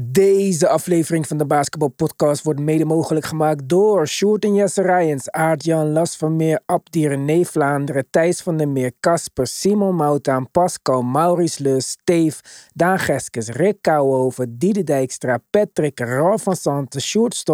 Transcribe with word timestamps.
Deze 0.00 0.68
aflevering 0.68 1.26
van 1.26 1.36
de 1.36 1.46
Basketball 1.46 1.88
Podcast 1.88 2.42
wordt 2.42 2.60
mede 2.60 2.84
mogelijk 2.84 3.26
gemaakt 3.26 3.68
door 3.68 4.08
Sjoerd 4.08 4.44
en 4.44 4.54
Jesse 4.54 4.82
Rijens, 4.82 5.30
Aart-Jan 5.30 5.92
Las 5.92 6.16
van 6.16 6.36
Meer, 6.36 6.60
Abdi 6.66 7.08
René 7.08 7.44
Vlaanderen, 7.44 8.06
Thijs 8.10 8.40
van 8.40 8.56
der 8.56 8.68
Meer, 8.68 8.92
Casper, 9.00 9.46
Simon 9.46 9.94
Moutaan, 9.94 10.50
Pascal, 10.50 11.02
Maurice 11.02 11.62
Leus, 11.62 11.88
Steef, 11.88 12.40
Daan 12.74 12.98
Geskes, 12.98 13.48
Rick 13.48 13.78
Kouwhoven, 13.80 14.58
Diede 14.58 14.84
Dijkstra, 14.84 15.38
Patrick, 15.50 16.00
Ralf 16.00 16.42
van 16.42 16.56
Santen, 16.56 17.00
Sjoerd 17.00 17.44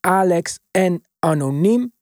Alex 0.00 0.58
en 0.70 1.02
Anoniem. 1.18 1.92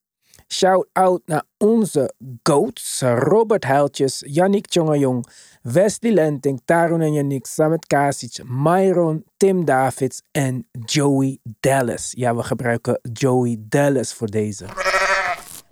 Shout-out 0.53 1.23
naar 1.25 1.43
onze 1.57 2.15
goats, 2.43 3.01
Robert 3.01 3.65
Huiltjes, 3.65 4.23
Yannick 4.27 4.67
Tjongejong, 4.67 5.27
Wesley 5.63 6.13
Lenting, 6.13 6.61
Tarun 6.65 7.01
en 7.01 7.13
Yannick, 7.13 7.47
Samet 7.47 7.87
Kasic, 7.87 8.41
Myron, 8.45 9.25
Tim 9.37 9.65
Davids 9.65 10.23
en 10.31 10.69
Joey 10.85 11.39
Dallas. 11.61 12.13
Ja, 12.17 12.37
we 12.37 12.43
gebruiken 12.43 13.01
Joey 13.13 13.57
Dallas 13.61 14.15
voor 14.15 14.27
deze. 14.27 14.65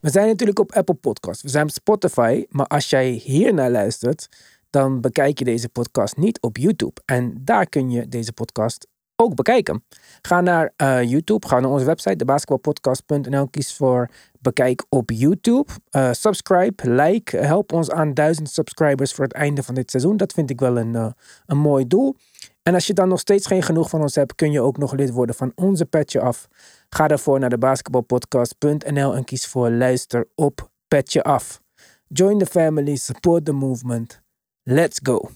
We 0.01 0.11
zijn 0.11 0.27
natuurlijk 0.27 0.59
op 0.59 0.73
Apple 0.73 0.95
Podcasts, 0.95 1.43
we 1.43 1.49
zijn 1.49 1.65
op 1.65 1.71
Spotify, 1.71 2.45
maar 2.49 2.67
als 2.67 2.91
jij 2.91 3.11
hiernaar 3.11 3.71
luistert, 3.71 4.29
dan 4.71 5.01
bekijk 5.01 5.39
je 5.39 5.45
deze 5.45 5.69
podcast 5.69 6.17
niet 6.17 6.41
op 6.41 6.57
YouTube. 6.57 7.01
En 7.05 7.41
daar 7.41 7.67
kun 7.67 7.91
je 7.91 8.09
deze 8.09 8.33
podcast 8.33 8.87
ook 9.17 9.35
bekijken. 9.35 9.85
Ga 10.23 10.41
naar 10.41 10.73
uh, 10.77 11.03
YouTube, 11.03 11.47
ga 11.47 11.61
naar 11.61 11.71
onze 11.71 11.85
website, 11.85 12.17
debasketbalpodcast.nl. 12.17 13.49
Kies 13.49 13.75
voor 13.75 14.11
bekijk 14.47 14.87
op 14.89 15.11
YouTube. 15.11 15.71
Uh, 15.91 16.13
subscribe, 16.13 16.91
like, 16.91 17.37
help 17.37 17.73
ons 17.73 17.91
aan 17.91 18.15
duizend 18.15 18.51
subscribers 18.51 19.13
voor 19.13 19.25
het 19.25 19.33
einde 19.33 19.63
van 19.63 19.75
dit 19.75 19.91
seizoen. 19.91 20.17
Dat 20.17 20.33
vind 20.33 20.51
ik 20.51 20.61
wel 20.61 20.79
een, 20.79 20.95
uh, 20.95 21.07
een 21.47 21.59
mooi 21.59 21.87
doel. 21.87 22.17
En 22.63 22.75
als 22.75 22.87
je 22.87 22.95
dan 22.95 23.09
nog 23.09 23.21
steeds 23.21 23.47
geen 23.47 23.63
genoeg 23.63 23.89
van 23.89 24.01
ons 24.01 24.15
hebt, 24.15 24.35
kun 24.35 24.53
je 24.53 24.61
ook 24.61 24.79
nog 24.79 24.93
lid 24.93 25.11
worden 25.11 25.35
van 25.35 25.53
onze 25.55 25.87
Petje 25.87 26.21
Af. 26.21 26.49
Ga 26.89 27.09
daarvoor 27.09 27.39
naar 27.39 27.51
debasketbalpodcast.nl 27.51 29.15
en 29.15 29.25
kies 29.25 29.47
voor 29.47 29.71
luister 29.71 30.27
op 30.35 30.71
Petje 30.89 31.23
Af. 31.23 31.61
Join 32.09 32.39
the 32.39 32.47
family, 32.47 32.97
support 32.97 33.45
the 33.45 33.53
movement. 33.53 34.21
Let's 34.63 34.99
go. 35.03 35.29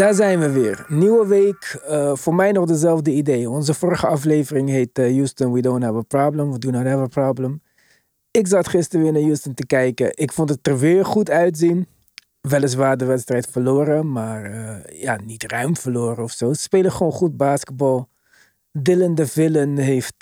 Daar 0.00 0.14
zijn 0.14 0.40
we 0.40 0.50
weer. 0.50 0.84
Nieuwe 0.88 1.26
week. 1.26 1.80
eh, 1.86 2.14
voor 2.14 2.34
mij 2.34 2.52
nog 2.52 2.66
dezelfde 2.66 3.10
idee. 3.10 3.50
Onze 3.50 3.74
vorige 3.74 4.06
aflevering 4.06 4.68
heet 4.68 4.98
eh, 4.98 5.04
Houston, 5.04 5.52
we 5.52 5.60
don't 5.60 5.82
have 5.82 5.96
a 5.96 6.02
problem. 6.02 6.52
We 6.52 6.58
do 6.58 6.70
not 6.70 6.84
have 6.84 7.02
a 7.02 7.06
problem. 7.06 7.62
Ik 8.30 8.46
zat 8.46 8.68
gisteren 8.68 9.02
weer 9.02 9.12
naar 9.12 9.22
Houston 9.22 9.54
te 9.54 9.66
kijken. 9.66 10.12
Ik 10.14 10.32
vond 10.32 10.48
het 10.48 10.66
er 10.66 10.78
weer 10.78 11.04
goed 11.04 11.30
uitzien. 11.30 11.86
Weliswaar 12.40 12.96
de 12.96 13.04
wedstrijd 13.04 13.46
verloren, 13.50 14.12
maar 14.12 14.44
eh, 14.44 15.00
ja, 15.02 15.18
niet 15.24 15.44
ruim 15.44 15.76
verloren 15.76 16.24
of 16.24 16.32
zo. 16.32 16.52
Ze 16.52 16.60
spelen 16.60 16.92
gewoon 16.92 17.12
goed 17.12 17.36
basketbal. 17.36 18.08
Dylan 18.72 19.14
de 19.14 19.26
Villain 19.26 19.76
heeft, 19.78 20.14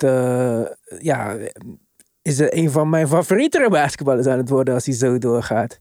ja, 0.99 1.37
is 2.21 2.39
er 2.39 2.57
een 2.57 2.71
van 2.71 2.89
mijn 2.89 3.07
favoriete 3.07 3.67
basketballers 3.69 4.27
aan 4.27 4.37
het 4.37 4.49
worden 4.49 4.73
als 4.73 4.85
hij 4.85 4.95
zo 4.95 5.17
doorgaat. 5.17 5.79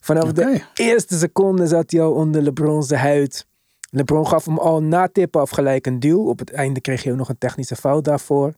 Vanaf 0.00 0.32
de 0.32 0.62
eerste 0.74 1.18
seconde 1.18 1.66
zat 1.66 1.90
hij 1.90 2.00
al 2.00 2.12
onder 2.12 2.42
LeBron's 2.42 2.90
huid. 2.90 3.48
LeBron 3.90 4.26
gaf 4.26 4.44
hem 4.44 4.58
al 4.58 4.82
na 4.82 5.08
tippen 5.08 5.40
af 5.40 5.50
gelijk 5.50 5.86
een 5.86 6.00
duw. 6.00 6.28
Op 6.28 6.38
het 6.38 6.52
einde 6.52 6.80
kreeg 6.80 7.02
hij 7.02 7.12
ook 7.12 7.18
nog 7.18 7.28
een 7.28 7.38
technische 7.38 7.76
fout 7.76 8.04
daarvoor. 8.04 8.54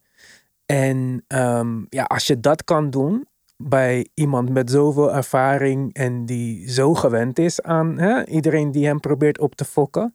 En 0.67 1.25
ehm, 1.27 1.81
ja, 1.89 2.05
als 2.05 2.27
je 2.27 2.41
dat 2.41 2.65
kan 2.65 2.91
doen 2.91 3.27
bij 3.57 4.09
iemand 4.15 4.49
met 4.51 4.71
zoveel 4.71 5.15
ervaring 5.15 5.95
en 5.95 6.27
die 6.27 6.71
zo 6.71 6.95
gewend 6.95 7.39
is 7.39 7.63
aan 7.63 7.99
hè, 7.99 8.27
iedereen 8.27 8.71
die 8.71 8.87
hem 8.87 9.01
probeert 9.01 9.39
op 9.39 9.55
te 9.55 9.65
fokken. 9.65 10.15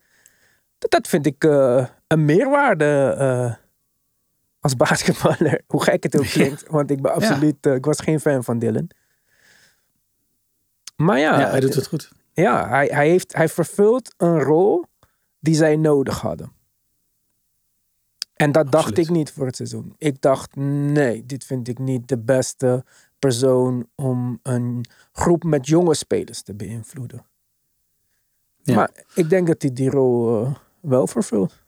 Dat, 0.78 0.92
dat 0.92 1.08
vind 1.08 1.26
ik 1.26 1.44
eh, 1.44 1.86
een 2.08 2.26
meerwaarde 2.26 3.16
eh, 3.18 3.54
als 4.60 4.76
basketballer. 4.76 5.62
Hoe 5.68 5.84
gek 5.84 6.04
het 6.04 6.18
ook 6.18 6.30
klinkt, 6.38 6.68
want 6.68 6.92
ik 6.92 7.02
ben 7.02 7.14
absoluut, 7.14 7.66
eh, 7.66 7.74
ik 7.74 7.86
was 7.86 8.00
geen 8.00 8.20
fan 8.20 8.44
van 8.44 8.60
Dylan. 8.60 8.90
Maar 10.96 11.20
ja, 11.20 11.40
ja, 11.40 11.50
hij 11.50 11.60
doet 11.60 11.76
het 11.76 11.88
goed. 11.88 12.12
ja, 12.34 12.68
hij, 12.70 12.86
hij, 12.86 13.10
heeft, 13.10 13.36
hij 13.36 13.50
vervult 13.50 14.14
een 14.18 14.40
rol 14.42 14.86
die 15.48 15.56
zij 15.56 15.76
nodig 15.76 16.22
hadden. 16.22 16.52
En 18.34 18.52
dat 18.52 18.72
dacht 18.72 18.98
ik 18.98 19.10
niet 19.10 19.32
voor 19.32 19.46
het 19.46 19.56
seizoen. 19.56 19.96
Ik 19.98 20.22
dacht, 20.22 20.56
nee, 20.56 21.26
dit 21.26 21.44
vind 21.44 21.68
ik 21.68 21.80
niet 21.80 22.08
de 22.08 22.18
beste 22.18 22.86
persoon 23.20 23.88
om 23.96 24.40
een 24.44 24.86
groep 25.12 25.44
met 25.44 25.68
jonge 25.68 25.96
spelers 25.96 26.42
te 26.42 26.54
beïnvloeden. 26.54 27.26
Ja. 28.64 28.76
Maar 28.76 28.90
ik 29.14 29.30
denk 29.30 29.48
dat 29.48 29.62
hij 29.62 29.74
die 29.74 29.90
rol 29.90 30.44
eh, 30.46 30.56
wel 30.80 31.08
vervult. 31.08 31.64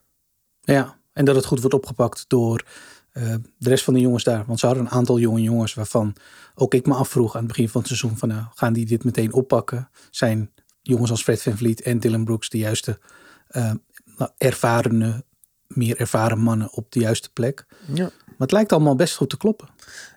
Ja, 0.61 0.97
en 1.13 1.25
dat 1.25 1.35
het 1.35 1.45
goed 1.45 1.59
wordt 1.59 1.75
opgepakt 1.75 2.25
door 2.27 2.65
eh, 3.11 3.35
de 3.57 3.69
rest 3.69 3.83
van 3.83 3.93
de 3.93 3.99
jongens 3.99 4.23
daar. 4.23 4.45
Want 4.45 4.59
ze 4.59 4.65
hadden 4.65 4.85
een 4.85 4.91
aantal 4.91 5.19
jonge 5.19 5.41
jongens 5.41 5.73
waarvan 5.73 6.15
ook 6.55 6.73
ik 6.73 6.85
me 6.85 6.93
afvroeg 6.93 7.33
aan 7.33 7.43
het 7.43 7.47
begin 7.47 7.69
van 7.69 7.81
het 7.81 7.89
seizoen 7.89 8.17
van 8.17 8.29
nou, 8.29 8.43
gaan 8.55 8.73
die 8.73 8.85
dit 8.85 9.03
meteen 9.03 9.33
oppakken? 9.33 9.89
Zijn 10.11 10.51
jongens 10.81 11.11
als 11.11 11.23
Fred 11.23 11.41
Van 11.41 11.57
Vliet 11.57 11.81
en 11.81 11.99
Dylan 11.99 12.25
Brooks 12.25 12.49
de 12.49 12.57
juiste 12.57 12.99
nou, 13.49 14.31
ervarene, 14.37 15.23
meer 15.67 15.99
ervaren 15.99 16.39
mannen 16.39 16.73
op 16.73 16.91
de 16.91 16.99
juiste 16.99 17.31
plek? 17.33 17.65
Ja. 17.93 18.03
Maar 18.25 18.47
het 18.47 18.51
lijkt 18.51 18.71
allemaal 18.71 18.95
best 18.95 19.15
goed 19.15 19.29
te 19.29 19.37
kloppen. 19.37 19.67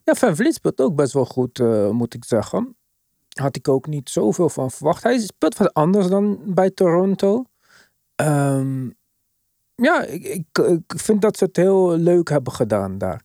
Ja, 0.04 0.14
Van 0.14 0.36
Vliet 0.36 0.54
speelt 0.54 0.80
ook 0.80 0.94
best 0.94 1.12
wel 1.12 1.24
goed, 1.24 1.58
eh, 1.58 1.90
moet 1.90 2.14
ik 2.14 2.24
zeggen. 2.24 2.76
Had 3.28 3.56
ik 3.56 3.68
ook 3.68 3.86
niet 3.86 4.10
zoveel 4.10 4.48
van 4.48 4.70
verwacht. 4.70 5.02
Hij 5.02 5.18
speelt 5.18 5.56
wat 5.56 5.74
anders 5.74 6.06
dan 6.08 6.38
bij 6.54 6.70
Toronto. 6.70 7.44
Ehm, 8.14 8.90
ja, 9.74 10.02
ik, 10.04 10.24
ik, 10.24 10.58
ik 10.58 10.92
vind 11.00 11.22
dat 11.22 11.36
ze 11.36 11.44
het 11.44 11.56
heel 11.56 11.96
leuk 11.96 12.28
hebben 12.28 12.52
gedaan 12.52 12.98
daar. 12.98 13.24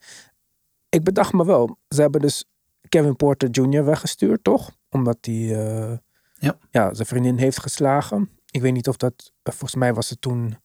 Ik 0.90 1.04
bedacht 1.04 1.34
me 1.34 1.46
wel, 1.46 1.78
ze 1.90 2.02
hebben 2.02 2.22
dus 2.22 2.46
Kevin 2.90 3.16
Porter 3.16 3.50
Jr. 3.50 3.86
weggestuurd, 3.86 4.44
toch? 4.44 4.72
Omdat 4.90 5.18
hij 5.22 5.36
eh, 5.66 5.98
Ja. 6.34 6.58
ja, 6.72 6.94
zijn 6.94 7.08
vriendin 7.08 7.38
heeft 7.38 7.60
geslagen. 7.60 8.30
Ik 8.52 8.62
weet 8.62 8.74
niet 8.74 8.88
of 8.88 8.98
dat, 8.98 9.32
eh, 9.44 9.54
volgens 9.54 9.76
mij 9.76 9.94
was 9.94 10.10
het 10.10 10.22
toen, 10.22 10.58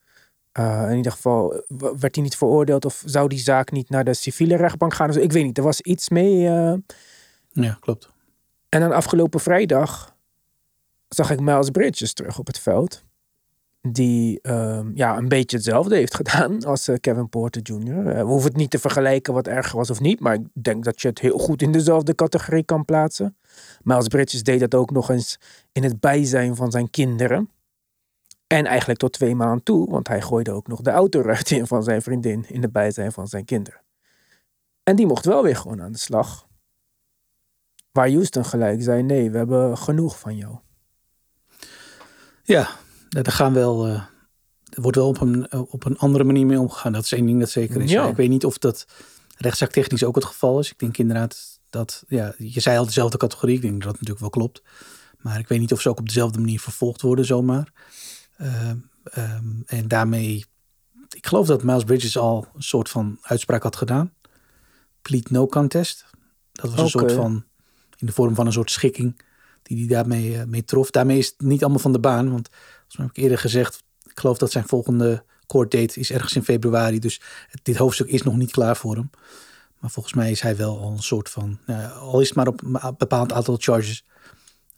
eh, 0.52 0.86
in 0.90 0.96
ieder 0.96 1.12
geval, 1.12 1.54
eh, 1.54 1.60
werd 1.98 2.14
hij 2.14 2.24
niet 2.24 2.36
veroordeeld 2.36 2.84
of 2.84 3.02
zou 3.04 3.28
die 3.28 3.38
zaak 3.38 3.70
niet 3.70 3.90
naar 3.90 4.04
de 4.04 4.14
civiele 4.14 4.56
rechtbank 4.56 4.94
gaan? 4.94 5.06
Dus 5.06 5.16
ik 5.16 5.32
weet 5.32 5.44
niet, 5.44 5.58
er 5.58 5.64
was 5.64 5.80
iets 5.80 6.08
mee. 6.08 6.40
Ja, 7.52 7.76
klopt. 7.80 8.10
En 8.68 8.80
dan 8.80 8.92
afgelopen 8.92 9.40
vrijdag 9.40 10.14
zag 11.08 11.30
ik 11.30 11.40
Miles 11.40 11.70
Bridges 11.70 12.12
terug 12.12 12.38
op 12.38 12.46
het 12.46 12.58
veld. 12.58 13.04
Die 13.88 14.40
ehm, 14.40 14.90
ja, 14.94 15.16
een 15.16 15.28
beetje 15.28 15.56
hetzelfde 15.56 15.96
heeft 15.96 16.14
gedaan 16.14 16.62
als 16.64 16.88
Kevin 17.00 17.28
Porter 17.28 17.62
Jr. 17.62 18.04
We 18.04 18.20
hoeven 18.20 18.48
het 18.48 18.56
niet 18.56 18.70
te 18.70 18.78
vergelijken 18.78 19.34
wat 19.34 19.46
erger 19.46 19.76
was 19.76 19.90
of 19.90 20.00
niet. 20.00 20.20
Maar 20.20 20.34
ik 20.34 20.46
denk 20.52 20.84
dat 20.84 21.00
je 21.00 21.08
het 21.08 21.18
heel 21.18 21.38
goed 21.38 21.62
in 21.62 21.72
dezelfde 21.72 22.14
categorie 22.14 22.64
kan 22.64 22.84
plaatsen. 22.84 23.36
Miles 23.82 24.08
Bridges 24.08 24.42
deed 24.42 24.60
dat 24.60 24.74
ook 24.74 24.90
nog 24.90 25.10
eens 25.10 25.38
in 25.72 25.82
het 25.82 26.00
bijzijn 26.00 26.56
van 26.56 26.70
zijn 26.70 26.90
kinderen. 26.90 27.50
En 28.52 28.66
eigenlijk 28.66 28.98
tot 28.98 29.12
twee 29.12 29.34
maanden 29.34 29.62
toe. 29.62 29.90
Want 29.90 30.08
hij 30.08 30.22
gooide 30.22 30.50
ook 30.52 30.66
nog 30.66 30.80
de 30.80 30.90
autoruit 30.90 31.50
in 31.50 31.66
van 31.66 31.82
zijn 31.82 32.02
vriendin. 32.02 32.44
In 32.48 32.62
het 32.62 32.72
bijzijn 32.72 33.12
van 33.12 33.28
zijn 33.28 33.44
kinderen. 33.44 33.80
En 34.82 34.96
die 34.96 35.06
mocht 35.06 35.24
wel 35.24 35.42
weer 35.42 35.56
gewoon 35.56 35.82
aan 35.82 35.92
de 35.92 35.98
slag. 35.98 36.46
Waar 37.92 38.10
Houston 38.10 38.44
gelijk 38.44 38.82
zei, 38.82 39.02
nee, 39.02 39.30
we 39.30 39.36
hebben 39.36 39.78
genoeg 39.78 40.18
van 40.18 40.36
jou. 40.36 40.58
Ja, 42.42 42.68
er 43.08 43.32
gaan 43.32 43.52
wel. 43.52 43.86
eh, 43.86 44.02
er 44.72 44.82
wordt 44.82 44.96
wel 44.96 45.08
op 45.08 45.20
een, 45.20 45.52
op 45.52 45.84
een 45.84 45.98
andere 45.98 46.24
manier 46.24 46.46
mee 46.46 46.60
omgegaan. 46.60 46.92
Dat 46.92 47.04
is 47.04 47.12
één 47.12 47.26
ding 47.26 47.38
dat 47.40 47.50
zeker 47.50 47.80
is. 47.80 47.90
Ja. 47.90 48.08
Ik 48.08 48.16
weet 48.16 48.28
niet 48.28 48.44
of 48.44 48.58
dat 48.58 48.86
rechtszacktechnisch 49.36 50.04
ook 50.04 50.14
het 50.14 50.24
geval 50.24 50.58
is. 50.58 50.70
Ik 50.70 50.78
denk 50.78 50.98
inderdaad 50.98 51.60
dat. 51.70 52.04
Ja, 52.08 52.34
je 52.38 52.60
zei 52.60 52.78
al 52.78 52.84
dezelfde 52.84 53.16
categorie. 53.18 53.54
Ik 53.54 53.62
denk 53.62 53.72
dat 53.72 53.82
dat 53.82 53.92
natuurlijk 53.92 54.20
wel 54.20 54.30
klopt. 54.30 54.62
Maar 55.18 55.38
ik 55.38 55.48
weet 55.48 55.60
niet 55.60 55.72
of 55.72 55.80
ze 55.80 55.88
ook 55.88 55.98
op 55.98 56.06
dezelfde 56.06 56.38
manier 56.38 56.60
vervolgd 56.60 57.02
worden, 57.02 57.24
zomaar. 57.24 57.72
Ehm, 58.42 58.76
ehm, 59.04 59.44
en 59.66 59.88
daarmee. 59.88 60.44
Ik 61.10 61.26
geloof 61.26 61.46
dat 61.46 61.62
Miles 61.62 61.84
Bridges 61.84 62.18
al 62.18 62.48
een 62.54 62.62
soort 62.62 62.88
van 62.88 63.18
uitspraak 63.22 63.62
had 63.62 63.76
gedaan. 63.76 64.12
Plead 65.02 65.30
no 65.30 65.46
contest. 65.46 66.06
Dat 66.52 66.70
was 66.70 66.80
een 66.80 66.88
soort 66.88 67.12
van. 67.12 67.44
In 67.96 68.06
de 68.06 68.12
vorm 68.12 68.34
van 68.34 68.46
een 68.46 68.52
soort 68.52 68.70
schikking. 68.70 69.20
Die 69.62 69.78
hij 69.78 69.86
daarmee 69.86 70.38
eh, 70.38 70.44
mee 70.44 70.64
trof. 70.64 70.90
Daarmee 70.90 71.18
is 71.18 71.26
het 71.26 71.40
niet 71.40 71.62
allemaal 71.62 71.80
van 71.80 71.92
de 71.92 72.00
baan. 72.00 72.30
Want 72.30 72.48
mij 72.50 73.06
heb 73.06 73.16
ik 73.16 73.22
eerder 73.22 73.38
gezegd, 73.38 73.82
ik 74.04 74.20
geloof 74.20 74.38
dat 74.38 74.50
zijn 74.50 74.68
volgende 74.68 75.24
court 75.46 75.70
date 75.70 76.00
is 76.00 76.10
ergens 76.10 76.36
in 76.36 76.44
februari. 76.44 76.98
Dus 76.98 77.20
dit 77.62 77.76
hoofdstuk 77.76 78.08
is 78.08 78.22
nog 78.22 78.36
niet 78.36 78.50
klaar 78.50 78.76
voor 78.76 78.96
hem. 78.96 79.10
Maar 79.78 79.90
volgens 79.90 80.14
mij 80.14 80.30
is 80.30 80.40
hij 80.40 80.56
wel 80.56 80.80
al 80.80 80.90
een 80.90 81.02
soort 81.02 81.30
van, 81.30 81.58
uh, 81.66 81.98
al 81.98 82.20
is 82.20 82.26
het 82.26 82.36
maar 82.36 82.46
op 82.46 82.62
een 82.62 82.94
bepaald 82.98 83.32
aantal 83.32 83.56
charges, 83.58 84.04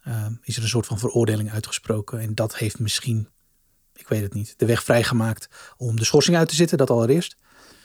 uh, 0.07 0.25
is 0.43 0.57
er 0.57 0.63
een 0.63 0.69
soort 0.69 0.85
van 0.85 0.99
veroordeling 0.99 1.51
uitgesproken. 1.51 2.19
En 2.19 2.35
dat 2.35 2.57
heeft 2.57 2.79
misschien, 2.79 3.27
ik 3.95 4.07
weet 4.07 4.21
het 4.21 4.33
niet, 4.33 4.53
de 4.57 4.65
weg 4.65 4.83
vrijgemaakt 4.83 5.49
om 5.77 5.95
de 5.95 6.05
schorsing 6.05 6.37
uit 6.37 6.49
te 6.49 6.55
zitten, 6.55 6.77
dat 6.77 6.89
allereerst. 6.89 7.35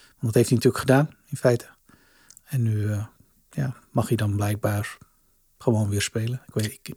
Want 0.08 0.20
dat 0.20 0.34
heeft 0.34 0.48
hij 0.48 0.56
natuurlijk 0.56 0.84
gedaan, 0.84 1.10
in 1.26 1.36
feite. 1.36 1.66
En 2.44 2.62
nu 2.62 2.76
uh, 2.76 3.04
ja, 3.50 3.74
mag 3.90 4.08
hij 4.08 4.16
dan 4.16 4.36
blijkbaar 4.36 4.98
gewoon 5.58 5.88
weer 5.88 6.02
spelen. 6.02 6.42
Ik 6.46 6.54
weet 6.54 6.72
ik, 6.72 6.94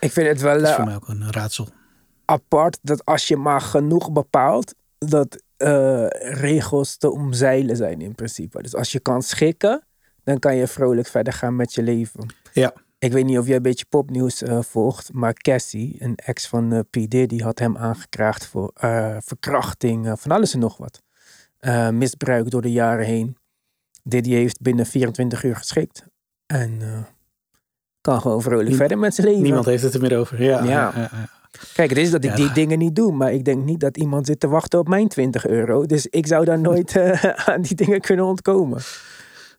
ik 0.00 0.12
vind 0.12 0.28
het 0.28 0.40
wel. 0.40 0.58
Dat 0.58 0.68
is 0.68 0.74
voor 0.74 0.84
mij 0.84 0.94
ook 0.94 1.08
een 1.08 1.32
raadsel. 1.32 1.68
Apart 2.24 2.78
dat 2.82 3.04
als 3.04 3.28
je 3.28 3.36
maar 3.36 3.60
genoeg 3.60 4.12
bepaalt, 4.12 4.74
dat 4.98 5.42
uh, 5.58 6.06
regels 6.10 6.96
te 6.96 7.10
omzeilen 7.10 7.76
zijn 7.76 8.00
in 8.00 8.14
principe. 8.14 8.62
Dus 8.62 8.74
als 8.74 8.92
je 8.92 9.00
kan 9.00 9.22
schikken, 9.22 9.84
dan 10.24 10.38
kan 10.38 10.56
je 10.56 10.66
vrolijk 10.66 11.06
verder 11.06 11.32
gaan 11.32 11.56
met 11.56 11.74
je 11.74 11.82
leven. 11.82 12.34
Ja. 12.52 12.72
Ik 13.02 13.12
weet 13.12 13.24
niet 13.24 13.38
of 13.38 13.46
jij 13.46 13.56
een 13.56 13.62
beetje 13.62 13.84
popnieuws 13.88 14.42
uh, 14.42 14.62
volgt, 14.62 15.12
maar 15.12 15.32
Cassie, 15.32 15.96
een 15.98 16.16
ex 16.16 16.48
van 16.48 16.72
uh, 16.72 16.80
P. 16.90 17.10
Diddy, 17.10 17.38
had 17.38 17.58
hem 17.58 17.76
aangekraagd 17.76 18.46
voor 18.46 18.70
verkrachting, 19.18 20.12
van 20.18 20.30
alles 20.30 20.54
en 20.54 20.58
nog 20.58 20.76
wat. 20.76 21.02
misbruik 21.92 22.50
door 22.50 22.62
de 22.62 22.72
jaren 22.72 23.06
heen. 23.06 23.36
Diddy 24.02 24.30
heeft 24.30 24.60
binnen 24.60 24.86
24 24.86 25.44
uur 25.44 25.56
geschikt. 25.56 26.04
En 26.46 26.80
kan 28.00 28.20
gewoon 28.20 28.42
vrolijk 28.42 28.74
verder 28.74 28.98
met 28.98 29.14
zijn 29.14 29.26
leven. 29.26 29.42
Niemand 29.42 29.66
heeft 29.66 29.82
het 29.82 29.94
er 29.94 30.00
meer 30.00 30.18
over. 30.18 30.42
Ja. 30.42 30.64
ja. 30.64 30.92
ja, 30.94 31.10
Kijk, 31.74 31.88
het 31.90 31.98
is 31.98 32.10
dat 32.10 32.24
ik 32.24 32.36
die 32.36 32.52
dingen 32.52 32.78
niet 32.78 32.96
doe, 32.96 33.12
maar 33.12 33.32
ik 33.32 33.44
denk 33.44 33.64
niet 33.64 33.80
dat 33.80 33.96
iemand 33.96 34.26
zit 34.26 34.40
te 34.40 34.48
wachten 34.48 34.78
op 34.78 34.88
mijn 34.88 35.08
20 35.08 35.46
euro. 35.46 35.86
Dus 35.86 36.06
ik 36.06 36.26
zou 36.26 36.44
daar 36.44 36.60
nooit 36.60 36.96
aan 37.46 37.62
die 37.62 37.76
dingen 37.76 38.00
kunnen 38.00 38.24
ontkomen. 38.24 38.80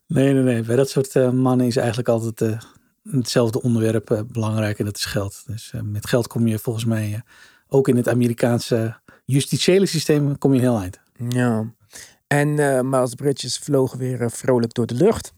Nee, 0.08 0.34
nee, 0.34 0.44
nee. 0.44 0.62
Bij 0.62 0.76
dat 0.76 0.90
soort 0.90 1.14
mannen 1.34 1.66
is 1.66 1.76
eigenlijk 1.76 2.08
altijd 2.08 2.42
hetzelfde 3.10 3.62
onderwerp 3.62 4.26
belangrijk 4.32 4.80
en 4.80 4.86
dat 4.86 4.96
is 4.96 5.06
geld. 5.06 5.44
Dus 5.46 5.74
met 5.84 6.08
geld 6.08 6.28
kom 6.28 6.48
je 6.48 6.60
volgens 6.60 6.86
mij 6.86 7.22
ook 7.68 7.88
in 7.88 7.96
het 7.96 8.10
Amerikaanse 8.10 9.00
justitiële 9.26 9.86
systeem 9.86 10.38
kom 10.38 10.54
je 10.54 10.60
heel 10.60 10.80
eind. 10.80 11.00
Ja. 11.30 11.74
En 12.28 12.56
Miles 12.90 13.16
Bridges 13.16 13.58
vloog 13.58 13.94
weer 13.94 14.32
vrolijk 14.32 14.74
door 14.74 14.86
de 14.86 14.96
lucht. 14.96 15.34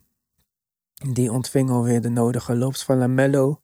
Die 1.14 1.32
ontving 1.32 1.70
alweer 1.70 2.02
de 2.02 2.10
nodige 2.10 2.56
loops 2.56 2.84
van 2.84 2.98
Lamello. 2.98 3.62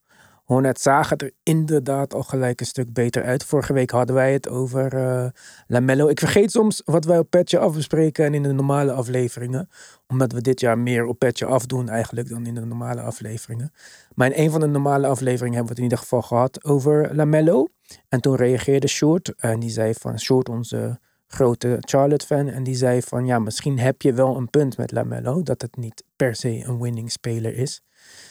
Hornet 0.51 0.81
zagen 0.81 1.18
er 1.18 1.31
inderdaad 1.44 2.13
al 2.13 2.24
gelijk 2.24 2.59
een 2.59 2.65
stuk 2.65 2.94
beter 2.94 3.24
uit. 3.24 3.44
Vorige 3.44 3.74
week 3.74 3.89
hadden 3.89 4.15
wij 4.15 4.33
het 4.33 4.50
over 4.50 4.94
uh, 4.94 5.25
Lamello. 5.68 6.07
Ik 6.07 6.19
vergeet 6.19 6.51
soms 6.51 6.81
wat 6.86 7.06
wij 7.06 7.18
op 7.18 7.30
Petje 7.30 7.59
Af 7.59 7.74
bespreken 7.74 8.25
en 8.25 8.33
in 8.33 8.44
de 8.44 8.51
normale 8.51 8.92
afleveringen. 8.92 9.69
Omdat 10.07 10.31
we 10.31 10.42
dit 10.42 10.59
jaar 10.59 10.77
meer 10.80 11.06
op 11.06 11.19
Petje 11.19 11.45
Af 11.45 11.65
doen 11.65 11.89
eigenlijk 11.89 12.30
dan 12.30 12.45
in 12.45 12.56
de 12.56 12.65
normale 12.65 13.01
afleveringen. 13.01 13.71
Maar 14.15 14.27
in 14.27 14.44
een 14.44 14.51
van 14.51 14.59
de 14.59 14.68
normale 14.68 15.07
afleveringen 15.07 15.57
hebben 15.57 15.63
we 15.63 15.69
het 15.69 15.77
in 15.77 15.83
ieder 15.83 15.98
geval 15.98 16.21
gehad 16.21 16.63
over 16.63 17.15
Lamello. 17.15 17.68
En 18.09 18.21
toen 18.21 18.36
reageerde 18.36 18.88
Short 18.88 19.33
en 19.38 19.59
die 19.59 19.69
zei 19.69 19.94
van 19.94 20.19
Short, 20.19 20.50
onze 20.50 21.00
grote 21.27 21.77
Charlotte-fan. 21.80 22.48
En 22.48 22.63
die 22.63 22.75
zei 22.75 23.01
van 23.01 23.25
ja, 23.25 23.39
misschien 23.39 23.80
heb 23.80 24.01
je 24.01 24.13
wel 24.13 24.38
een 24.38 24.50
punt 24.50 24.77
met 24.77 24.92
Lamello. 24.92 25.44
Dat 25.44 25.62
het 25.62 25.75
niet 25.75 26.03
per 26.15 26.36
se 26.36 26.63
een 26.65 26.81
winning 26.81 27.12
speler 27.12 27.57
is. 27.57 27.81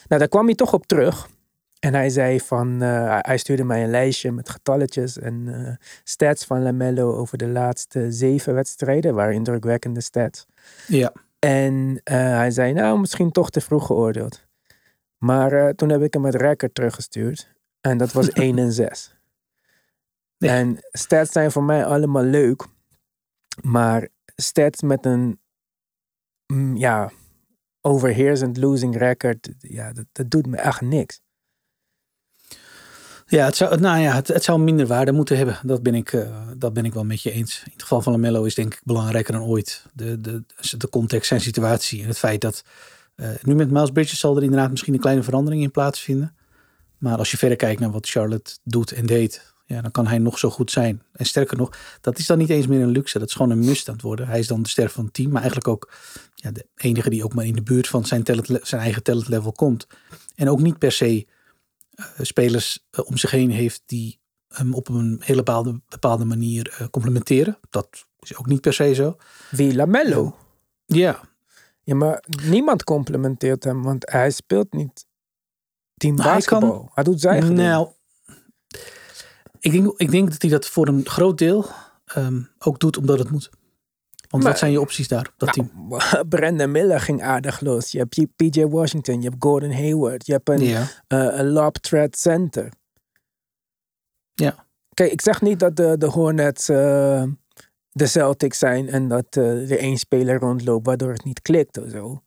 Nou, 0.08 0.20
daar 0.20 0.28
kwam 0.28 0.46
hij 0.46 0.54
toch 0.54 0.72
op 0.72 0.86
terug. 0.86 1.28
En 1.80 1.94
hij 1.94 2.08
zei 2.08 2.40
van, 2.40 2.82
uh, 2.82 3.18
hij 3.20 3.38
stuurde 3.38 3.64
mij 3.64 3.82
een 3.82 3.90
lijstje 3.90 4.32
met 4.32 4.48
getalletjes 4.48 5.18
en 5.18 5.46
uh, 5.46 5.74
stats 6.04 6.44
van 6.44 6.62
Lamello 6.62 7.14
over 7.16 7.38
de 7.38 7.48
laatste 7.48 8.12
zeven 8.12 8.54
wedstrijden, 8.54 9.14
waren 9.14 9.34
indrukwekkende 9.34 10.00
stats. 10.00 10.46
Ja. 10.86 11.12
En 11.38 11.74
uh, 12.04 12.14
hij 12.14 12.50
zei, 12.50 12.72
nou, 12.72 13.00
misschien 13.00 13.30
toch 13.30 13.50
te 13.50 13.60
vroeg 13.60 13.86
geoordeeld. 13.86 14.46
Maar 15.18 15.74
toen 15.74 15.88
heb 15.88 16.02
ik 16.02 16.12
hem 16.12 16.24
het 16.24 16.34
record 16.34 16.74
teruggestuurd 16.74 17.52
en 17.80 17.98
dat 17.98 18.12
was 18.12 18.30
1 18.46 18.58
en 18.58 18.72
6. 18.72 19.14
Nee. 20.38 20.50
En 20.50 20.78
stats 20.90 21.32
zijn 21.32 21.52
voor 21.52 21.64
mij 21.64 21.84
allemaal 21.84 22.22
leuk, 22.22 22.66
maar 23.62 24.08
stats 24.36 24.82
met 24.82 25.06
een, 25.06 25.40
mm, 26.46 26.76
ja, 26.76 27.10
overheersend 27.80 28.56
losing 28.56 28.96
record, 28.96 29.48
ja, 29.58 29.92
dat, 29.92 30.06
dat 30.12 30.30
doet 30.30 30.46
me 30.46 30.56
echt 30.56 30.80
niks. 30.80 31.20
Ja, 33.30 33.44
het 33.44 33.56
zou, 33.56 33.80
nou 33.80 34.00
ja, 34.00 34.14
het, 34.14 34.28
het, 34.28 34.44
zou 34.44 34.60
minder 34.60 34.86
waarde 34.86 35.12
moeten 35.12 35.36
hebben. 35.36 35.58
Dat 35.62 35.82
ben, 35.82 35.94
ik, 35.94 36.12
uh, 36.12 36.28
dat 36.56 36.72
ben 36.72 36.84
ik 36.84 36.94
wel 36.94 37.04
met 37.04 37.22
je 37.22 37.30
eens. 37.30 37.62
In 37.64 37.72
het 37.72 37.82
geval 37.82 38.02
van 38.02 38.12
Lamello 38.12 38.44
is 38.44 38.54
denk 38.54 38.74
ik 38.74 38.80
belangrijker 38.84 39.32
dan 39.32 39.42
ooit. 39.42 39.84
De, 39.92 40.20
de, 40.20 40.42
de 40.76 40.88
context 40.88 41.28
zijn 41.28 41.40
situatie 41.40 42.02
en 42.02 42.08
het 42.08 42.18
feit 42.18 42.40
dat... 42.40 42.64
Uh, 43.16 43.28
nu 43.42 43.54
met 43.54 43.70
Miles 43.70 43.90
Bridges 43.90 44.18
zal 44.18 44.36
er 44.36 44.42
inderdaad 44.42 44.70
misschien 44.70 44.94
een 44.94 45.00
kleine 45.00 45.22
verandering 45.22 45.62
in 45.62 45.70
plaatsvinden. 45.70 46.34
Maar 46.98 47.18
als 47.18 47.30
je 47.30 47.36
verder 47.36 47.56
kijkt 47.56 47.80
naar 47.80 47.90
wat 47.90 48.08
Charlotte 48.08 48.58
doet 48.62 48.92
en 48.92 49.06
deed... 49.06 49.52
Ja, 49.66 49.80
dan 49.80 49.90
kan 49.90 50.06
hij 50.06 50.18
nog 50.18 50.38
zo 50.38 50.50
goed 50.50 50.70
zijn. 50.70 51.02
En 51.12 51.26
sterker 51.26 51.56
nog, 51.56 51.76
dat 52.00 52.18
is 52.18 52.26
dan 52.26 52.38
niet 52.38 52.50
eens 52.50 52.66
meer 52.66 52.80
een 52.80 52.90
luxe. 52.90 53.18
Dat 53.18 53.28
is 53.28 53.34
gewoon 53.34 53.50
een 53.50 53.64
must 53.64 53.88
aan 53.88 53.94
het 53.94 54.02
worden. 54.02 54.26
Hij 54.26 54.38
is 54.38 54.46
dan 54.46 54.62
de 54.62 54.68
ster 54.68 54.90
van 54.90 55.04
het 55.04 55.14
team. 55.14 55.30
Maar 55.30 55.40
eigenlijk 55.40 55.70
ook 55.70 55.92
ja, 56.34 56.50
de 56.50 56.66
enige 56.76 57.10
die 57.10 57.24
ook 57.24 57.34
maar 57.34 57.46
in 57.46 57.54
de 57.54 57.62
buurt 57.62 57.88
van 57.88 58.04
zijn, 58.04 58.22
talent, 58.22 58.60
zijn 58.62 58.80
eigen 58.80 59.02
talent 59.02 59.28
level 59.28 59.52
komt. 59.52 59.86
En 60.34 60.50
ook 60.50 60.60
niet 60.60 60.78
per 60.78 60.92
se 60.92 61.06
eh, 61.06 61.38
spelers 62.20 62.86
eh, 62.90 63.04
om 63.06 63.16
zich 63.16 63.30
heen 63.30 63.50
heeft 63.50 63.82
die 63.86 64.20
hem 64.48 64.74
op 64.74 64.88
een 64.88 65.20
hele 65.20 65.42
bepaalde, 65.42 65.80
bepaalde 65.88 66.24
manier 66.24 66.76
uh, 66.80 66.88
complementeren. 66.88 67.58
Dat 67.70 68.06
is 68.20 68.36
ook 68.36 68.46
niet 68.46 68.60
per 68.60 68.72
se 68.72 68.94
zo. 68.94 69.16
Wie 69.50 69.74
Lamello? 69.74 70.36
Ja. 70.86 71.20
Ja, 71.82 71.94
maar 71.94 72.24
niemand 72.44 72.84
complementeert 72.84 73.64
hem, 73.64 73.82
want 73.82 74.10
hij 74.10 74.30
speelt 74.30 74.72
niet 74.72 75.06
team 75.94 76.14
nou, 76.14 76.34
basketbal. 76.34 76.70
Hij, 76.70 76.78
kan, 76.78 76.90
hij 76.94 77.04
doet 77.04 77.20
zijn 77.20 77.32
eigen 77.32 77.54
Nou, 77.54 77.88
ik 79.60 79.72
denk, 79.72 79.92
ik 79.96 80.10
denk 80.10 80.30
dat 80.30 80.42
hij 80.42 80.50
dat 80.50 80.66
voor 80.66 80.88
een 80.88 81.06
groot 81.06 81.38
deel 81.38 81.66
um, 82.16 82.48
ook 82.58 82.80
doet 82.80 82.96
omdat 82.96 83.18
het 83.18 83.30
moet. 83.30 83.50
Want 84.30 84.42
maar, 84.42 84.52
wat 84.52 84.60
zijn 84.60 84.72
je 84.72 84.80
opties 84.80 85.08
daar 85.08 85.26
op 85.26 85.34
dat 85.36 85.56
nou, 85.56 85.68
team? 85.68 86.28
Brandon 86.28 86.70
Miller 86.70 87.00
ging 87.00 87.22
aardig 87.22 87.60
los. 87.60 87.90
Je 87.90 87.98
hebt 87.98 88.36
PJ 88.36 88.64
Washington, 88.64 89.22
je 89.22 89.28
hebt 89.28 89.42
Gordon 89.44 89.72
Hayward, 89.72 90.26
je 90.26 90.32
hebt 90.32 90.48
een, 90.48 90.62
ja. 90.62 90.80
uh, 91.08 91.38
een 91.38 91.50
lob 91.50 91.76
threat 91.76 92.18
center. 92.18 92.72
Ja. 94.34 94.66
Kijk, 94.94 95.12
ik 95.12 95.20
zeg 95.20 95.40
niet 95.40 95.60
dat 95.60 95.76
de, 95.76 95.98
de 95.98 96.06
Hornets 96.06 96.68
uh, 96.68 97.22
de 97.90 98.06
Celtics 98.06 98.58
zijn 98.58 98.88
en 98.88 99.08
dat 99.08 99.36
uh, 99.36 99.70
er 99.70 99.78
één 99.78 99.96
speler 99.96 100.38
rondloopt 100.38 100.86
waardoor 100.86 101.12
het 101.12 101.24
niet 101.24 101.42
klikt 101.42 101.78
of 101.78 101.90
zo. 101.90 102.22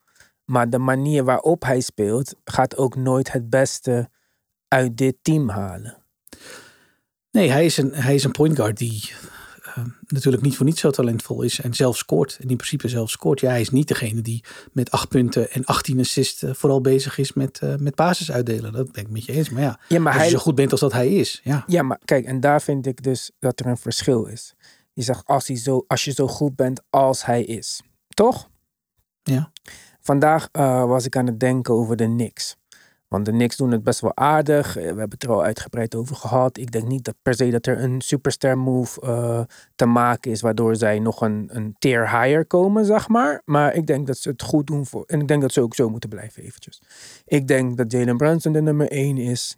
Maar 0.46 0.70
de 0.70 0.80
manier 0.80 1.24
waarop 1.24 1.64
hij 1.64 1.80
speelt 1.80 2.36
gaat 2.44 2.78
ook 2.78 2.96
nooit 2.96 3.32
het 3.32 3.50
beste 3.50 4.10
uit 4.68 4.98
dit 4.98 5.16
team 5.22 5.50
halen. 5.50 5.98
Nee, 7.32 7.50
hij 7.50 7.66
is 7.66 7.78
een, 7.78 7.94
hij 7.94 8.16
is 8.16 8.24
een 8.24 8.32
point 8.32 8.56
guard 8.56 8.78
die 8.78 9.14
uh, 9.78 9.84
natuurlijk 10.08 10.44
niet 10.44 10.56
voor 10.56 10.66
niet 10.66 10.80
zo 10.80 10.90
talentvol 10.90 11.42
is 11.42 11.62
en 11.62 11.74
zelf 11.74 11.98
scoort. 11.98 12.38
En 12.42 12.50
in 12.50 12.56
principe 12.56 12.88
zelf 12.88 13.10
scoort. 13.10 13.40
Ja, 13.40 13.50
hij 13.50 13.62
is 13.62 13.70
niet 13.70 13.88
degene 13.88 14.22
die 14.22 14.44
met 14.72 14.92
acht 14.92 15.10
punten 15.10 15.52
en 15.52 15.66
18 15.66 16.00
assists 16.00 16.44
uh, 16.44 16.54
vooral 16.54 16.82
bezig 16.82 17.18
is 17.18 17.34
met, 17.34 17.60
uh, 17.64 17.76
met 17.76 17.96
basis 17.96 18.32
uitdelen. 18.32 18.72
Dat 18.72 18.92
ben 18.92 19.04
ik 19.04 19.10
met 19.10 19.26
je 19.26 19.32
eens. 19.32 19.50
Maar 19.50 19.62
ja, 19.62 19.80
ja 19.88 20.00
maar 20.00 20.12
als 20.12 20.22
hij, 20.22 20.32
je 20.32 20.38
zo 20.38 20.42
goed 20.42 20.56
bent 20.56 20.72
als 20.72 20.80
dat 20.80 20.92
hij 20.92 21.10
is. 21.10 21.42
Ja. 21.44 21.64
ja, 21.68 21.84
maar 21.84 22.00
kijk, 22.06 22.26
en 22.26 22.40
daar 22.40 22.62
vind 22.62 22.86
ik 22.86 23.04
dus 23.04 23.32
dat 23.40 23.60
er 23.60 23.66
een 23.66 23.78
verschil 23.78 24.26
is. 24.26 24.54
Je 24.94 25.02
zegt 25.02 25.26
als, 25.26 25.48
hij 25.48 25.58
zo, 25.58 25.84
als 25.88 26.04
je 26.04 26.12
zo 26.12 26.28
goed 26.28 26.56
bent 26.56 26.82
als 26.90 27.26
hij 27.26 27.44
is. 27.44 27.82
Toch? 28.08 28.50
Ja. 29.24 29.52
Vandaag 30.02 30.50
was 30.88 31.06
ik 31.06 31.16
aan 31.16 31.26
het 31.26 31.40
denken 31.40 31.74
over 31.74 31.96
de 31.96 32.06
Knicks. 32.06 32.56
Want 33.14 33.26
de 33.26 33.32
Knicks 33.32 33.56
doen 33.56 33.72
het 33.72 33.84
best 33.84 34.00
wel 34.00 34.16
aardig. 34.16 34.68
Eh, 34.68 34.74
we 34.74 34.88
hebben 34.88 35.10
het 35.10 35.24
er 35.24 35.32
al 35.32 35.44
uitgebreid 35.44 35.96
over 35.96 36.16
gehad. 36.16 36.58
Ik 36.58 36.72
denk 36.72 36.88
niet 36.88 37.04
dat 37.04 37.16
per 37.22 37.34
se 37.34 37.50
dat 37.50 37.66
er 37.66 37.84
een 37.84 38.02
superstar 38.02 38.58
move 38.58 39.02
uh, 39.04 39.42
te 39.76 39.86
maken 39.86 40.32
is, 40.32 40.42
waardoor 40.42 40.76
zij 40.76 41.00
nog 41.00 41.22
een, 41.22 41.50
een 41.52 41.76
tier 41.80 42.02
higher 42.02 42.46
komen, 42.46 42.86
zeg 42.86 43.08
maar. 43.08 43.42
Maar 43.46 43.74
ik 43.76 43.88
denk 43.88 44.08
dat 44.08 44.18
ze 44.18 44.30
het 44.30 44.42
goed 44.42 44.68
doen 44.68 44.86
voor. 44.86 45.04
En 45.08 45.22
ik 45.22 45.28
denk 45.28 45.42
dat 45.42 45.54
ze 45.54 45.62
ook 45.62 45.76
zo 45.76 45.90
moeten 45.90 46.10
blijven, 46.10 46.44
eventjes. 46.44 46.82
Ik 47.26 47.48
denk 47.48 47.78
dat 47.78 47.92
Jalen 47.92 48.18
Brunson 48.18 48.54
de 48.54 48.62
nummer 48.62 48.88
1 48.88 49.18
is, 49.18 49.58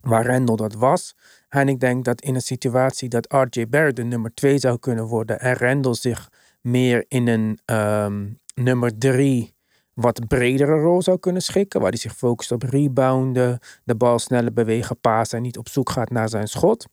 waar 0.00 0.26
Randall 0.26 0.56
dat 0.56 0.74
was. 0.74 1.16
En 1.48 1.68
ik 1.68 1.80
denk 1.80 2.04
dat 2.04 2.20
in 2.20 2.34
een 2.34 2.40
situatie 2.40 3.08
dat 3.08 3.32
RJ 3.32 3.68
Barrett 3.68 3.96
de 3.96 4.04
nummer 4.04 4.34
2 4.34 4.58
zou 4.58 4.78
kunnen 4.78 5.04
worden 5.04 5.40
en 5.40 5.54
Randall 5.54 5.94
zich 5.94 6.30
meer 6.60 7.04
in 7.08 7.28
een 7.28 7.58
um, 7.76 8.38
nummer 8.54 8.98
3 8.98 9.56
wat 10.00 10.26
bredere 10.28 10.80
rol 10.80 11.02
zou 11.02 11.18
kunnen 11.18 11.42
schikken. 11.42 11.80
Waar 11.80 11.90
hij 11.90 11.98
zich 11.98 12.16
focust 12.16 12.52
op 12.52 12.62
rebounden, 12.62 13.58
de 13.84 13.94
bal 13.94 14.18
sneller 14.18 14.52
bewegen, 14.52 15.00
pasen 15.00 15.36
en 15.36 15.42
niet 15.42 15.58
op 15.58 15.68
zoek 15.68 15.90
gaat 15.90 16.10
naar 16.10 16.28
zijn 16.28 16.48
schot. 16.48 16.86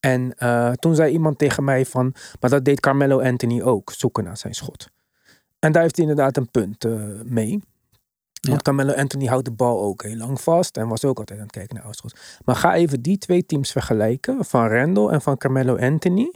En 0.00 0.34
uh, 0.38 0.72
toen 0.72 0.94
zei 0.94 1.12
iemand 1.12 1.38
tegen 1.38 1.64
mij 1.64 1.86
van, 1.86 2.14
maar 2.40 2.50
dat 2.50 2.64
deed 2.64 2.80
Carmelo 2.80 3.20
Anthony 3.20 3.62
ook, 3.62 3.92
zoeken 3.92 4.24
naar 4.24 4.36
zijn 4.36 4.54
schot. 4.54 4.88
En 5.58 5.72
daar 5.72 5.82
heeft 5.82 5.96
hij 5.96 6.06
inderdaad 6.06 6.36
een 6.36 6.50
punt 6.50 6.84
uh, 6.84 7.20
mee. 7.24 7.60
Ja. 8.30 8.50
Want 8.50 8.62
Carmelo 8.62 8.92
Anthony 8.92 9.26
houdt 9.26 9.44
de 9.44 9.52
bal 9.52 9.82
ook 9.82 10.02
heel 10.02 10.16
lang 10.16 10.40
vast 10.40 10.76
en 10.76 10.88
was 10.88 11.04
ook 11.04 11.18
altijd 11.18 11.38
aan 11.38 11.44
het 11.44 11.54
kijken 11.54 11.76
naar 11.76 11.84
uitschot. 11.84 12.18
Maar 12.44 12.56
ga 12.56 12.74
even 12.74 13.02
die 13.02 13.18
twee 13.18 13.46
teams 13.46 13.72
vergelijken, 13.72 14.44
van 14.44 14.68
Randall 14.68 15.08
en 15.08 15.22
van 15.22 15.36
Carmelo 15.36 15.76
Anthony. 15.78 16.32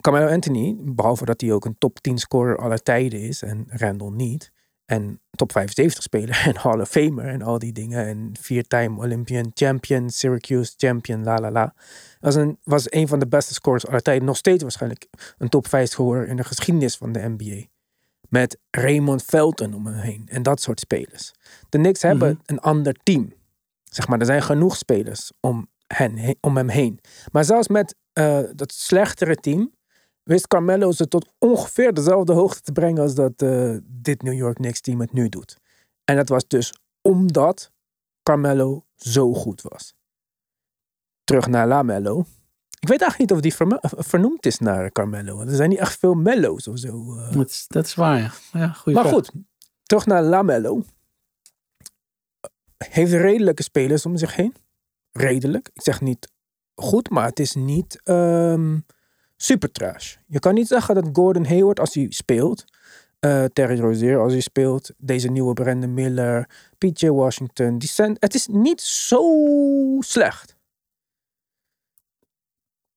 Carmelo 0.00 0.26
Anthony, 0.26 0.76
behalve 0.78 1.24
dat 1.24 1.40
hij 1.40 1.52
ook 1.52 1.64
een 1.64 1.78
top 1.78 2.00
10 2.00 2.18
scorer 2.18 2.58
aller 2.58 2.82
tijden 2.82 3.20
is 3.20 3.42
en 3.42 3.64
Randall 3.68 4.10
niet. 4.10 4.52
En 4.84 5.20
top 5.30 5.52
75 5.52 6.02
speler 6.02 6.42
en 6.46 6.56
Hall 6.56 6.80
of 6.80 6.88
Famer 6.88 7.24
en 7.24 7.42
al 7.42 7.58
die 7.58 7.72
dingen. 7.72 8.06
En 8.06 8.30
vier-time 8.40 8.98
Olympian 9.00 9.50
champion, 9.54 10.10
Syracuse 10.10 10.74
champion, 10.76 11.24
la 11.24 11.38
la 11.38 11.50
la. 11.50 11.74
Was 12.20 12.34
een, 12.34 12.58
was 12.62 12.92
een 12.92 13.08
van 13.08 13.18
de 13.18 13.26
beste 13.28 13.54
scorers 13.54 13.86
aller 13.86 14.02
tijden. 14.02 14.24
Nog 14.24 14.36
steeds 14.36 14.62
waarschijnlijk 14.62 15.06
een 15.38 15.48
top 15.48 15.68
5 15.68 15.90
scorer 15.90 16.28
in 16.28 16.36
de 16.36 16.44
geschiedenis 16.44 16.96
van 16.96 17.12
de 17.12 17.34
NBA. 17.36 17.66
Met 18.28 18.58
Raymond 18.70 19.22
Felton 19.22 19.74
om 19.74 19.86
hem 19.86 19.94
heen 19.94 20.28
en 20.30 20.42
dat 20.42 20.60
soort 20.60 20.80
spelers. 20.80 21.32
De 21.68 21.78
Knicks 21.78 22.02
hebben 22.02 22.40
een 22.46 22.60
ander 22.60 22.94
team. 23.02 23.32
Zeg 23.84 24.08
maar, 24.08 24.18
er 24.20 24.26
zijn 24.26 24.42
genoeg 24.42 24.76
spelers 24.76 25.32
om, 25.40 25.68
hen, 25.86 26.18
he- 26.18 26.34
om 26.40 26.56
hem 26.56 26.68
heen. 26.68 27.00
Maar 27.32 27.44
zelfs 27.44 27.68
met 27.68 27.94
eh, 28.12 28.40
dat 28.54 28.72
slechtere 28.72 29.34
team 29.36 29.73
wist 30.24 30.46
Carmelo 30.48 30.92
ze 30.92 31.08
tot 31.08 31.28
ongeveer 31.38 31.94
dezelfde 31.94 32.32
hoogte 32.32 32.60
te 32.60 32.72
brengen 32.72 33.02
als 33.02 33.14
dat 33.14 33.42
eh, 33.42 33.76
dit 33.84 34.22
New 34.22 34.34
York 34.34 34.54
Knicks 34.56 34.80
team 34.80 35.00
het 35.00 35.12
nu 35.12 35.28
doet. 35.28 35.58
En 36.04 36.16
dat 36.16 36.28
was 36.28 36.46
dus 36.46 36.74
omdat 37.02 37.70
Carmelo 38.22 38.84
zo 38.96 39.34
goed 39.34 39.62
was. 39.62 39.94
Terug 41.24 41.46
naar 41.46 41.66
Lamello. 41.68 42.24
Ik 42.80 42.88
weet 42.88 43.00
eigenlijk 43.00 43.18
niet 43.18 43.32
of 43.32 43.40
die 43.40 43.54
verme- 43.54 43.80
vernoemd 43.82 44.46
is 44.46 44.58
naar 44.58 44.90
Carmelo. 44.92 45.36
want 45.36 45.48
Er 45.50 45.56
zijn 45.56 45.68
niet 45.70 45.78
echt 45.78 45.98
veel 45.98 46.14
mellows 46.14 46.68
of 46.68 46.78
zo. 46.78 47.16
eh. 47.18 47.32
Dat 47.32 47.50
is, 47.50 47.64
dat 47.68 47.86
is 47.86 47.94
waar, 47.94 48.40
ja. 48.52 48.68
goeie 48.68 48.98
Maar 48.98 49.08
goed, 49.12 49.30
terug 49.82 50.06
naar 50.06 50.22
Lamello. 50.22 50.84
Heeft 52.88 53.12
redelijke 53.12 53.62
spelers 53.62 54.06
om 54.06 54.16
zich 54.16 54.36
heen. 54.36 54.54
Redelijk. 55.12 55.70
Ik 55.72 55.82
zeg 55.82 56.00
niet 56.00 56.28
goed, 56.74 57.10
maar 57.10 57.24
het 57.26 57.40
is 57.40 57.54
niet 57.54 58.00
ehm, 58.02 58.78
super 59.36 59.72
trash. 59.72 60.16
Je 60.26 60.38
kan 60.38 60.54
niet 60.54 60.66
zeggen 60.66 60.94
dat 60.94 61.08
Gordon 61.12 61.46
Hayward 61.46 61.80
als 61.80 61.94
hij 61.94 62.06
speelt, 62.10 62.64
eh, 63.20 63.44
Terry 63.44 63.80
Rozier 63.80 64.18
als 64.18 64.32
hij 64.32 64.40
speelt, 64.40 64.92
deze 64.96 65.28
nieuwe 65.28 65.52
Brandon 65.52 65.94
Miller, 65.94 66.48
PJ 66.78 67.08
Washington, 67.08 67.78
die 67.78 67.88
zijn, 67.88 68.16
het 68.18 68.34
is 68.34 68.46
niet 68.46 68.80
zo 68.80 69.22
slecht. 70.00 70.56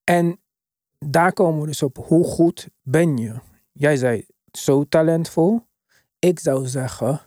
En 0.03 0.39
daar 0.99 1.33
komen 1.33 1.61
we 1.61 1.67
dus 1.67 1.83
op, 1.83 1.97
hoe 1.97 2.23
goed 2.23 2.67
ben 2.81 3.17
je? 3.17 3.39
Jij 3.71 3.95
zei 3.95 4.25
zo 4.51 4.83
talentvol. 4.83 5.67
Ik 6.19 6.39
zou 6.39 6.67
zeggen, 6.67 7.21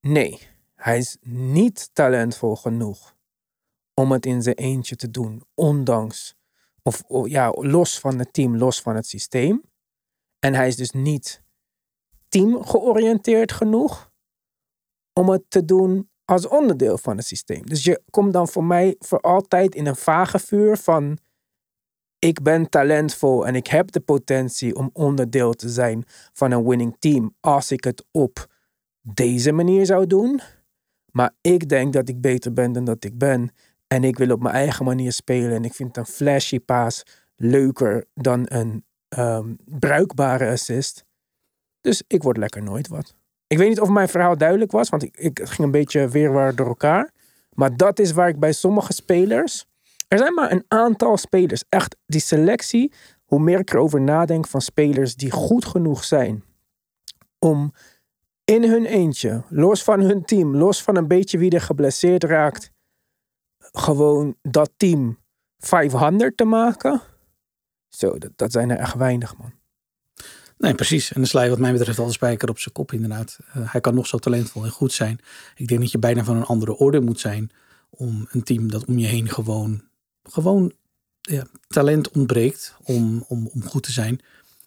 nee, 0.00 0.38
hij 0.74 0.98
is 0.98 1.16
niet 1.22 1.90
talentvol 1.92 2.56
genoeg 2.56 3.16
om 3.94 4.12
het 4.12 4.26
in 4.26 4.42
zijn 4.42 4.56
eentje 4.56 4.96
te 4.96 5.10
doen, 5.10 5.42
ondanks, 5.54 6.34
of, 6.88 7.26
ja, 7.28 7.50
los 7.50 7.98
van 7.98 8.18
het 8.18 8.32
team, 8.32 8.56
los 8.56 8.80
van 8.80 8.94
het 8.94 9.06
systeem. 9.06 9.62
En 10.38 10.54
hij 10.54 10.68
is 10.68 10.76
dus 10.76 10.90
niet 10.90 11.42
teamgeoriënteerd 12.28 13.52
genoeg 13.52 14.10
om 15.12 15.28
het 15.28 15.42
te 15.48 15.64
doen 15.64 16.10
als 16.24 16.46
onderdeel 16.46 16.98
van 16.98 17.16
het 17.16 17.26
systeem. 17.26 17.66
Dus 17.66 17.84
je 17.84 18.02
komt 18.10 18.32
dan 18.32 18.48
voor 18.48 18.64
mij 18.64 18.96
voor 18.98 19.20
altijd 19.20 19.74
in 19.74 19.86
een 19.86 19.96
vage 19.96 20.38
vuur 20.38 20.76
van 20.76 21.18
ik 22.18 22.42
ben 22.42 22.68
talentvol 22.68 23.46
en 23.46 23.54
ik 23.54 23.66
heb 23.66 23.90
de 23.90 24.00
potentie 24.00 24.76
om 24.76 24.90
onderdeel 24.92 25.52
te 25.52 25.68
zijn 25.68 26.04
van 26.32 26.50
een 26.50 26.68
winning 26.68 26.96
team 26.98 27.34
als 27.40 27.72
ik 27.72 27.84
het 27.84 28.04
op 28.10 28.46
deze 29.00 29.52
manier 29.52 29.86
zou 29.86 30.06
doen. 30.06 30.40
Maar 31.10 31.34
ik 31.40 31.68
denk 31.68 31.92
dat 31.92 32.08
ik 32.08 32.20
beter 32.20 32.52
ben 32.52 32.72
dan 32.72 32.84
dat 32.84 33.04
ik 33.04 33.18
ben. 33.18 33.50
En 33.88 34.04
ik 34.04 34.18
wil 34.18 34.30
op 34.30 34.42
mijn 34.42 34.54
eigen 34.54 34.84
manier 34.84 35.12
spelen. 35.12 35.52
En 35.52 35.64
ik 35.64 35.74
vind 35.74 35.96
een 35.96 36.06
flashy 36.06 36.60
paas 36.60 37.02
leuker 37.36 38.04
dan 38.14 38.46
een 38.48 38.84
ehm, 39.08 39.54
bruikbare 39.64 40.50
assist. 40.50 41.04
Dus 41.80 42.02
ik 42.06 42.22
word 42.22 42.36
lekker 42.36 42.62
nooit 42.62 42.88
wat. 42.88 43.14
Ik 43.46 43.58
weet 43.58 43.68
niet 43.68 43.80
of 43.80 43.88
mijn 43.88 44.08
verhaal 44.08 44.36
duidelijk 44.36 44.70
was, 44.70 44.88
want 44.88 45.02
ik, 45.02 45.16
ik 45.16 45.40
ging 45.42 45.58
een 45.58 45.70
beetje 45.70 46.08
weerwaar 46.08 46.54
door 46.54 46.66
elkaar. 46.66 47.12
Maar 47.52 47.76
dat 47.76 47.98
is 47.98 48.12
waar 48.12 48.28
ik 48.28 48.38
bij 48.38 48.52
sommige 48.52 48.92
spelers. 48.92 49.66
Er 50.08 50.18
zijn 50.18 50.34
maar 50.34 50.52
een 50.52 50.64
aantal 50.68 51.16
spelers. 51.16 51.64
Echt, 51.68 51.96
die 52.06 52.20
selectie, 52.20 52.92
hoe 53.24 53.40
meer 53.40 53.58
ik 53.58 53.72
erover 53.72 54.00
nadenk 54.00 54.46
van 54.46 54.60
spelers 54.60 55.14
die 55.14 55.30
goed 55.30 55.64
genoeg 55.64 56.04
zijn 56.04 56.44
om 57.38 57.72
in 58.44 58.64
hun 58.64 58.84
eentje, 58.84 59.42
los 59.48 59.84
van 59.84 60.00
hun 60.00 60.24
team, 60.24 60.56
los 60.56 60.82
van 60.82 60.96
een 60.96 61.08
beetje 61.08 61.38
wie 61.38 61.50
er 61.50 61.60
geblesseerd 61.60 62.24
raakt, 62.24 62.70
gewoon 63.72 64.36
dat 64.42 64.70
team 64.76 65.18
500 65.58 66.36
te 66.36 66.44
maken. 66.44 67.02
Zo, 67.88 68.18
dat, 68.36 68.52
zijn 68.52 68.70
er 68.70 68.78
echt 68.78 68.94
weinig, 68.94 69.36
man. 69.36 69.52
Nee, 70.58 70.74
precies. 70.74 71.08
En 71.12 71.20
dan 71.20 71.26
sla 71.26 71.42
je 71.42 71.50
wat 71.50 71.58
mij 71.58 71.72
betreft 71.72 71.98
al 71.98 72.06
de 72.06 72.12
spijker 72.12 72.48
op 72.48 72.58
zijn 72.58 72.74
kop 72.74 72.92
inderdaad. 72.92 73.38
Eh, 73.52 73.72
hij 73.72 73.80
kan 73.80 73.94
nog 73.94 74.06
zo 74.06 74.18
talentvol 74.18 74.64
en 74.64 74.70
goed 74.70 74.92
zijn. 74.92 75.18
Ik 75.54 75.68
denk 75.68 75.80
dat 75.80 75.90
je 75.90 75.98
bijna 75.98 76.24
van 76.24 76.36
een 76.36 76.44
andere 76.44 76.76
orde 76.76 77.00
moet 77.00 77.20
zijn 77.20 77.50
om 77.90 78.26
een 78.30 78.42
team 78.42 78.70
dat 78.70 78.84
om 78.84 78.98
je 78.98 79.06
heen 79.06 79.28
gewoon, 79.28 79.82
gewoon 80.22 80.72
ja, 81.20 81.46
talent 81.66 82.10
ontbreekt 82.10 82.74
om, 82.84 83.24
om, 83.28 83.50
om 83.52 83.64
goed 83.64 83.82
te 83.82 83.92
zijn. 83.92 84.20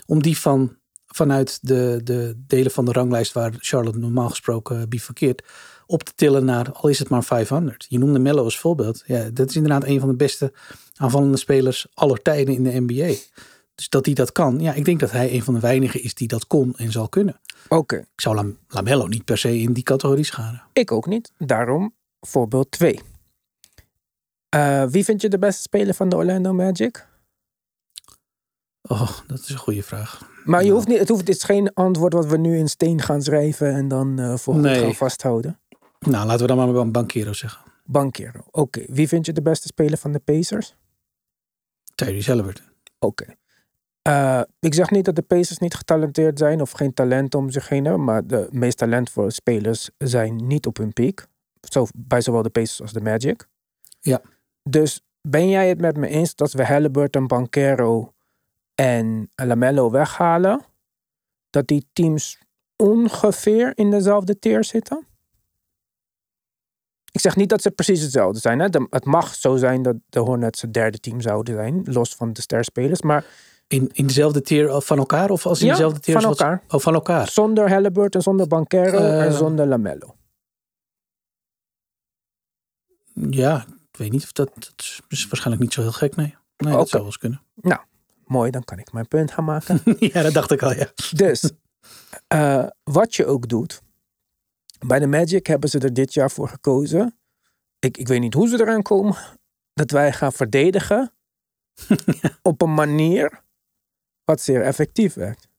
Om 0.06 0.22
die 0.22 0.38
van, 0.38 0.78
vanuit 1.08 1.60
de, 1.62 2.02
de 2.04 2.44
delen 2.48 2.72
van 2.72 2.86
de 2.86 2.92
ranglijst 2.92 3.32
waar 3.32 3.54
Charlotte 3.58 4.00
normaal 4.00 4.30
gesproken 4.30 4.90
bivakkeert, 4.90 5.44
op 5.92 6.04
te 6.04 6.12
tillen 6.16 6.46
naar, 6.46 6.72
al 6.72 6.90
is 6.90 7.00
het 7.00 7.10
maar 7.10 7.24
500. 7.24 7.86
Je 7.90 7.98
noemde 8.00 8.20
Mello 8.20 8.44
als 8.44 8.60
voorbeeld. 8.60 9.04
Ja, 9.06 9.30
dat 9.30 9.50
is 9.50 9.56
inderdaad 9.56 9.84
een 9.86 10.00
van 10.00 10.10
de 10.10 10.16
beste 10.16 10.54
aanvallende 10.96 11.38
spelers 11.38 11.88
aller 11.94 12.22
tijden 12.22 12.54
in 12.54 12.64
de 12.64 12.80
NBA. 12.80 13.14
Dus 13.76 13.90
dat 13.90 14.06
hij 14.06 14.14
dat 14.14 14.32
kan. 14.32 14.60
Ja, 14.60 14.74
ik 14.74 14.86
denk 14.86 15.00
dat 15.00 15.12
hij 15.12 15.34
een 15.34 15.44
van 15.44 15.54
de 15.54 15.60
weinigen 15.60 16.04
is 16.04 16.14
die 16.14 16.28
dat 16.28 16.48
kon 16.48 16.74
en 16.78 16.92
zal 16.92 17.10
kunnen. 17.10 17.40
Oké, 17.68 17.96
Ik 17.98 18.22
zou 18.22 18.36
Lam- 18.36 18.58
Lamello 18.68 19.08
niet 19.08 19.26
per 19.26 19.38
se 19.38 19.60
in 19.60 19.74
die 19.74 19.84
categorie 19.84 20.24
scharen. 20.24 20.64
ik 20.74 20.92
ook 20.92 21.06
niet. 21.06 21.32
Daarom 21.38 21.94
voorbeeld 22.20 22.72
2. 22.72 23.00
wie 24.90 25.04
vind 25.04 25.22
je 25.22 25.30
de 25.30 25.40
beste 25.40 25.62
speler 25.62 25.94
van 25.94 26.10
de 26.10 26.16
Orlando 26.16 26.54
Magic? 26.54 27.08
Oh, 28.82 29.12
dat 29.28 29.40
is 29.40 29.50
een 29.50 29.58
goede 29.58 29.84
vraag. 29.84 30.30
Maar 30.46 30.64
je 30.64 30.72
hoeft 30.72 30.88
niet, 30.88 31.00
het, 31.00 31.10
hoeft, 31.10 31.28
het 31.28 31.36
is 31.36 31.44
geen 31.44 31.74
antwoord 31.74 32.14
wat 32.14 32.26
we 32.26 32.38
nu 32.38 32.58
in 32.58 32.68
steen 32.70 33.02
gaan 33.02 33.22
schrijven 33.22 33.74
en 33.74 33.88
dan 33.88 34.20
eh 34.20 34.38
voor 34.38 34.56
Nee. 34.56 34.80
gaan 34.80 34.96
vasthouden. 34.96 35.60
Nou, 36.08 36.26
laten 36.26 36.42
we 36.42 36.48
dan 36.48 36.58
maar 36.58 36.76
een 36.76 36.92
Banquero 36.92 37.34
zeggen. 37.34 37.62
Bankero. 37.86 38.40
Oké, 38.52 38.86
wie 38.88 39.08
vind 39.08 39.26
je 39.26 39.34
de 39.34 39.42
beste 39.42 39.68
speler 39.68 39.98
van 39.98 40.12
de 40.12 40.20
Pacers? 40.20 40.76
Tyrese 41.96 42.30
Halliburton. 42.30 42.66
Oké. 43.00 43.26
Eh, 44.02 44.42
ik 44.60 44.74
zeg 44.74 44.90
niet 44.90 45.06
dat 45.06 45.16
de 45.16 45.22
Pacers 45.22 45.58
niet 45.58 45.76
getalenteerd 45.76 46.38
zijn 46.40 46.62
of 46.62 46.72
geen 46.72 46.94
talent 46.94 47.36
om 47.36 47.50
zich 47.50 47.70
heen 47.70 47.86
hebben, 47.86 48.04
maar 48.04 48.28
de 48.28 48.48
meest 48.52 48.78
talentvolle 48.78 49.32
spelers 49.32 49.90
zijn 49.98 50.48
niet 50.48 50.66
op 50.66 50.78
hun 50.78 50.94
piek. 50.94 51.26
Zo, 51.70 51.86
bij 51.96 52.22
zowel 52.22 52.42
de 52.42 52.50
Pacers 52.50 52.82
als 52.82 52.94
de 52.94 53.02
Magic. 53.02 53.48
Ja. 54.00 54.22
Dus 54.64 55.02
ben 55.22 55.50
jij 55.50 55.70
het 55.70 55.82
met 55.82 55.98
me 55.98 56.08
eens 56.08 56.36
dat 56.36 56.52
we 56.52 56.66
Halliburton, 56.66 57.28
Bankero 57.28 58.14
en 58.76 59.30
Lamello 59.36 59.92
weghalen? 59.92 60.66
Dat 61.50 61.68
die 61.68 61.88
teams 61.94 62.40
ongeveer 62.76 63.72
in 63.76 63.90
dezelfde 63.92 64.40
tier 64.40 64.64
zitten? 64.64 65.06
Ik 67.12 67.20
zeg 67.20 67.36
niet 67.36 67.50
dat 67.50 67.62
ze 67.62 67.72
precies 67.72 68.02
hetzelfde 68.02 68.40
zijn. 68.40 68.60
Hè? 68.60 68.70
De- 68.70 68.88
het 68.90 69.06
mag 69.06 69.36
zo 69.36 69.56
zijn 69.56 69.82
dat 69.82 69.96
de 70.10 70.20
Hornets 70.20 70.62
het 70.62 70.74
derde 70.74 71.00
team 71.00 71.22
zouden 71.22 71.56
zijn, 71.56 71.82
los 71.86 72.16
van 72.16 72.34
de 72.34 72.42
sterspelers. 72.42 73.02
Maar 73.02 73.26
In, 73.68 73.90
in 73.94 74.08
dezelfde 74.08 74.42
tier 74.42 74.82
van 74.82 74.98
elkaar? 74.98 75.30
Of 75.30 75.46
als 75.46 75.60
in 75.60 75.66
Ja, 75.66 75.72
dezelfde 75.72 76.00
tier 76.00 76.14
van 76.16 76.26
als 76.26 76.38
wat- 76.38 76.48
elkaar. 76.48 76.64
Oh, 76.68 76.80
van 76.80 76.94
elkaar. 76.94 77.30
zonder 77.30 77.70
Halliburton, 77.70 78.22
zonder 78.22 78.48
Bankero 78.48 78.98
Eh. 78.98 79.26
en 79.26 79.34
zonder 79.34 79.66
Lamello. 79.68 80.16
Ja, 83.14 83.66
ik 83.92 83.98
weet 83.98 84.12
niet 84.12 84.24
of 84.24 84.32
dat, 84.32 84.52
dat 84.54 84.74
is- 85.08 85.28
waarschijnlijk 85.28 85.62
niet 85.62 85.74
zo 85.74 85.82
heel 85.82 85.92
gek, 85.92 86.16
nee. 86.16 86.36
Nee, 86.58 86.74
dat 86.74 86.90
zou 86.90 87.02
wel 87.04 87.12
eens 87.12 87.18
kunnen. 87.18 87.42
Mooi, 88.26 88.52
dan 88.52 88.64
kan 88.64 88.80
ik 88.80 88.92
mijn 88.92 89.08
punt 89.08 89.32
gaan 89.32 89.44
maken. 89.44 89.82
ja, 90.00 90.22
dat 90.22 90.34
dacht 90.34 90.52
ik 90.52 90.62
al, 90.62 90.74
ja. 90.74 90.88
dus, 91.12 91.52
eh, 92.28 92.66
wat 92.84 93.16
je 93.16 93.26
ook 93.26 93.48
doet. 93.50 93.82
Bij 94.86 95.00
de 95.00 95.08
Magic 95.08 95.48
hebben 95.48 95.70
ze 95.70 95.80
er 95.80 95.94
dit 95.94 96.14
jaar 96.14 96.32
voor 96.32 96.48
gekozen. 96.48 97.18
Ik, 97.80 97.98
ik 97.98 98.08
weet 98.08 98.20
niet 98.20 98.34
hoe 98.34 98.48
ze 98.48 98.62
eraan 98.62 98.82
komen. 98.82 99.16
Dat 99.74 99.92
wij 99.92 100.14
gaan 100.14 100.32
verdedigen. 100.32 101.12
op 102.42 102.62
een 102.62 102.74
manier 102.74 103.44
wat 104.24 104.42
zeer 104.42 104.62
effectief 104.62 105.14
werkt. 105.14 105.50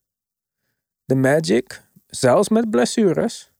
De 1.05 1.15
Magic, 1.15 1.83
zelfs 2.07 2.49
met 2.49 2.71
blessures, 2.71 3.53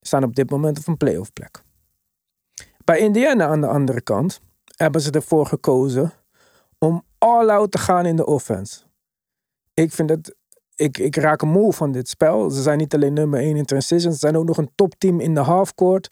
staan 0.00 0.24
op 0.24 0.34
dit 0.34 0.50
moment 0.50 0.78
op 0.78 0.86
een 0.86 0.96
playoff 0.96 1.32
plek. 1.32 1.62
Bij 2.84 2.98
Indiana 2.98 3.46
aan 3.46 3.60
de 3.60 3.66
andere 3.66 4.00
kant 4.00 4.40
hebben 4.76 5.00
ze 5.00 5.10
ervoor 5.10 5.46
gekozen 5.46 6.12
om 6.78 7.04
all-out 7.18 7.70
te 7.70 7.78
gaan 7.78 8.06
in 8.06 8.16
de 8.16 8.26
offense. 8.26 8.80
Ik 9.74 9.92
vind 9.92 10.10
het. 10.10 10.34
Ik, 10.76 10.98
ik 10.98 11.16
raak 11.16 11.42
moe 11.42 11.72
van 11.72 11.92
dit 11.92 12.08
spel. 12.08 12.50
Ze 12.50 12.62
zijn 12.62 12.78
niet 12.78 12.94
alleen 12.94 13.12
nummer 13.12 13.40
1 13.40 13.56
in 13.56 13.64
transition, 13.64 14.12
ze 14.12 14.18
zijn 14.18 14.36
ook 14.36 14.46
nog 14.46 14.56
een 14.56 14.70
topteam 14.74 15.20
in 15.20 15.34
de 15.34 15.40
halfcourt. 15.40 16.10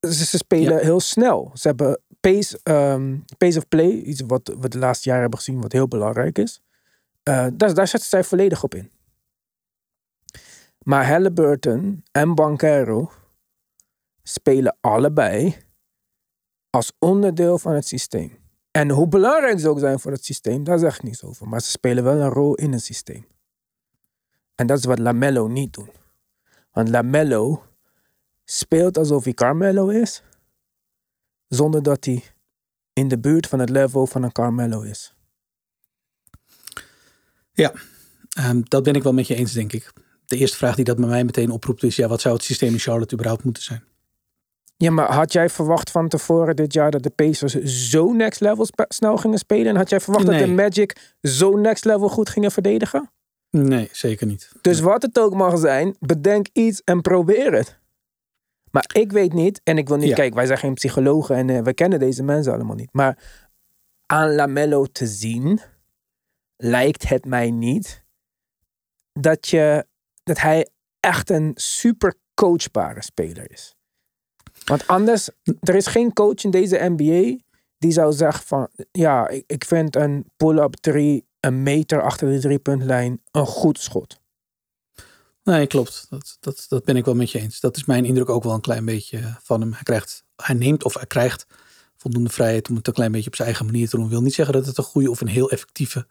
Ze, 0.00 0.24
ze 0.24 0.36
spelen 0.36 0.74
Ja. 0.76 0.82
heel 0.82 1.00
snel. 1.00 1.50
Ze 1.54 1.68
hebben 1.68 2.00
pace, 2.20 2.60
ehm, 2.62 3.16
pace 3.38 3.58
of 3.58 3.68
play, 3.68 3.90
iets 3.90 4.22
wat 4.26 4.54
we 4.60 4.68
de 4.68 4.78
laatste 4.78 5.04
jaren 5.04 5.22
hebben 5.22 5.38
gezien, 5.40 5.60
wat 5.60 5.72
heel 5.72 5.88
belangrijk 5.88 6.38
is. 6.38 6.60
eh, 7.22 7.46
daar, 7.54 7.74
daar 7.74 7.88
zetten 7.88 8.08
zij 8.08 8.24
volledig 8.24 8.62
op 8.62 8.74
in. 8.74 8.90
Maar 10.84 11.06
Halliburton 11.08 12.04
en 12.12 12.34
Bankero 12.34 13.10
spelen 14.22 14.76
allebei 14.80 15.56
als 16.70 16.92
onderdeel 16.98 17.58
van 17.58 17.72
het 17.72 17.86
systeem. 17.86 18.38
En 18.70 18.90
hoe 18.90 19.08
belangrijk 19.08 19.60
ze 19.60 19.68
ook 19.68 19.78
zijn 19.78 20.00
voor 20.00 20.10
het 20.12 20.24
systeem, 20.24 20.64
daar 20.64 20.78
zeg 20.78 20.94
ik 20.96 21.02
niets 21.02 21.24
over. 21.24 21.48
Maar 21.48 21.60
ze 21.60 21.70
spelen 21.70 22.04
wel 22.04 22.20
een 22.20 22.28
rol 22.30 22.54
in 22.54 22.72
het 22.72 22.82
systeem. 22.84 23.26
En 24.56 24.66
dat 24.66 24.78
is 24.78 24.84
wat 24.84 24.98
Lamello 24.98 25.46
niet 25.48 25.72
doet. 25.72 25.90
Want 26.72 26.88
Lamello 26.88 27.62
speelt 28.44 28.98
alsof 28.98 29.24
hij 29.24 29.32
Carmelo 29.32 29.88
is, 29.88 30.22
zonder 31.48 31.82
dat 31.82 32.04
hij 32.04 32.24
in 32.92 33.08
de 33.08 33.18
buurt 33.18 33.46
van 33.46 33.58
het 33.58 33.70
level 33.70 34.06
van 34.06 34.22
een 34.22 34.32
Carmelo 34.32 34.80
is. 34.82 35.14
Ja, 37.52 37.72
ehm, 38.28 38.60
dat 38.64 38.82
ben 38.82 38.94
ik 38.94 39.02
wel 39.02 39.12
met 39.12 39.26
je 39.26 39.34
eens, 39.34 39.52
denk 39.52 39.72
ik. 39.72 39.92
De 40.26 40.36
eerste 40.36 40.56
vraag 40.56 40.74
die 40.74 40.84
dat 40.84 40.96
bij 40.96 41.08
mij 41.08 41.24
meteen 41.24 41.50
oproept 41.50 41.82
is: 41.82 41.96
ja, 41.96 42.08
wat 42.08 42.20
zou 42.20 42.34
het 42.34 42.44
systeem 42.44 42.72
in 42.72 42.78
Charlotte 42.78 43.14
überhaupt 43.14 43.44
moeten 43.44 43.62
zijn? 43.62 43.84
Ja, 44.76 44.90
maar 44.90 45.12
had 45.12 45.32
jij 45.32 45.50
verwacht 45.50 45.90
van 45.90 46.08
tevoren 46.08 46.56
dit 46.56 46.72
jaar 46.72 46.90
dat 46.90 47.02
de 47.02 47.10
Pacers 47.10 47.54
zo 47.90 48.12
next 48.12 48.40
level 48.40 48.66
snel 48.88 49.16
gingen 49.16 49.38
spelen? 49.38 49.66
En 49.66 49.76
had 49.76 49.90
jij 49.90 50.00
verwacht 50.00 50.26
dat 50.26 50.38
de 50.38 50.46
Magic 50.46 51.14
zo 51.22 51.56
next 51.56 51.84
level 51.84 52.08
goed 52.08 52.28
gingen 52.28 52.50
verdedigen? 52.50 53.10
Nee, 53.62 53.88
zeker 53.92 54.26
niet. 54.26 54.52
Dus 54.60 54.80
wat 54.80 55.02
het 55.02 55.18
ook 55.18 55.34
mag 55.34 55.58
zijn, 55.58 55.96
bedenk 56.00 56.46
iets 56.52 56.82
en 56.84 57.00
probeer 57.00 57.52
het. 57.52 57.78
Maar 58.70 58.90
ik 58.92 59.12
weet 59.12 59.32
niet, 59.32 59.60
en 59.64 59.78
ik 59.78 59.88
wil 59.88 59.96
niet, 59.96 60.14
kijk, 60.14 60.34
wij 60.34 60.46
zijn 60.46 60.58
geen 60.58 60.74
psychologen 60.74 61.36
en 61.36 61.48
uh, 61.48 61.60
we 61.60 61.74
kennen 61.74 61.98
deze 61.98 62.22
mensen 62.22 62.52
allemaal 62.52 62.76
niet. 62.76 62.92
Maar 62.92 63.18
aan 64.06 64.34
Lamello 64.34 64.84
te 64.84 65.06
zien, 65.06 65.60
lijkt 66.56 67.08
het 67.08 67.24
mij 67.24 67.50
niet 67.50 68.04
dat, 69.12 69.48
je, 69.48 69.86
dat 70.22 70.38
hij 70.38 70.68
echt 71.00 71.30
een 71.30 71.52
super 71.54 72.14
coachbare 72.34 73.02
speler 73.02 73.50
is. 73.50 73.74
Want 74.64 74.86
anders, 74.86 75.28
er 75.60 75.74
is 75.74 75.86
geen 75.86 76.12
coach 76.12 76.44
in 76.44 76.50
deze 76.50 76.94
NBA 76.96 77.44
die 77.78 77.92
zou 77.92 78.12
zeggen 78.12 78.44
van, 78.44 78.68
ja, 78.92 79.28
ik, 79.28 79.44
ik 79.46 79.64
vind 79.64 79.96
een 79.96 80.30
pull-up 80.36 80.74
3 80.74 81.26
een 81.46 81.62
meter 81.62 82.02
achter 82.02 82.30
de 82.30 82.38
driepuntlijn 82.38 83.22
een 83.30 83.46
goed 83.46 83.80
schot. 83.80 84.20
Nee, 85.42 85.66
klopt. 85.66 86.06
Dat, 86.10 86.36
dat, 86.40 86.66
dat 86.68 86.84
ben 86.84 86.96
ik 86.96 87.04
wel 87.04 87.14
met 87.14 87.30
je 87.30 87.38
eens. 87.38 87.60
Dat 87.60 87.76
is 87.76 87.84
mijn 87.84 88.04
indruk 88.04 88.28
ook 88.28 88.42
wel 88.42 88.54
een 88.54 88.60
klein 88.60 88.84
beetje 88.84 89.36
van 89.42 89.60
hem. 89.60 89.72
Hij, 89.72 89.82
krijgt, 89.82 90.24
hij 90.36 90.54
neemt 90.54 90.84
of 90.84 90.94
hij 90.94 91.06
krijgt 91.06 91.46
voldoende 91.96 92.30
vrijheid 92.30 92.68
om 92.68 92.76
het 92.76 92.86
een 92.86 92.92
klein 92.92 93.12
beetje 93.12 93.28
op 93.28 93.36
zijn 93.36 93.48
eigen 93.48 93.66
manier 93.66 93.88
te 93.88 93.96
doen. 93.96 94.04
Ik 94.04 94.10
wil 94.10 94.22
niet 94.22 94.34
zeggen 94.34 94.54
dat 94.54 94.66
het 94.66 94.78
een 94.78 94.84
goede 94.84 95.10
of 95.10 95.20
een 95.20 95.28
heel 95.28 95.50
effectieve 95.50 96.06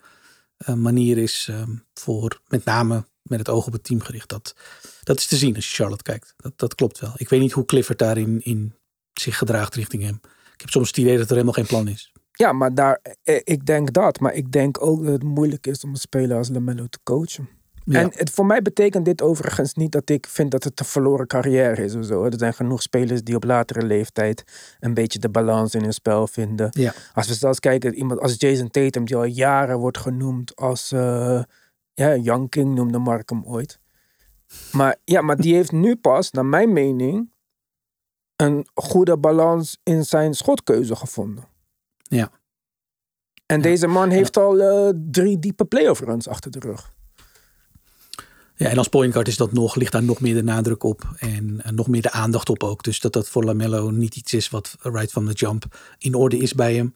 uh, 0.68 0.75
manier 0.75 1.18
is 1.18 1.48
um, 1.51 1.86
voor 1.94 2.42
met 2.48 2.65
name 2.65 3.06
met 3.22 3.39
het 3.39 3.50
oog 3.50 3.68
op 3.68 3.74
het 3.74 3.84
team 3.84 4.01
gericht. 4.01 4.30
Dat, 4.30 4.56
dat 5.04 5.18
is 5.20 5.27
te 5.27 5.38
zien 5.38 5.56
als 5.56 5.70
je 5.70 5.75
Charlotte 5.75 6.04
kijkt. 6.04 6.34
Dat, 6.38 6.54
dat 6.56 6.75
klopt 6.75 7.00
wel. 7.00 7.13
Ik 7.15 7.30
weet 7.30 7.39
niet 7.39 7.51
hoe 7.51 7.65
Clifford 7.65 8.00
daarin 8.00 8.42
in 8.44 8.75
zich 9.13 9.38
gedraagt 9.38 9.75
richting 9.75 10.04
hem. 10.04 10.20
Ik 10.54 10.62
heb 10.62 10.70
soms 10.70 10.88
het 10.88 10.98
idee 10.98 11.18
dat 11.18 11.25
er 11.25 11.32
helemaal 11.32 11.54
geen 11.54 11.65
plan 11.65 11.88
is. 11.88 12.12
Ja, 12.36 12.51
maar 12.51 12.74
daar, 12.74 13.00
eh, 13.24 13.42
ik 13.44 13.65
denk 13.65 13.94
dat. 13.94 14.20
Maar 14.20 14.34
ik 14.34 14.51
denk 14.51 14.82
ook 14.82 15.04
dat 15.04 15.13
het 15.13 15.24
moeilijk 15.24 15.68
is 15.68 15.84
om 15.84 15.89
een 15.89 15.96
speler 15.96 16.38
als 16.38 16.50
Lamello 16.50 16.86
te 16.89 17.00
coachen. 17.04 17.50
En 17.86 18.12
het, 18.15 18.30
voor 18.30 18.46
mij 18.46 18.62
betekent 18.62 19.06
dit 19.06 19.22
overigens 19.22 19.74
niet 19.74 19.92
dat 19.92 20.10
ik 20.10 20.27
vind 20.27 20.51
dat 20.51 20.63
het 20.63 20.80
een 20.80 20.86
verloren 20.86 21.27
carrière 21.27 21.84
is 21.84 21.96
of 21.96 22.06
zo. 22.06 22.24
Er 22.24 22.34
zijn 22.38 22.54
genoeg 22.54 22.82
spelers 22.82 23.24
die 23.24 23.36
op 23.36 23.44
latere 23.44 23.86
leeftijd 23.86 24.44
een 24.80 24.94
beetje 24.94 25.20
de 25.20 25.30
balans 25.30 25.75
in 25.75 25.82
hun 25.82 25.94
spel 25.94 26.27
vinden. 26.27 26.70
Ja. 26.72 26.94
Als 27.13 27.27
we 27.27 27.34
zelfs 27.34 27.60
kijken, 27.60 27.94
iemand 27.94 28.20
als 28.20 28.36
Jason 28.38 28.70
Tatum, 28.70 29.06
die 29.06 29.15
al 29.15 29.24
jaren 29.24 29.77
wordt 29.77 29.98
genoemd 29.98 30.56
als. 30.56 30.92
Uh, 30.92 31.44
ja, 31.94 32.15
Young 32.15 32.50
King 32.50 32.75
noemde 32.75 32.98
Mark 32.98 33.30
hem 33.30 33.44
ooit. 33.46 33.80
Maar 34.72 34.96
ja, 35.04 35.22
maar 35.22 35.38
die 35.38 35.56
heeft 35.56 35.72
nu 35.72 35.96
pas, 35.96 36.31
naar 36.31 36.46
mijn 36.46 36.74
mening, 36.74 37.31
een 38.36 38.68
goede 38.74 39.18
balans 39.18 39.79
in 39.83 40.05
zijn 40.05 40.33
schotkeuze 40.33 40.96
gevonden. 40.96 41.44
Ja. 42.07 42.31
En 43.46 43.61
deze 43.61 43.87
man 43.87 44.09
heeft 44.09 44.37
al 44.37 44.59
uh, 44.59 44.94
drie 45.11 45.39
diepe 45.39 45.65
playoff 45.65 46.00
runs 46.00 46.27
achter 46.27 46.51
de 46.51 46.59
rug. 46.59 46.94
Ja, 48.57 48.70
en 48.70 48.77
als 48.77 48.87
point 48.87 49.13
guard 49.13 49.27
is 49.27 49.37
dat 49.37 49.51
nog, 49.51 49.75
ligt 49.75 49.91
daar 49.91 50.03
nog 50.03 50.20
meer 50.20 50.33
de 50.33 50.44
nadruk 50.44 50.83
op. 50.83 51.13
En, 51.18 51.61
nog 51.70 51.87
meer 51.87 52.01
de 52.01 52.11
aandacht 52.11 52.50
op 52.50 52.63
ook. 52.63 52.83
Dus 52.83 53.00
dat 53.00 53.13
dat 53.13 53.29
voor 53.29 53.44
Lamello 53.44 53.89
niet 53.89 54.15
iets 54.15 54.33
is 54.33 54.50
wat 54.50 54.75
right 54.81 55.11
from 55.11 55.27
the 55.27 55.33
jump 55.33 55.65
in 55.98 56.13
orde 56.13 56.37
is 56.37 56.53
bij 56.53 56.75
hem. 56.75 56.96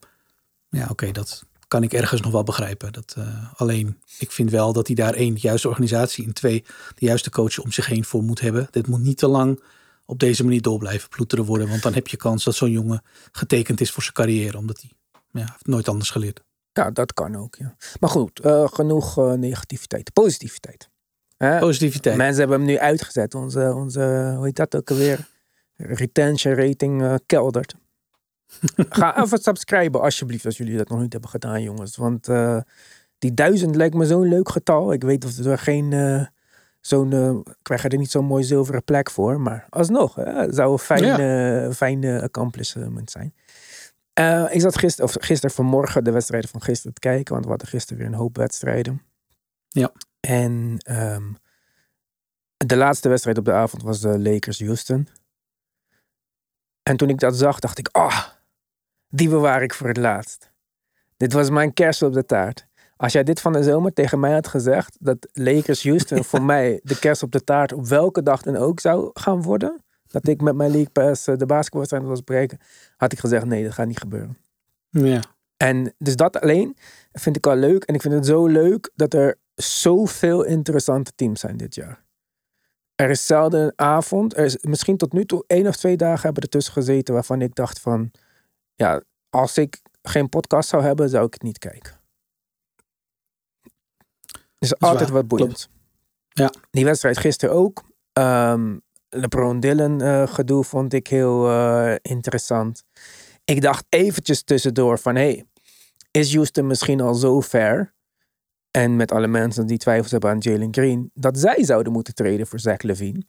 Ja, 0.69 0.87
oké, 0.89 1.11
dat 1.11 1.43
kan 1.67 1.83
ik 1.83 1.93
ergens 1.93 2.21
nog 2.21 2.31
wel 2.31 2.43
begrijpen. 2.43 2.93
Dat, 2.93 3.15
uh, 3.17 3.53
alleen, 3.55 4.01
ik 4.17 4.31
vind 4.31 4.51
wel 4.51 4.73
dat 4.73 4.87
hij 4.87 4.95
daar 4.95 5.13
één, 5.13 5.33
de 5.33 5.39
juiste 5.39 5.67
organisatie 5.67 6.25
en 6.25 6.33
twee, 6.33 6.63
de 6.95 7.05
juiste 7.05 7.29
coach 7.29 7.59
om 7.59 7.71
zich 7.71 7.85
heen 7.85 8.05
voor 8.05 8.23
moet 8.23 8.39
hebben. 8.39 8.67
Dit 8.71 8.87
moet 8.87 9.01
niet 9.01 9.17
te 9.17 9.27
lang 9.27 9.63
op 10.05 10.19
deze 10.19 10.43
manier 10.43 10.61
door 10.61 10.79
blijven 10.79 11.09
ploeteren 11.09 11.45
worden. 11.45 11.69
Want 11.69 11.81
dan 11.81 11.93
heb 11.93 12.07
je 12.07 12.17
kans 12.17 12.43
dat 12.43 12.55
zo'n 12.55 12.71
jongen 12.71 13.01
getekend 13.31 13.81
is 13.81 13.91
voor 13.91 14.03
zijn 14.03 14.15
carrière. 14.15 14.57
Omdat 14.57 14.81
hij 14.81 14.91
ja, 15.31 15.57
nooit 15.61 15.87
anders 15.87 16.09
geleerd. 16.09 16.43
Ja, 16.73 16.91
dat 16.91 17.13
kan 17.13 17.35
ook. 17.35 17.55
Ja. 17.55 17.75
Maar 17.99 18.09
goed, 18.09 18.45
uh, 18.45 18.67
genoeg 18.67 19.17
uh, 19.17 19.33
negativiteit. 19.33 20.13
Positiviteit. 20.13 20.89
Positiviteit. 21.59 22.17
Mensen 22.17 22.39
hebben 22.39 22.57
hem 22.57 22.67
nu 22.67 22.79
uitgezet. 22.79 23.35
Onze, 23.35 23.73
onze 23.75 24.33
hoe 24.35 24.45
heet 24.45 24.55
dat 24.55 24.75
ook 24.75 24.89
alweer? 24.89 25.27
Retention 25.75 26.53
rating 26.53 27.01
uh, 27.01 27.15
keldert. 27.25 27.75
Ga 28.89 29.23
even 29.23 29.37
subscriben 29.37 30.01
alsjeblieft 30.01 30.45
als 30.45 30.57
jullie 30.57 30.77
dat 30.77 30.89
nog 30.89 30.99
niet 30.99 31.11
hebben 31.11 31.29
gedaan 31.29 31.61
jongens. 31.61 31.95
Want 31.95 32.27
die 33.17 33.33
duizend 33.33 33.75
lijkt 33.75 33.95
me 33.95 34.05
zo'n 34.05 34.27
leuk 34.27 34.49
getal. 34.49 34.93
Ik 34.93 35.03
weet 35.03 35.25
of 35.25 35.37
er 35.37 35.57
geen 35.57 36.27
zo'n... 36.81 37.39
ik 37.45 37.55
krijg 37.61 37.83
er 37.83 37.97
niet 37.97 38.11
zo'n 38.11 38.25
mooi 38.25 38.43
zilveren 38.43 38.83
plek 38.83 39.09
voor. 39.09 39.41
Maar 39.41 39.65
alsnog, 39.69 40.15
hè, 40.15 40.53
zou 40.53 40.71
een 40.71 40.79
fijne, 40.79 41.23
ja. 41.23 41.71
fijne 41.71 42.21
accomplishment 42.21 43.11
zijn. 43.11 43.33
Ik 44.51 44.61
zat 44.61 44.77
gisteren, 44.77 45.09
of 45.09 45.15
gisteren 45.19 45.55
vanmorgen 45.55 46.03
de 46.03 46.11
wedstrijden 46.11 46.49
van 46.49 46.61
gisteren 46.61 46.93
te 46.93 46.99
kijken. 46.99 47.33
Want 47.33 47.43
we 47.43 47.49
hadden 47.49 47.67
gisteren 47.67 47.97
weer 47.97 48.07
een 48.07 48.19
hoop 48.19 48.37
wedstrijden. 48.37 49.01
Ja. 49.67 49.91
En 50.19 50.77
um, 50.89 51.37
de 52.57 52.75
laatste 52.77 53.09
wedstrijd 53.09 53.37
op 53.37 53.45
de 53.45 53.53
avond 53.53 53.83
was 53.83 53.99
de 53.99 54.19
Lakers-Houston. 54.19 55.07
En 56.83 56.97
toen 56.97 57.09
ik 57.09 57.19
dat 57.19 57.35
zag, 57.35 57.59
dacht 57.59 57.77
ik, 57.77 57.87
ah, 57.91 58.05
oh, 58.05 58.23
die 59.07 59.29
bewaar 59.29 59.63
ik 59.63 59.73
voor 59.73 59.87
het 59.87 59.97
laatst. 59.97 60.51
Dit 61.17 61.33
was 61.33 61.49
mijn 61.49 61.73
kerst 61.73 62.01
op 62.01 62.13
de 62.13 62.25
taart. 62.25 62.67
Als 62.97 63.13
jij 63.13 63.23
dit 63.23 63.41
van 63.41 63.53
de 63.53 63.63
zomer 63.63 63.93
tegen 63.93 64.19
mij 64.19 64.31
had 64.31 64.47
gezegd, 64.47 64.97
dat 64.99 65.27
Lakers-Houston 65.33 66.23
voor 66.29 66.41
mij 66.41 66.79
de 66.83 66.99
kerst 66.99 67.23
op 67.23 67.31
de 67.31 67.43
taart 67.43 67.73
op 67.73 67.85
welke 67.85 68.23
dag 68.23 68.41
dan 68.41 68.55
ook 68.55 68.79
zou 68.79 69.09
gaan 69.13 69.41
worden, 69.41 69.83
dat 70.09 70.27
ik 70.27 70.41
met 70.41 70.55
mijn 70.55 70.71
League 70.71 70.89
Pass 70.89 71.23
de 71.23 71.45
basketbalwedstrijd 71.45 72.05
was 72.05 72.23
bereiken, 72.23 72.59
had 72.97 73.11
ik 73.11 73.19
gezegd, 73.19 73.45
nee, 73.45 73.63
dat 73.63 73.73
gaat 73.73 73.87
niet 73.87 73.99
gebeuren. 73.99 74.37
Ja. 74.89 75.21
En 75.57 75.93
dus 75.97 76.15
dat 76.15 76.41
alleen 76.41 76.77
vind 77.11 77.35
ik 77.35 77.47
al 77.47 77.55
leuk. 77.55 77.83
En 77.83 77.93
ik 77.93 78.01
vind 78.01 78.13
het 78.13 78.25
zo 78.25 78.47
leuk 78.47 78.91
dat 78.95 79.13
er 79.13 79.37
zoveel 79.55 80.43
interessante 80.43 81.11
teams 81.15 81.39
zijn 81.39 81.57
dit 81.57 81.75
jaar. 81.75 82.03
Er 82.95 83.09
is 83.09 83.25
zelden 83.25 83.61
een 83.61 83.73
avond, 83.75 84.37
er 84.37 84.45
is 84.45 84.57
misschien 84.61 84.97
tot 84.97 85.13
nu 85.13 85.25
toe 85.25 85.43
één 85.47 85.67
of 85.67 85.75
twee 85.75 85.97
dagen 85.97 86.21
hebben 86.21 86.43
ertussen 86.43 86.73
gezeten 86.73 87.13
waarvan 87.13 87.41
ik 87.41 87.55
dacht 87.55 87.79
van, 87.79 88.11
ja, 88.75 89.03
als 89.29 89.57
ik 89.57 89.81
geen 90.01 90.29
podcast 90.29 90.69
zou 90.69 90.83
hebben, 90.83 91.09
zou 91.09 91.25
ik 91.25 91.33
het 91.33 91.41
niet 91.41 91.57
kijken. 91.57 91.99
is, 94.59 94.71
is 94.71 94.79
altijd 94.79 95.09
wat 95.09 95.27
boeiend. 95.27 95.69
Ja. 96.27 96.53
Die 96.71 96.85
wedstrijd 96.85 97.17
gisteren 97.17 97.55
ook. 97.55 97.83
Um, 98.13 98.81
LeBron 99.09 99.59
Dylan 99.59 100.03
uh, 100.03 100.27
gedoe 100.27 100.63
vond 100.63 100.93
ik 100.93 101.07
heel 101.07 101.49
uh, 101.49 101.95
interessant. 102.01 102.83
Ik 103.43 103.61
dacht 103.61 103.85
eventjes 103.89 104.43
tussendoor 104.43 104.99
van, 104.99 105.15
hey, 105.15 105.45
is 106.11 106.33
Houston 106.33 106.67
misschien 106.67 107.01
al 107.01 107.13
zo 107.13 107.39
ver 107.41 107.93
en 108.71 108.95
met 108.95 109.11
alle 109.11 109.27
mensen 109.27 109.67
die 109.67 109.77
twijfels 109.77 110.11
hebben 110.11 110.29
aan 110.29 110.37
Jalen 110.37 110.73
Green, 110.73 111.11
dat 111.13 111.39
zij 111.39 111.63
zouden 111.63 111.91
moeten 111.91 112.13
treden 112.13 112.47
voor 112.47 112.59
Zach 112.59 112.81
Levine. 112.81 113.23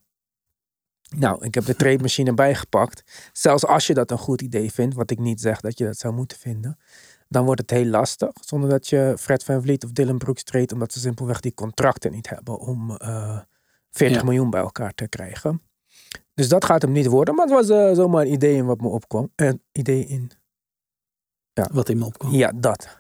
Nou, 1.17 1.45
ik 1.45 1.55
heb 1.55 1.65
de 1.65 1.77
trade 1.77 2.03
machine 2.03 2.35
bijgepakt. 2.45 3.31
Zelfs 3.33 3.67
als 3.67 3.87
je 3.87 3.95
dat 3.95 4.11
een 4.11 4.19
goed 4.19 4.43
idee 4.43 4.73
vindt, 4.73 4.95
wat 4.95 5.11
ik 5.11 5.19
niet 5.19 5.41
zeg 5.41 5.61
dat 5.61 5.79
je 5.79 5.85
dat 5.85 5.99
zou 5.99 6.15
moeten 6.15 6.39
vinden, 6.39 6.79
dan 7.29 7.45
wordt 7.45 7.61
het 7.61 7.71
heel 7.71 7.87
lastig. 7.87 8.31
Zonder 8.41 8.71
dat 8.71 8.89
je 8.89 9.15
Fred 9.19 9.45
Van 9.45 9.63
Vliet 9.63 9.85
of 9.85 9.91
Dylan 9.91 10.19
Brooks 10.19 10.43
treedt, 10.43 10.73
omdat 10.73 10.93
ze 10.93 10.99
simpelweg 10.99 11.41
die 11.41 11.55
contracten 11.55 12.13
niet 12.13 12.29
hebben 12.29 12.59
om 12.59 12.91
uh, 12.91 13.41
40 13.91 14.17
ja. 14.17 14.25
miljoen 14.25 14.51
bij 14.51 14.61
elkaar 14.61 14.95
te 14.95 15.09
krijgen. 15.09 15.63
Dus 16.41 16.49
dat 16.49 16.65
gaat 16.65 16.83
hem 16.83 16.93
niet 16.93 17.07
worden. 17.07 17.35
Maar 17.35 17.47
het 17.47 17.55
was 17.55 17.69
uh, 17.69 17.95
zomaar 17.95 18.23
een 18.23 18.33
idee 18.33 18.57
in 18.57 18.67
wat 18.67 18.81
me 18.81 18.89
opkwam. 18.89 19.33
Een 19.37 19.47
uh, 19.47 19.53
idee 19.73 20.07
in. 20.07 20.31
Ja. 21.53 21.69
Wat 21.73 21.89
in 21.89 21.99
me 21.99 22.05
opkwam. 22.05 22.33
Ja, 22.33 22.53
dat. 22.55 22.99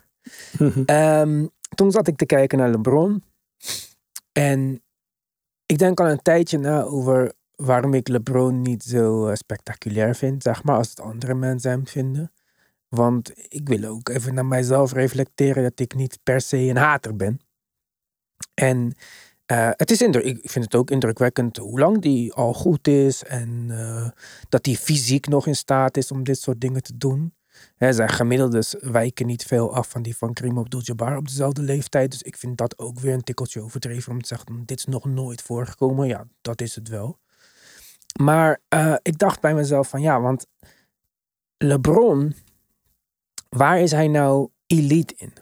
um, 0.86 1.50
toen 1.74 1.90
zat 1.90 2.06
ik 2.06 2.16
te 2.16 2.26
kijken 2.26 2.58
naar 2.58 2.70
LeBron. 2.70 3.24
En 4.32 4.82
ik 5.66 5.78
denk 5.78 6.00
al 6.00 6.08
een 6.08 6.22
tijdje 6.22 6.58
na 6.58 6.82
over 6.82 7.32
waarom 7.54 7.94
ik 7.94 8.08
LeBron 8.08 8.62
niet 8.62 8.82
zo 8.82 9.28
uh, 9.28 9.34
spectaculair 9.34 10.14
vind, 10.14 10.42
zeg 10.42 10.62
maar, 10.62 10.76
als 10.76 10.90
het 10.90 11.00
andere 11.00 11.34
mensen 11.34 11.70
hem 11.70 11.86
vinden. 11.86 12.32
Want 12.88 13.32
ik 13.48 13.68
wil 13.68 13.84
ook 13.84 14.08
even 14.08 14.34
naar 14.34 14.46
mijzelf 14.46 14.92
reflecteren 14.92 15.62
dat 15.62 15.80
ik 15.80 15.94
niet 15.94 16.18
per 16.22 16.40
se 16.40 16.58
een 16.58 16.76
hater 16.76 17.16
ben. 17.16 17.40
En 18.54 18.94
uh, 19.50 19.70
het 19.70 19.90
is 19.90 20.02
indruk, 20.02 20.24
ik 20.24 20.50
vind 20.50 20.64
het 20.64 20.74
ook 20.74 20.90
indrukwekkend 20.90 21.56
hoe 21.56 21.78
lang 21.78 22.02
die 22.02 22.32
al 22.32 22.54
goed 22.54 22.88
is. 22.88 23.24
En 23.24 23.66
uh, 23.70 24.08
dat 24.48 24.66
hij 24.66 24.74
fysiek 24.74 25.26
nog 25.26 25.46
in 25.46 25.56
staat 25.56 25.96
is 25.96 26.10
om 26.10 26.24
dit 26.24 26.38
soort 26.38 26.60
dingen 26.60 26.82
te 26.82 26.96
doen. 26.96 27.34
Hè, 27.76 27.92
zijn 27.92 28.08
gemiddeldes 28.08 28.74
wijken 28.80 29.26
niet 29.26 29.44
veel 29.44 29.74
af 29.74 29.88
van 29.88 30.02
die 30.02 30.16
van 30.16 30.32
Karim 30.32 30.58
Abdul-Jabbar 30.58 31.16
op 31.16 31.28
dezelfde 31.28 31.62
leeftijd. 31.62 32.10
Dus 32.10 32.22
ik 32.22 32.36
vind 32.36 32.58
dat 32.58 32.78
ook 32.78 32.98
weer 33.00 33.14
een 33.14 33.22
tikkeltje 33.22 33.60
overdreven 33.60 34.12
om 34.12 34.22
te 34.22 34.26
zeggen, 34.26 34.62
dit 34.66 34.78
is 34.78 34.84
nog 34.84 35.04
nooit 35.04 35.42
voorgekomen. 35.42 36.06
Ja, 36.06 36.26
dat 36.40 36.60
is 36.60 36.74
het 36.74 36.88
wel. 36.88 37.18
Maar 38.20 38.60
uh, 38.74 38.94
ik 39.02 39.18
dacht 39.18 39.40
bij 39.40 39.54
mezelf 39.54 39.88
van 39.88 40.00
ja, 40.00 40.20
want 40.20 40.46
LeBron, 41.56 42.34
waar 43.48 43.80
is 43.80 43.90
hij 43.90 44.08
nou 44.08 44.48
elite 44.66 45.14
in? 45.16 45.32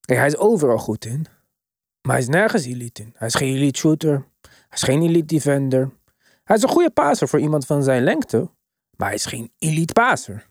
Kijk, 0.00 0.18
hij 0.18 0.28
is 0.28 0.36
overal 0.36 0.78
goed 0.78 1.04
in. 1.04 1.26
Maar 2.06 2.14
hij 2.14 2.24
is 2.24 2.28
nergens 2.28 2.64
elite 2.64 3.02
in. 3.02 3.14
Hij 3.16 3.28
is 3.28 3.34
geen 3.34 3.54
elite 3.54 3.78
shooter. 3.78 4.26
Hij 4.40 4.68
is 4.70 4.82
geen 4.82 5.02
elite 5.02 5.34
defender. 5.34 5.90
Hij 6.44 6.56
is 6.56 6.62
een 6.62 6.68
goede 6.68 6.90
passer 6.90 7.28
voor 7.28 7.40
iemand 7.40 7.66
van 7.66 7.82
zijn 7.82 8.02
lengte. 8.02 8.50
Maar 8.96 9.08
hij 9.08 9.16
is 9.16 9.26
geen 9.26 9.52
elite 9.58 9.92
passer. 9.92 10.46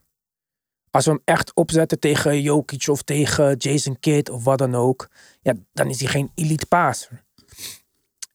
Als 0.91 1.05
we 1.05 1.11
hem 1.11 1.21
echt 1.25 1.53
opzetten 1.53 1.99
tegen 1.99 2.41
Jokic 2.41 2.87
of 2.87 3.01
tegen 3.01 3.55
Jason 3.55 3.99
Kidd 3.99 4.29
of 4.29 4.43
wat 4.43 4.57
dan 4.57 4.75
ook. 4.75 5.09
Ja, 5.41 5.53
dan 5.73 5.89
is 5.89 5.99
hij 5.99 6.09
geen 6.09 6.31
elite 6.35 6.65
passer. 6.65 7.23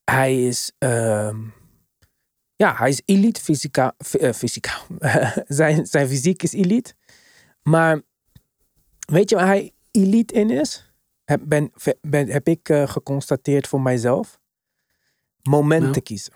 Hij 0.05 0.47
is... 0.47 0.73
Uh, 0.79 1.37
ja, 2.57 2.75
hij 2.77 2.89
is 2.89 3.03
elite 3.05 3.41
fysica, 3.41 3.95
uh, 4.21 4.33
fysica. 4.33 4.73
zijn, 5.47 5.87
zijn 5.87 6.09
fysiek 6.09 6.43
is 6.43 6.53
elite. 6.53 6.95
Maar 7.63 8.03
weet 9.13 9.31
je 9.31 9.37
waar 9.37 9.47
hij 9.47 9.75
elite 9.91 10.35
in 10.35 10.51
is? 10.51 10.88
Heb, 11.29 11.41
ben, 11.45 11.73
ben, 12.01 12.29
heb 12.29 12.49
ik 12.49 12.69
uh, 12.69 12.89
geconstateerd 12.89 13.69
voor 13.69 13.81
mijzelf. 13.81 14.41
Momenten 15.43 15.93
ja. 15.95 16.01
kiezen. 16.01 16.33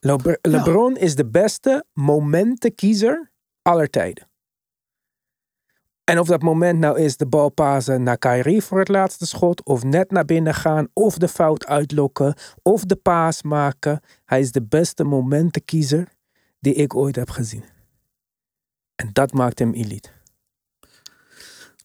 Le 0.00 0.38
LeBron 0.42 0.94
ja. 0.94 1.00
is 1.00 1.14
de 1.14 1.26
beste 1.26 1.84
momentenkiezer 1.92 3.30
aller 3.62 3.90
tijden. 3.90 4.30
En 6.04 6.18
of 6.18 6.26
dat 6.26 6.42
moment 6.42 6.78
nou 6.78 7.00
is 7.00 7.16
de 7.16 7.26
bal 7.26 7.48
pasen 7.48 8.02
naar 8.02 8.18
Kyrie 8.18 8.62
voor 8.62 8.78
het 8.78 8.88
laatste 8.88 9.26
schot, 9.26 9.64
of 9.64 9.82
net 9.82 10.10
naar 10.10 10.24
binnen 10.24 10.54
gaan, 10.54 10.88
of 10.92 11.18
de 11.18 11.28
fout 11.28 11.66
uitlokken, 11.66 12.34
of 12.62 12.84
de 12.84 12.96
paas 12.96 13.42
maken. 13.42 14.00
Hij 14.24 14.40
is 14.40 14.52
de 14.52 14.62
beste 14.62 15.04
momentenkiezer 15.04 16.08
die 16.60 16.74
ik 16.74 16.94
ooit 16.94 17.16
heb 17.16 17.30
gezien. 17.30 17.64
En 18.94 19.10
dat 19.12 19.32
maakt 19.32 19.58
hem 19.58 19.72
elite. 19.72 20.08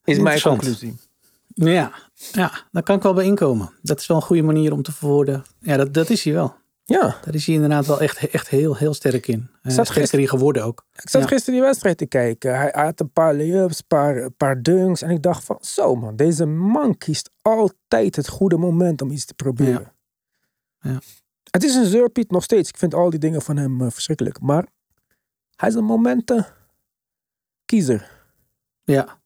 Is 0.03 0.19
mijn 0.19 0.41
conclusie. 0.41 1.06
Ja, 1.65 1.91
ja, 2.31 2.51
daar 2.71 2.83
kan 2.83 2.95
ik 2.95 3.03
wel 3.03 3.13
bij 3.13 3.25
inkomen. 3.25 3.69
Dat 3.81 3.99
is 3.99 4.07
wel 4.07 4.17
een 4.17 4.23
goede 4.23 4.41
manier 4.41 4.73
om 4.73 4.81
te 4.81 4.91
verwoorden. 4.91 5.43
Ja, 5.59 5.77
dat, 5.77 5.93
dat 5.93 6.09
is 6.09 6.23
hij 6.23 6.33
wel. 6.33 6.55
Ja. 6.83 7.17
Daar 7.23 7.35
is 7.35 7.45
hij 7.45 7.55
inderdaad 7.55 7.85
wel 7.85 8.01
echt, 8.01 8.29
echt 8.29 8.47
heel, 8.47 8.75
heel 8.75 8.93
sterk 8.93 9.27
in. 9.27 9.49
Hij 9.61 9.75
is 9.75 9.89
sterker 9.89 10.19
in 10.19 10.27
geworden 10.27 10.63
ook. 10.63 10.85
Ik 10.93 11.09
zat 11.09 11.21
ja. 11.21 11.27
gisteren 11.27 11.53
die 11.53 11.63
wedstrijd 11.67 11.97
te 11.97 12.05
kijken. 12.05 12.57
Hij 12.57 12.71
had 12.73 12.99
een 12.99 13.11
paar 13.11 13.35
layups, 13.35 13.77
een 13.77 13.87
paar, 13.87 14.31
paar 14.31 14.61
dunks. 14.61 15.01
En 15.01 15.09
ik 15.09 15.21
dacht 15.21 15.43
van, 15.43 15.57
zo 15.61 15.95
man, 15.95 16.15
deze 16.15 16.45
man 16.45 16.97
kiest 16.97 17.29
altijd 17.41 18.15
het 18.15 18.27
goede 18.27 18.57
moment 18.57 19.01
om 19.01 19.11
iets 19.11 19.25
te 19.25 19.33
proberen. 19.33 19.93
Ja. 20.79 20.91
ja. 20.91 20.99
Het 21.51 21.63
is 21.63 21.75
een 21.75 21.85
zeurpiet 21.85 22.31
nog 22.31 22.43
steeds. 22.43 22.69
Ik 22.69 22.77
vind 22.77 22.93
al 22.93 23.09
die 23.09 23.19
dingen 23.19 23.41
van 23.41 23.57
hem 23.57 23.81
uh, 23.81 23.89
verschrikkelijk. 23.89 24.39
Maar 24.39 24.67
hij 25.55 25.69
is 25.69 25.75
een 25.75 25.83
momenten 25.83 26.47
kiezer. 27.65 28.11
Ja. 28.83 29.19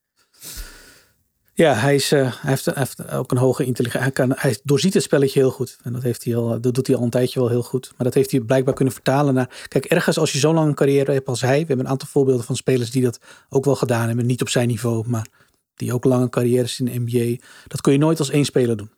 Ja, 1.61 1.73
hij, 1.73 1.95
is, 1.95 2.11
uh, 2.11 2.19
hij, 2.19 2.49
heeft, 2.49 2.65
hij, 2.65 2.73
heeft, 2.77 3.11
ook 3.11 3.31
een 3.31 3.37
hoge 3.37 3.65
intelligentie. 3.65 4.03
Hij, 4.03 4.11
kan, 4.11 4.33
hij 4.35 4.57
doorziet 4.63 4.93
het 4.93 5.03
spelletje 5.03 5.39
heel 5.39 5.51
goed. 5.51 5.77
En 5.83 5.93
dat, 5.93 6.03
heeft 6.03 6.23
hij 6.23 6.35
al, 6.35 6.61
dat 6.61 6.73
doet 6.73 6.87
hij 6.87 6.95
al 6.95 7.03
een 7.03 7.09
tijdje 7.09 7.39
wel 7.39 7.49
heel 7.49 7.63
goed. 7.63 7.91
Maar 7.97 8.05
dat 8.05 8.13
heeft 8.13 8.31
hij 8.31 8.39
blijkbaar 8.39 8.73
kunnen 8.73 8.93
vertalen 8.93 9.33
naar. 9.33 9.65
Kijk, 9.67 9.85
ergens 9.85 10.17
als 10.17 10.31
je 10.31 10.39
zo'n 10.39 10.53
lange 10.53 10.73
carrière 10.73 11.11
hebt 11.11 11.27
als 11.27 11.41
hij. 11.41 11.59
We 11.59 11.65
hebben 11.65 11.85
een 11.85 11.91
aantal 11.91 12.07
voorbeelden 12.07 12.45
van 12.45 12.55
spelers 12.55 12.91
die 12.91 13.03
dat 13.03 13.19
ook 13.49 13.65
wel 13.65 13.75
gedaan 13.75 14.07
hebben. 14.07 14.25
Niet 14.25 14.41
op 14.41 14.49
zijn 14.49 14.67
niveau, 14.67 15.07
maar 15.07 15.27
die 15.75 15.93
ook 15.93 16.03
lange 16.03 16.29
carrières 16.29 16.79
in 16.79 16.85
de 16.85 16.99
NBA. 16.99 17.43
Dat 17.67 17.81
kun 17.81 17.91
je 17.91 17.99
nooit 17.99 18.19
als 18.19 18.29
één 18.29 18.45
speler 18.45 18.77
doen. 18.77 18.91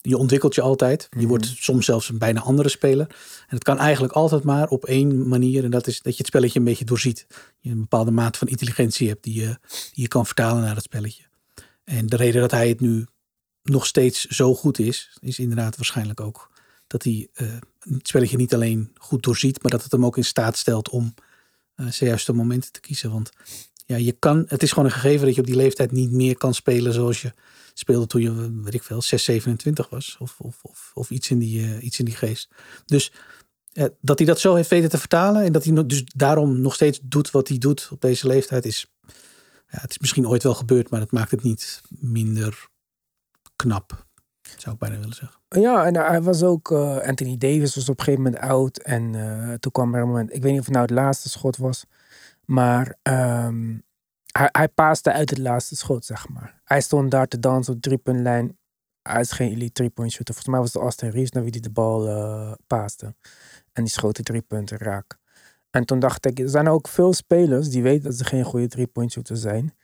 Je 0.00 0.16
ontwikkelt 0.16 0.54
je 0.54 0.60
altijd. 0.60 1.02
Je 1.02 1.08
mm-hmm. 1.10 1.28
wordt 1.28 1.46
soms 1.46 1.84
zelfs 1.84 2.08
een 2.08 2.18
bijna 2.18 2.40
andere 2.40 2.68
speler. 2.68 3.06
En 3.48 3.54
het 3.54 3.64
kan 3.64 3.78
eigenlijk 3.78 4.12
altijd 4.12 4.42
maar 4.42 4.68
op 4.68 4.84
één 4.84 5.28
manier. 5.28 5.64
En 5.64 5.70
dat 5.70 5.86
is 5.86 6.00
dat 6.00 6.12
je 6.12 6.18
het 6.18 6.26
spelletje 6.26 6.58
een 6.58 6.64
beetje 6.64 6.84
doorziet. 6.84 7.26
Je 7.60 7.70
een 7.70 7.80
bepaalde 7.80 8.10
mate 8.10 8.38
van 8.38 8.48
intelligentie 8.48 9.08
hebt 9.08 9.22
die 9.22 9.40
je, 9.40 9.58
die 9.68 10.02
je 10.02 10.08
kan 10.08 10.26
vertalen 10.26 10.62
naar 10.62 10.74
het 10.74 10.84
spelletje. 10.84 11.22
En 11.84 12.06
de 12.06 12.16
reden 12.16 12.40
dat 12.40 12.50
hij 12.50 12.68
het 12.68 12.80
nu 12.80 13.06
nog 13.62 13.86
steeds 13.86 14.24
zo 14.24 14.54
goed 14.54 14.78
is, 14.78 15.16
is 15.20 15.38
inderdaad 15.38 15.76
waarschijnlijk 15.76 16.20
ook 16.20 16.50
dat 16.86 17.02
hij 17.02 17.28
uh, 17.34 17.52
het 17.78 18.08
spelletje 18.08 18.36
niet 18.36 18.54
alleen 18.54 18.90
goed 18.98 19.22
doorziet, 19.22 19.62
maar 19.62 19.70
dat 19.70 19.82
het 19.82 19.92
hem 19.92 20.04
ook 20.04 20.16
in 20.16 20.24
staat 20.24 20.56
stelt 20.56 20.88
om 20.88 21.14
uh, 21.76 21.90
juiste 21.90 22.32
momenten 22.32 22.72
te 22.72 22.80
kiezen. 22.80 23.10
Want 23.10 23.30
ja, 23.86 23.96
je 23.96 24.12
kan, 24.12 24.44
het 24.48 24.62
is 24.62 24.68
gewoon 24.68 24.84
een 24.84 24.94
gegeven 24.94 25.26
dat 25.26 25.34
je 25.34 25.40
op 25.40 25.46
die 25.46 25.56
leeftijd 25.56 25.92
niet 25.92 26.10
meer 26.10 26.36
kan 26.36 26.54
spelen 26.54 26.92
zoals 26.92 27.22
je 27.22 27.32
speelde 27.74 28.06
toen 28.06 28.22
je, 28.22 28.62
weet 28.62 28.74
ik 28.74 28.82
veel, 28.82 29.02
6, 29.02 29.24
27 29.24 29.88
was. 29.88 30.16
Of, 30.18 30.40
of, 30.40 30.58
of, 30.62 30.90
of 30.94 31.10
iets, 31.10 31.30
in 31.30 31.38
die, 31.38 31.60
uh, 31.60 31.84
iets 31.84 31.98
in 31.98 32.04
die 32.04 32.14
geest. 32.14 32.48
Dus 32.84 33.12
dat 34.00 34.18
hij 34.18 34.26
dat 34.26 34.40
zo 34.40 34.54
heeft 34.54 34.70
weten 34.70 34.90
te 34.90 34.98
vertalen 34.98 35.42
en 35.42 35.52
dat 35.52 35.64
hij 35.64 35.86
dus 35.86 36.04
daarom 36.14 36.60
nog 36.60 36.74
steeds 36.74 37.00
doet 37.02 37.30
wat 37.30 37.48
hij 37.48 37.58
doet 37.58 37.88
op 37.92 38.00
deze 38.00 38.26
leeftijd 38.26 38.64
is 38.64 38.93
ja, 39.74 39.80
het 39.80 39.90
is 39.90 39.98
misschien 39.98 40.28
ooit 40.28 40.42
wel 40.42 40.54
gebeurd, 40.54 40.90
maar 40.90 41.00
dat 41.00 41.12
maakt 41.12 41.30
het 41.30 41.42
niet 41.42 41.82
minder 41.88 42.68
knap. 43.56 44.06
Zou 44.58 44.74
ik 44.74 44.80
bijna 44.80 44.98
willen 44.98 45.14
zeggen. 45.14 45.40
Ja, 45.48 45.84
en 45.86 45.96
hij 45.96 46.22
was 46.22 46.42
ook, 46.42 46.70
uh, 46.70 46.98
Anthony 46.98 47.36
Davis 47.36 47.74
was 47.74 47.88
op 47.88 47.98
een 47.98 48.04
gegeven 48.04 48.24
moment 48.24 48.42
oud. 48.42 48.78
En 48.78 49.14
uh, 49.14 49.52
toen 49.52 49.72
kwam 49.72 49.94
er 49.94 50.00
een 50.00 50.08
moment, 50.08 50.32
ik 50.32 50.42
weet 50.42 50.50
niet 50.50 50.60
of 50.60 50.66
het 50.66 50.74
nou 50.74 50.86
het 50.86 50.94
laatste 50.94 51.28
schot 51.28 51.56
was. 51.56 51.84
Maar 52.44 52.96
um, 53.02 53.82
hij, 54.32 54.48
hij 54.52 54.68
paaste 54.68 55.12
uit 55.12 55.30
het 55.30 55.38
laatste 55.38 55.76
schot, 55.76 56.04
zeg 56.04 56.28
maar. 56.28 56.60
Hij 56.64 56.80
stond 56.80 57.10
daar 57.10 57.28
te 57.28 57.38
dansen 57.38 57.74
op 57.74 57.80
driepuntlijn. 57.80 58.58
Hij 59.02 59.20
is 59.20 59.32
geen 59.32 59.50
elite 59.50 59.72
three-point. 59.72 60.14
Volgens 60.14 60.46
mij 60.46 60.60
was 60.60 60.72
het 60.72 60.82
Austin 60.82 61.10
Reeves 61.10 61.30
naar 61.30 61.42
wie 61.42 61.52
hij 61.52 61.60
de 61.60 61.70
bal 61.70 62.08
uh, 62.08 62.52
paaste. 62.66 63.14
En 63.72 63.82
die 63.82 63.92
schoot 63.92 64.16
de 64.16 64.22
drie 64.22 64.42
punten 64.42 64.78
raak. 64.78 65.18
En 65.74 65.84
toen 65.84 65.98
dacht 65.98 66.26
ik, 66.26 66.38
er 66.38 66.48
zijn 66.48 66.68
ook 66.68 66.88
veel 66.88 67.12
spelers 67.12 67.68
die 67.68 67.82
weten 67.82 68.02
dat 68.02 68.14
ze 68.14 68.24
geen 68.24 68.44
goede 68.44 68.68
three-point 68.68 69.12
shooter 69.12 69.36
zijn. 69.36 69.74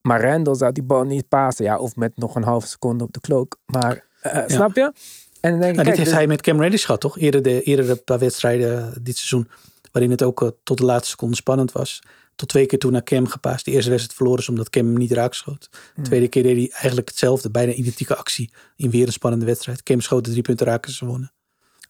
Maar 0.00 0.22
Randall 0.22 0.54
zou 0.54 0.72
die 0.72 0.82
bal 0.82 1.04
niet 1.04 1.28
pasen. 1.28 1.64
Ja, 1.64 1.78
of 1.78 1.96
met 1.96 2.16
nog 2.16 2.34
een 2.34 2.42
halve 2.42 2.66
seconde 2.66 3.04
op 3.04 3.12
de 3.12 3.20
klok. 3.20 3.56
Maar 3.66 4.04
uh, 4.26 4.32
ja. 4.32 4.48
snap 4.48 4.74
je? 4.74 4.92
En 5.40 5.50
dan 5.50 5.60
denk 5.60 5.70
ik, 5.70 5.74
nou, 5.74 5.74
kijk, 5.74 5.86
dit 5.86 5.96
heeft 5.96 6.08
dus... 6.08 6.12
hij 6.12 6.26
met 6.26 6.42
Cam 6.42 6.60
Reddish 6.60 6.84
gehad, 6.84 7.00
toch? 7.00 7.18
Eerder 7.18 7.42
de, 7.42 7.62
eerder 7.62 7.86
de 7.86 7.96
paar 7.96 8.18
wedstrijden 8.18 9.02
dit 9.02 9.16
seizoen. 9.16 9.48
Waarin 9.92 10.10
het 10.10 10.22
ook 10.22 10.42
uh, 10.42 10.48
tot 10.62 10.78
de 10.78 10.84
laatste 10.84 11.10
seconde 11.10 11.36
spannend 11.36 11.72
was. 11.72 12.02
Tot 12.34 12.48
twee 12.48 12.66
keer 12.66 12.78
toen 12.78 12.92
naar 12.92 13.02
Cam 13.02 13.26
gepaast. 13.26 13.64
De 13.64 13.70
eerste 13.70 13.90
wedstrijd 13.90 14.16
verloren 14.16 14.40
is 14.40 14.48
omdat 14.48 14.70
Cam 14.70 14.86
hem 14.86 14.96
niet 14.96 15.12
raak 15.12 15.34
schoot. 15.34 15.68
De 15.70 15.78
hmm. 15.94 16.04
tweede 16.04 16.28
keer 16.28 16.42
deed 16.42 16.56
hij 16.56 16.70
eigenlijk 16.70 17.08
hetzelfde. 17.08 17.50
Bijna 17.50 17.72
identieke 17.72 18.16
actie. 18.16 18.52
In 18.76 18.90
weer 18.90 19.06
een 19.06 19.12
spannende 19.12 19.44
wedstrijd. 19.44 19.82
Cam 19.82 20.00
schoot 20.00 20.24
de 20.24 20.30
drie 20.30 20.42
punten 20.42 20.66
raken 20.66 20.90
en 20.90 20.96
ze 20.96 21.06
wonnen. 21.06 21.32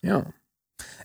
Ja. 0.00 0.26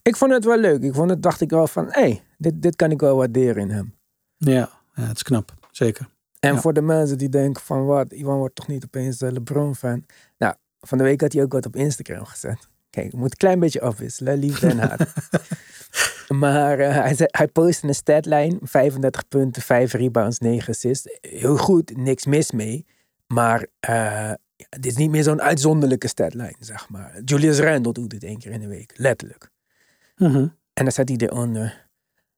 Ik 0.01 0.15
vond 0.15 0.31
het 0.31 0.45
wel 0.45 0.57
leuk. 0.57 0.83
Ik 0.83 0.93
vond 0.93 1.09
het, 1.09 1.23
dacht 1.23 1.41
ik 1.41 1.49
wel 1.49 1.67
van, 1.67 1.85
hé, 1.89 2.01
hey, 2.01 2.23
dit, 2.37 2.61
dit 2.61 2.75
kan 2.75 2.91
ik 2.91 2.99
wel 2.99 3.15
waarderen 3.15 3.61
in 3.61 3.69
hem. 3.69 3.95
Ja, 4.37 4.69
ja 4.93 5.03
het 5.03 5.15
is 5.15 5.23
knap. 5.23 5.53
Zeker. 5.71 6.07
En 6.39 6.53
ja. 6.53 6.59
voor 6.59 6.73
de 6.73 6.81
mensen 6.81 7.17
die 7.17 7.29
denken 7.29 7.61
van, 7.61 7.85
wat, 7.85 8.11
Ivan 8.11 8.37
wordt 8.37 8.55
toch 8.55 8.67
niet 8.67 8.83
opeens 8.85 9.17
de 9.17 9.31
LeBron-fan. 9.31 10.05
Nou, 10.37 10.53
van 10.79 10.97
de 10.97 11.03
week 11.03 11.21
had 11.21 11.33
hij 11.33 11.43
ook 11.43 11.53
wat 11.53 11.65
op 11.65 11.75
Instagram 11.75 12.25
gezet. 12.25 12.67
Kijk, 12.89 13.05
ik 13.05 13.13
moet 13.13 13.31
een 13.31 13.37
klein 13.37 13.59
beetje 13.59 13.81
afwisselen, 13.81 14.37
liefde 14.37 14.67
en 14.67 14.79
haat. 14.79 15.13
maar 16.41 16.79
uh, 16.79 16.95
hij, 16.95 17.15
hij 17.17 17.47
postte 17.47 17.87
een 17.87 17.95
statline, 17.95 18.57
35 18.61 19.27
punten, 19.27 19.61
5 19.61 19.93
rebounds, 19.93 20.39
9 20.39 20.69
assists. 20.69 21.17
Heel 21.21 21.57
goed, 21.57 21.97
niks 21.97 22.25
mis 22.25 22.51
mee. 22.51 22.85
Maar 23.27 23.65
uh, 23.89 24.31
dit 24.69 24.85
is 24.85 24.95
niet 24.95 25.09
meer 25.09 25.23
zo'n 25.23 25.41
uitzonderlijke 25.41 26.07
statline, 26.07 26.55
zeg 26.59 26.89
maar. 26.89 27.21
Julius 27.25 27.59
Randle 27.59 27.93
doet 27.93 28.09
dit 28.09 28.23
één 28.23 28.37
keer 28.37 28.51
in 28.51 28.59
de 28.59 28.67
week, 28.67 28.93
letterlijk. 28.95 29.49
Mm 30.15 30.31
-hmm. 30.31 30.57
En 30.73 30.83
dan 30.83 30.91
zet 30.91 31.09
hij 31.09 31.17
eronder. 31.17 31.89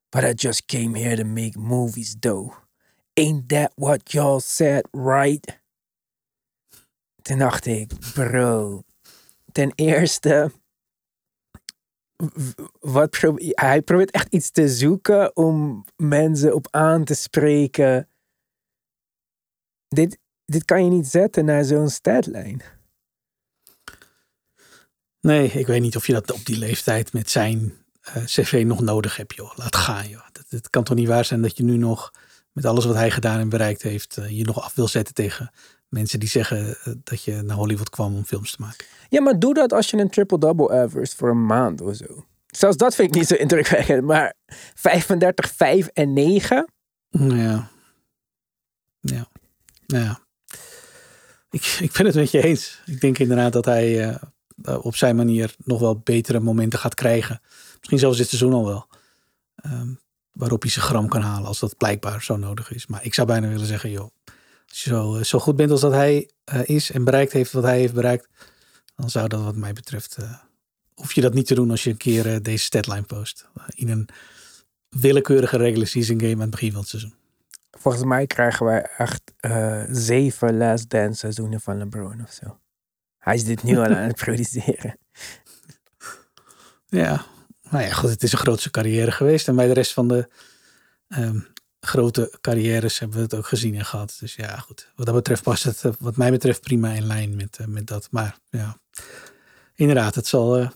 But 0.09 0.23
I 0.23 0.33
just 0.33 0.65
came 0.65 0.99
here 0.99 1.15
to 1.15 1.25
make 1.25 1.59
movies, 1.59 2.15
though. 2.19 2.53
Ain't 3.13 3.49
that 3.49 3.71
what 3.75 4.11
y'all 4.11 4.39
said, 4.39 4.87
right? 4.91 5.61
Toen 7.21 7.37
dacht 7.37 7.65
ik, 7.65 7.91
bro. 8.13 8.83
Ten 9.51 9.71
eerste, 9.75 10.51
wat 12.79 13.09
probeer, 13.09 13.51
hij 13.53 13.81
probeert 13.81 14.11
echt 14.11 14.33
iets 14.33 14.51
te 14.51 14.69
zoeken 14.69 15.35
om 15.35 15.85
mensen 15.95 16.53
op 16.55 16.67
aan 16.71 17.03
te 17.03 17.13
spreken. 17.13 18.09
Dit, 19.87 20.19
dit 20.45 20.65
kan 20.65 20.83
je 20.83 20.89
niet 20.89 21.07
zetten 21.07 21.45
naar 21.45 21.63
zo'n 21.63 21.89
statline. 21.89 22.76
Nee, 25.27 25.51
ik 25.51 25.67
weet 25.67 25.81
niet 25.81 25.95
of 25.95 26.07
je 26.07 26.13
dat 26.13 26.31
op 26.31 26.45
die 26.45 26.57
leeftijd 26.57 27.13
met 27.13 27.29
zijn 27.29 27.73
uh, 28.07 28.23
cv 28.23 28.63
nog 28.65 28.81
nodig 28.81 29.17
hebt, 29.17 29.35
joh. 29.35 29.51
Laat 29.55 29.75
gaan, 29.75 30.09
joh. 30.09 30.21
Het 30.49 30.69
kan 30.69 30.83
toch 30.83 30.95
niet 30.95 31.07
waar 31.07 31.25
zijn 31.25 31.41
dat 31.41 31.57
je 31.57 31.63
nu 31.63 31.77
nog 31.77 32.11
met 32.51 32.65
alles 32.65 32.85
wat 32.85 32.95
hij 32.95 33.11
gedaan 33.11 33.39
en 33.39 33.49
bereikt 33.49 33.81
heeft, 33.81 34.17
uh, 34.19 34.29
je 34.29 34.43
nog 34.43 34.61
af 34.61 34.75
wil 34.75 34.87
zetten 34.87 35.13
tegen 35.13 35.51
mensen 35.87 36.19
die 36.19 36.29
zeggen 36.29 36.77
eh, 36.83 36.93
dat 37.03 37.23
je 37.23 37.41
naar 37.41 37.55
Hollywood 37.55 37.89
kwam 37.89 38.15
om 38.15 38.25
films 38.25 38.51
te 38.51 38.61
maken. 38.61 38.85
Ja, 39.09 39.21
maar 39.21 39.39
doe 39.39 39.53
dat 39.53 39.73
als 39.73 39.89
je 39.89 39.97
een 39.97 40.09
triple-double 40.09 40.69
average 40.69 41.15
voor 41.15 41.29
een 41.29 41.45
maand 41.45 41.81
of 41.81 41.95
zo. 41.95 42.25
Zelfs 42.47 42.77
dat 42.77 42.95
vind 42.95 43.09
ik 43.09 43.15
niet 43.15 43.27
zo 43.27 43.35
indrukwekkend. 43.35 44.03
Maar 44.03 44.33
35, 44.75 45.51
5 45.55 45.87
en 45.87 46.13
9. 46.13 46.67
Ja. 47.09 47.69
Ja. 48.99 49.27
Ja. 49.85 50.19
Ik, 51.49 51.77
ik 51.81 51.91
ben 51.91 52.05
het 52.05 52.15
met 52.15 52.31
je 52.31 52.43
eens. 52.43 52.81
Ik 52.85 53.01
denk 53.01 53.17
inderdaad 53.17 53.53
dat 53.53 53.65
hij 53.65 54.07
uh, 54.07 54.15
op 54.63 54.95
zijn 54.95 55.15
manier 55.15 55.55
nog 55.63 55.79
wel 55.79 55.99
betere 55.99 56.39
momenten 56.39 56.79
gaat 56.79 56.93
krijgen. 56.93 57.41
Misschien 57.77 57.99
zelfs 57.99 58.17
dit 58.17 58.27
seizoen 58.27 58.53
al 58.53 58.65
wel. 58.65 58.87
Um, 59.65 59.99
waarop 60.31 60.61
hij 60.61 60.71
zijn 60.71 60.85
gram 60.85 61.07
kan 61.07 61.21
halen 61.21 61.47
als 61.47 61.59
dat 61.59 61.77
blijkbaar 61.77 62.23
zo 62.23 62.37
nodig 62.37 62.71
is. 62.73 62.87
Maar 62.87 63.05
ik 63.05 63.13
zou 63.13 63.27
bijna 63.27 63.47
willen 63.47 63.65
zeggen, 63.65 63.89
joh, 63.89 64.09
als 64.69 64.83
je 64.83 64.89
zo, 64.89 65.23
zo 65.23 65.39
goed 65.39 65.55
bent 65.55 65.71
als 65.71 65.81
dat 65.81 65.91
hij 65.91 66.29
uh, 66.53 66.61
is 66.65 66.91
en 66.91 67.03
bereikt 67.03 67.31
heeft 67.31 67.51
wat 67.51 67.63
hij 67.63 67.79
heeft 67.79 67.93
bereikt, 67.93 68.27
dan 68.95 69.09
zou 69.09 69.27
dat 69.27 69.43
wat 69.43 69.55
mij 69.55 69.73
betreft, 69.73 70.17
hoef 70.93 71.13
je 71.13 71.21
dat 71.21 71.33
niet 71.33 71.47
te 71.47 71.55
doen 71.55 71.71
als 71.71 71.83
je 71.83 71.89
een 71.89 71.97
keer 71.97 72.41
deze 72.41 72.63
statline 72.63 73.01
post. 73.01 73.47
in 73.75 73.89
een 73.89 74.09
willekeurige 74.89 75.57
regular 75.57 75.87
season 75.87 76.19
game 76.19 76.33
aan 76.33 76.39
het 76.39 76.49
begin 76.49 76.71
van 76.71 76.79
het 76.79 76.89
seizoen. 76.89 77.13
Volgens 77.71 78.03
mij 78.03 78.27
krijgen 78.27 78.65
wij 78.65 78.81
echt 78.97 79.21
zeven 79.91 80.57
last 80.57 80.89
dance 80.89 81.19
seizoenen 81.19 81.61
van 81.61 81.77
LeBron 81.77 82.21
of 82.23 82.31
zo. 82.31 82.57
Hij 83.27 83.35
is 83.35 83.43
dit 83.43 83.63
nu 83.63 83.77
al 83.77 83.83
aan 83.83 83.91
het 83.91 84.15
produceren. 84.25 84.97
Ja, 86.85 87.25
nou 87.69 87.83
ja, 87.83 87.93
goed, 87.93 88.09
het 88.09 88.23
is 88.23 88.31
een 88.31 88.37
grootste 88.37 88.71
carrière 88.71 89.11
geweest. 89.11 89.47
En 89.47 89.55
bij 89.55 89.67
de 89.67 89.73
rest 89.73 89.93
van 89.93 90.07
de 90.07 90.29
um, 91.07 91.47
grote 91.79 92.37
carrières 92.41 92.99
hebben 92.99 93.17
we 93.17 93.23
het 93.23 93.35
ook 93.35 93.47
gezien 93.47 93.75
en 93.75 93.85
gehad. 93.85 94.17
Dus 94.19 94.35
ja, 94.35 94.57
goed. 94.57 94.91
Wat 94.95 95.05
dat 95.05 95.15
betreft 95.15 95.43
past 95.43 95.63
het, 95.63 95.83
eh, 95.83 95.91
wat 95.99 96.17
mij 96.17 96.31
betreft, 96.31 96.61
prima 96.61 96.91
in 96.91 97.05
lijn 97.05 97.35
met, 97.35 97.57
uh, 97.61 97.67
met 97.67 97.87
dat. 97.87 98.07
Maar 98.11 98.37
ja, 98.49 98.77
inderdaad, 99.75 100.15
het 100.15 100.27
zal 100.27 100.59
uh, 100.59 100.69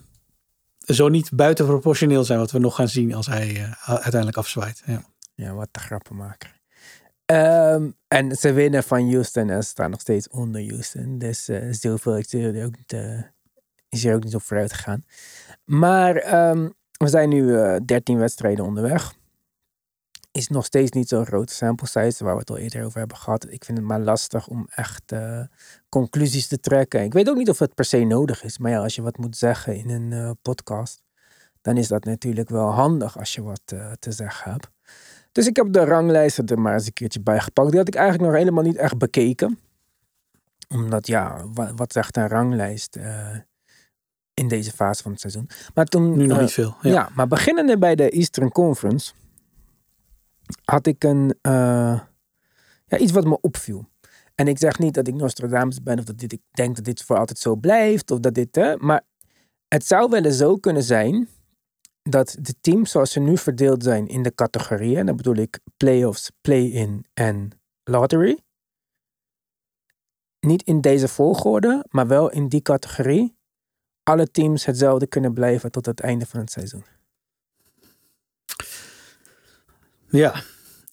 zo 0.79 1.09
niet 1.09 1.31
buitenproportioneel 1.31 2.23
zijn 2.23 2.39
wat 2.39 2.51
we 2.51 2.59
nog 2.59 2.75
gaan 2.75 2.89
zien 2.89 3.13
als 3.13 3.27
hij 3.27 3.55
uh, 3.55 3.71
uiteindelijk 3.83 4.37
afzwaait. 4.37 4.81
Ja, 4.85 5.03
ja 5.35 5.53
wat 5.53 5.69
de 5.71 5.79
grappenmaker. 5.79 6.60
Um, 7.31 7.95
en 8.07 8.35
ze 8.35 8.53
winnen 8.53 8.83
van 8.83 9.11
Houston 9.11 9.49
en 9.49 9.63
ze 9.63 9.69
staan 9.69 9.89
nog 9.89 9.99
steeds 9.99 10.27
onder 10.29 10.69
Houston. 10.69 11.17
Dus 11.17 11.49
zoveel 11.71 12.17
is 12.17 12.33
er 12.33 12.65
ook 12.65 12.77
niet, 12.77 12.93
uh, 12.93 13.21
is 13.89 14.07
ook 14.07 14.23
niet 14.23 14.35
op 14.35 14.41
vooruit 14.41 14.73
gegaan. 14.73 15.05
Maar 15.65 16.49
um, 16.49 16.73
we 16.97 17.07
zijn 17.07 17.29
nu 17.29 17.41
uh, 17.41 17.75
13 17.85 18.17
wedstrijden 18.17 18.65
onderweg 18.65 19.13
is 20.31 20.47
nog 20.47 20.65
steeds 20.65 20.91
niet 20.91 21.07
zo'n 21.07 21.25
grote 21.25 21.53
sample 21.53 21.87
size, 21.87 22.23
waar 22.23 22.33
we 22.33 22.39
het 22.39 22.49
al 22.49 22.57
eerder 22.57 22.85
over 22.85 22.99
hebben 22.99 23.17
gehad. 23.17 23.45
Ik 23.49 23.65
vind 23.65 23.77
het 23.77 23.87
maar 23.87 23.99
lastig 23.99 24.47
om 24.47 24.67
echt 24.75 25.11
uh, 25.11 25.43
conclusies 25.89 26.47
te 26.47 26.59
trekken. 26.59 27.03
Ik 27.03 27.13
weet 27.13 27.29
ook 27.29 27.37
niet 27.37 27.49
of 27.49 27.59
het 27.59 27.75
per 27.75 27.85
se 27.85 28.03
nodig 28.03 28.43
is, 28.43 28.57
maar 28.57 28.71
ja, 28.71 28.79
als 28.79 28.95
je 28.95 29.01
wat 29.01 29.17
moet 29.17 29.37
zeggen 29.37 29.75
in 29.75 29.89
een 29.89 30.37
podcast, 30.41 31.01
dan 31.61 31.77
is 31.77 31.87
dat 31.87 32.03
natuurlijk 32.03 32.49
wel 32.49 32.69
handig 32.69 33.17
als 33.19 33.33
je 33.33 33.41
wat 33.41 33.61
te 33.99 34.11
zeggen 34.11 34.51
hebt. 34.51 34.69
Dus 35.31 35.47
ik 35.47 35.55
heb 35.55 35.73
de 35.73 35.83
ranglijsten 35.83 36.45
er 36.45 36.59
maar 36.59 36.73
eens 36.73 36.85
een 36.85 36.93
keertje 36.93 37.21
bij 37.21 37.39
gepakt. 37.39 37.69
Die 37.69 37.79
had 37.79 37.87
ik 37.87 37.95
eigenlijk 37.95 38.29
nog 38.29 38.39
helemaal 38.39 38.63
niet 38.63 38.75
echt 38.75 38.97
bekeken. 38.97 39.59
Omdat 40.69 41.07
ja, 41.07 41.45
wat, 41.53 41.71
wat 41.75 41.93
zegt 41.93 42.17
een 42.17 42.27
ranglijst 42.27 42.99
in 44.33 44.47
deze 44.47 44.71
fase 44.71 45.01
van 45.01 45.11
het 45.11 45.19
seizoen? 45.19 45.49
Maar 45.73 45.85
toen, 45.85 46.17
nu 46.17 46.25
nog 46.25 46.39
niet 46.39 46.51
veel. 46.51 46.75
Ja. 46.81 46.91
ja, 46.91 47.09
maar 47.15 47.27
beginnende 47.27 47.77
bij 47.77 47.95
de 47.95 48.09
Eastern 48.09 48.51
Conference 48.51 49.13
had 50.63 50.87
ik 50.87 51.03
een, 51.03 51.35
uh, 51.41 51.99
ja, 52.85 52.97
iets 52.97 53.11
wat 53.11 53.25
me 53.25 53.41
opviel. 53.41 53.89
En 54.35 54.47
ik 54.47 54.57
zeg 54.57 54.79
niet 54.79 54.93
dat 54.93 55.07
ik 55.07 55.13
Nostradamus 55.13 55.83
ben 55.83 55.99
of 55.99 56.03
dat 56.03 56.17
dit, 56.17 56.31
ik 56.31 56.41
denk 56.51 56.75
dat 56.75 56.85
dit 56.85 57.03
voor 57.03 57.17
altijd 57.17 57.39
zo 57.39 57.55
blijft 57.55 58.11
of 58.11 58.19
dat 58.19 58.33
dit, 58.33 58.55
hè, 58.55 58.75
maar 58.77 59.01
het 59.67 59.85
zou 59.85 60.09
wel 60.09 60.23
eens 60.23 60.37
zo 60.37 60.57
kunnen 60.57 60.83
zijn 60.83 61.27
dat 62.03 62.37
de 62.39 62.55
teams 62.61 62.91
zoals 62.91 63.11
ze 63.11 63.19
nu 63.19 63.37
verdeeld 63.37 63.83
zijn 63.83 64.07
in 64.07 64.23
de 64.23 64.35
categorieën, 64.35 65.05
dan 65.05 65.15
bedoel 65.15 65.35
ik 65.35 65.59
playoffs, 65.77 66.31
play-in 66.41 67.05
en 67.13 67.49
lottery, 67.83 68.39
niet 70.39 70.63
in 70.63 70.81
deze 70.81 71.07
volgorde, 71.07 71.85
maar 71.89 72.07
wel 72.07 72.31
in 72.31 72.47
die 72.47 72.61
categorie, 72.61 73.35
alle 74.03 74.31
teams 74.31 74.65
hetzelfde 74.65 75.07
kunnen 75.07 75.33
blijven 75.33 75.71
tot 75.71 75.85
het 75.85 75.99
einde 75.99 76.25
van 76.25 76.39
het 76.39 76.51
seizoen. 76.51 76.85
Ja, 80.09 80.43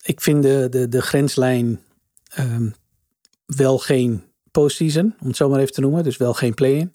ik 0.02 0.20
vind 0.20 0.42
de, 0.42 0.86
de, 0.88 1.02
grenslijn 1.02 1.80
um, 2.38 2.74
wel 3.46 3.78
geen 3.78 4.24
postseason, 4.50 5.14
om 5.20 5.26
het 5.26 5.36
zo 5.36 5.48
maar 5.48 5.60
even 5.60 5.72
te 5.72 5.80
noemen. 5.80 6.04
Dus 6.04 6.16
wel 6.16 6.34
geen 6.34 6.54
play-in. 6.54 6.92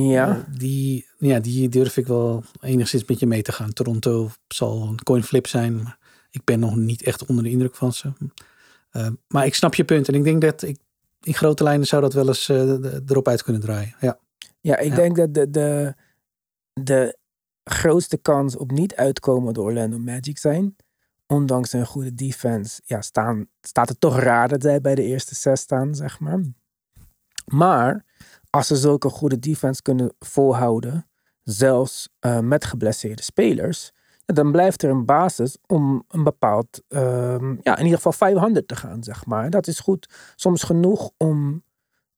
Ja. 0.00 0.36
Uh, 0.36 0.58
die, 0.58 1.08
ja, 1.18 1.40
die 1.40 1.68
durf 1.68 1.96
ik 1.96 2.06
wel 2.06 2.44
enigszins 2.60 3.04
met 3.04 3.18
je 3.18 3.26
mee 3.26 3.42
te 3.42 3.52
gaan. 3.52 3.72
Toronto 3.72 4.30
zal 4.48 4.82
een 4.82 5.02
coin 5.02 5.22
flip 5.22 5.46
zijn, 5.46 5.82
maar 5.82 5.98
ik 6.30 6.44
ben 6.44 6.60
nog 6.60 6.76
niet 6.76 7.02
echt 7.02 7.26
onder 7.26 7.44
de 7.44 7.50
indruk 7.50 7.74
van 7.74 7.92
ze. 7.92 8.12
Uh, 8.92 9.08
maar 9.28 9.46
ik 9.46 9.54
snap 9.54 9.74
je 9.74 9.84
punt 9.84 10.08
en 10.08 10.14
ik 10.14 10.24
denk 10.24 10.40
dat 10.40 10.62
ik 10.62 10.78
in 11.22 11.34
grote 11.34 11.62
lijnen 11.62 11.86
zou 11.86 12.02
dat 12.02 12.12
wel 12.12 12.26
eens 12.26 12.48
uh, 12.48 13.00
erop 13.06 13.28
uit 13.28 13.42
kunnen 13.42 13.62
draaien. 13.62 13.94
Ja, 14.00 14.18
ja 14.60 14.78
ik 14.78 14.90
ja. 14.90 14.96
denk 14.96 15.16
dat 15.16 15.34
de, 15.34 15.50
de, 15.50 15.94
de 16.72 17.18
grootste 17.64 18.16
kans 18.16 18.56
op 18.56 18.70
niet 18.70 18.94
uitkomen 18.94 19.54
door 19.54 19.64
Orlando 19.64 19.98
Magic 19.98 20.38
zijn 20.38 20.76
ondanks 21.26 21.72
een 21.72 21.86
goede 21.86 22.14
defense, 22.14 22.80
ja, 22.84 23.00
staan, 23.00 23.46
staat 23.60 23.88
het 23.88 24.00
toch 24.00 24.18
raar 24.18 24.48
dat 24.48 24.62
zij 24.62 24.80
bij 24.80 24.94
de 24.94 25.02
eerste 25.02 25.34
zes 25.34 25.60
staan, 25.60 25.94
zeg 25.94 26.20
maar. 26.20 26.40
Maar 27.44 28.04
als 28.54 28.66
ze 28.66 28.76
zulke 28.76 29.08
goede 29.08 29.38
defense 29.38 29.82
kunnen 29.82 30.14
volhouden, 30.18 31.08
zelfs 31.42 32.08
uh, 32.20 32.38
met 32.38 32.64
geblesseerde 32.64 33.22
spelers, 33.22 33.92
dan 34.24 34.52
blijft 34.52 34.82
er 34.82 34.90
een 34.90 35.04
basis 35.04 35.56
om 35.66 36.04
een 36.08 36.24
bepaald, 36.24 36.82
uh, 36.88 37.00
ja, 37.62 37.76
in 37.76 37.82
ieder 37.82 37.96
geval 37.96 38.12
500 38.12 38.68
te 38.68 38.76
gaan, 38.76 39.02
zeg 39.02 39.26
maar. 39.26 39.50
Dat 39.50 39.66
is 39.66 39.80
goed, 39.80 40.08
soms 40.36 40.62
genoeg 40.62 41.10
om 41.16 41.64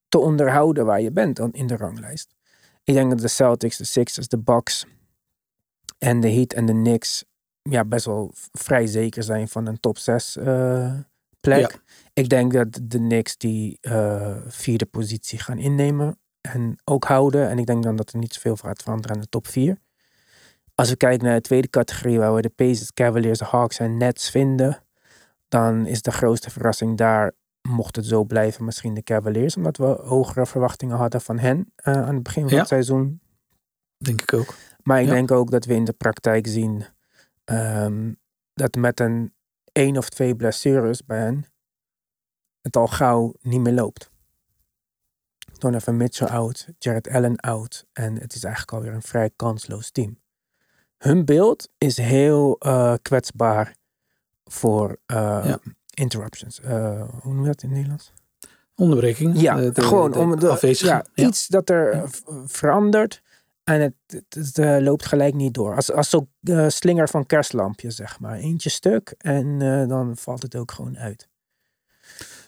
te 0.07 0.17
onderhouden 0.17 0.85
waar 0.85 1.01
je 1.01 1.11
bent 1.11 1.39
in 1.39 1.67
de 1.67 1.77
ranglijst. 1.77 2.35
Ik 2.83 2.93
denk 2.93 3.09
dat 3.09 3.19
de 3.19 3.27
Celtics, 3.27 3.77
de 3.77 3.85
Sixers, 3.85 4.27
de 4.27 4.39
Bucks 4.39 4.85
en 5.97 6.19
de 6.19 6.31
Heat 6.31 6.53
en 6.53 6.65
de 6.65 6.73
Knicks 6.73 7.25
ja, 7.61 7.85
best 7.85 8.05
wel 8.05 8.31
vrij 8.51 8.87
zeker 8.87 9.23
zijn 9.23 9.47
van 9.47 9.65
een 9.65 9.79
top 9.79 9.97
6 9.97 10.37
uh, 10.37 10.85
eh, 10.85 10.99
plek. 11.39 11.71
Ja. 11.71 11.79
Ik 12.13 12.29
denk 12.29 12.53
dat 12.53 12.79
de 12.83 12.97
Knicks 12.97 13.37
die 13.37 13.77
uh, 13.81 14.35
vierde 14.47 14.85
positie 14.85 15.39
gaan 15.39 15.57
innemen 15.57 16.19
en 16.53 16.77
ook 16.83 17.05
houden. 17.05 17.49
En 17.49 17.57
ik 17.57 17.65
denk 17.65 17.83
dan 17.83 17.95
dat 17.95 18.11
er 18.11 18.19
niet 18.19 18.33
zoveel 18.33 18.55
gaat 18.55 18.81
veranderen 18.81 19.15
aan 19.15 19.21
de 19.21 19.29
top 19.29 19.47
4. 19.47 19.77
Als 20.75 20.89
we 20.89 20.95
kijken 20.95 21.25
naar 21.25 21.35
de 21.35 21.41
tweede 21.41 21.69
categorie, 21.69 22.17
waar 22.17 22.35
we 22.35 22.41
de 22.41 22.49
Pacers, 22.49 22.93
Cavaliers, 22.93 23.39
Hawks 23.39 23.79
en 23.79 23.97
Nets 23.97 24.29
vinden, 24.29 24.83
dan 25.47 25.85
is 25.85 26.01
de 26.01 26.11
grootste 26.11 26.49
verrassing 26.49 26.97
daar, 26.97 27.31
mocht 27.61 27.95
het 27.95 28.05
zo 28.05 28.23
blijven, 28.23 28.65
misschien 28.65 28.93
de 28.93 29.03
Cavaliers, 29.03 29.55
omdat 29.55 29.77
we 29.77 29.85
hogere 29.85 30.45
verwachtingen 30.45 30.97
hadden 30.97 31.21
van 31.21 31.39
hen 31.39 31.73
uh, 31.83 31.93
aan 31.93 32.13
het 32.13 32.23
begin 32.23 32.43
van 32.43 32.51
ja. 32.51 32.59
het 32.59 32.67
seizoen. 32.67 33.21
Denk 33.97 34.21
ik 34.21 34.33
ook. 34.33 34.55
Maar 34.83 35.01
ik 35.01 35.07
ja. 35.07 35.13
denk 35.13 35.31
ook 35.31 35.51
dat 35.51 35.65
we 35.65 35.73
in 35.73 35.85
de 35.85 35.93
praktijk 35.93 36.47
zien 36.47 36.85
Um, 37.51 38.19
dat 38.53 38.75
met 38.75 38.99
een 38.99 39.33
één 39.71 39.97
of 39.97 40.09
twee 40.09 40.35
blessures 40.35 41.05
bij 41.05 41.19
hen 41.19 41.45
het 42.61 42.75
al 42.75 42.87
gauw 42.87 43.33
niet 43.41 43.61
meer 43.61 43.73
loopt. 43.73 44.11
Donovan 45.57 45.97
Mitchell 45.97 46.27
out, 46.27 46.67
Jared 46.79 47.09
Allen 47.09 47.35
out 47.35 47.85
en 47.93 48.19
het 48.19 48.33
is 48.33 48.43
eigenlijk 48.43 48.73
alweer 48.73 48.93
een 48.93 49.01
vrij 49.01 49.29
kansloos 49.35 49.91
team. 49.91 50.19
Hun 50.97 51.25
beeld 51.25 51.69
is 51.77 51.97
heel 51.97 52.55
uh, 52.59 52.93
kwetsbaar 53.01 53.75
voor 54.45 54.89
uh, 54.89 55.41
ja. 55.43 55.59
interruptions. 55.93 56.59
Uh, 56.59 57.01
hoe 57.21 57.33
noem 57.33 57.41
je 57.41 57.47
dat 57.47 57.61
in 57.61 57.67
het 57.67 57.77
Nederlands? 57.77 58.13
Onderbreking. 58.75 59.39
Ja, 59.39 59.55
de, 59.55 59.71
de, 59.71 59.81
gewoon 59.81 60.11
de, 60.11 60.19
om 60.19 60.39
de, 60.39 60.57
ja, 60.61 61.03
ja, 61.13 61.25
iets 61.25 61.47
dat 61.47 61.69
er 61.69 62.09
verandert 62.45 63.21
en 63.63 63.81
het, 63.81 63.93
het, 64.07 64.55
het 64.55 64.81
loopt 64.81 65.05
gelijk 65.05 65.33
niet 65.33 65.53
door. 65.53 65.75
Als, 65.75 65.91
als 65.91 66.09
zo'n 66.09 66.29
slinger 66.67 67.09
van 67.09 67.25
kerstlampje, 67.25 67.91
zeg 67.91 68.19
maar. 68.19 68.37
Eentje 68.37 68.69
stuk 68.69 69.13
en 69.17 69.59
dan 69.87 70.17
valt 70.17 70.41
het 70.41 70.55
ook 70.55 70.71
gewoon 70.71 70.97
uit. 70.97 71.27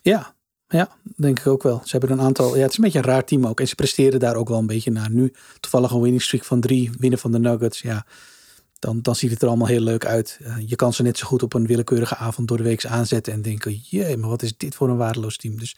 Ja, 0.01 0.35
ja, 0.69 0.89
denk 1.15 1.39
ik 1.39 1.47
ook 1.47 1.63
wel. 1.63 1.81
Ze 1.83 1.97
hebben 1.97 2.11
een 2.17 2.25
aantal. 2.25 2.55
Ja, 2.55 2.61
het 2.61 2.71
is 2.71 2.77
een 2.77 2.83
beetje 2.83 2.99
een 2.99 3.05
raar 3.05 3.23
team 3.23 3.47
ook. 3.47 3.59
En 3.59 3.67
ze 3.67 3.75
presteren 3.75 4.19
daar 4.19 4.35
ook 4.35 4.49
wel 4.49 4.57
een 4.57 4.67
beetje 4.67 4.91
naar. 4.91 5.11
Nu 5.11 5.33
toevallig 5.59 5.91
een 5.91 6.01
winning 6.01 6.21
streak 6.21 6.43
van 6.43 6.59
drie, 6.59 6.91
winnen 6.99 7.19
van 7.19 7.31
de 7.31 7.39
Nuggets. 7.39 7.81
Ja, 7.81 8.05
dan, 8.79 9.01
dan 9.01 9.15
ziet 9.15 9.31
het 9.31 9.41
er 9.41 9.47
allemaal 9.47 9.67
heel 9.67 9.81
leuk 9.81 10.05
uit. 10.05 10.39
je 10.65 10.75
kan 10.75 10.93
ze 10.93 11.03
net 11.03 11.17
zo 11.17 11.27
goed 11.27 11.43
op 11.43 11.53
een 11.53 11.67
willekeurige 11.67 12.15
avond 12.15 12.47
door 12.47 12.57
de 12.57 12.63
week 12.63 12.85
aanzetten 12.85 13.33
en 13.33 13.41
denken: 13.41 13.73
jee, 13.83 14.17
maar 14.17 14.29
wat 14.29 14.41
is 14.41 14.57
dit 14.57 14.75
voor 14.75 14.89
een 14.89 14.97
waardeloos 14.97 15.37
team? 15.37 15.59
Dus 15.59 15.77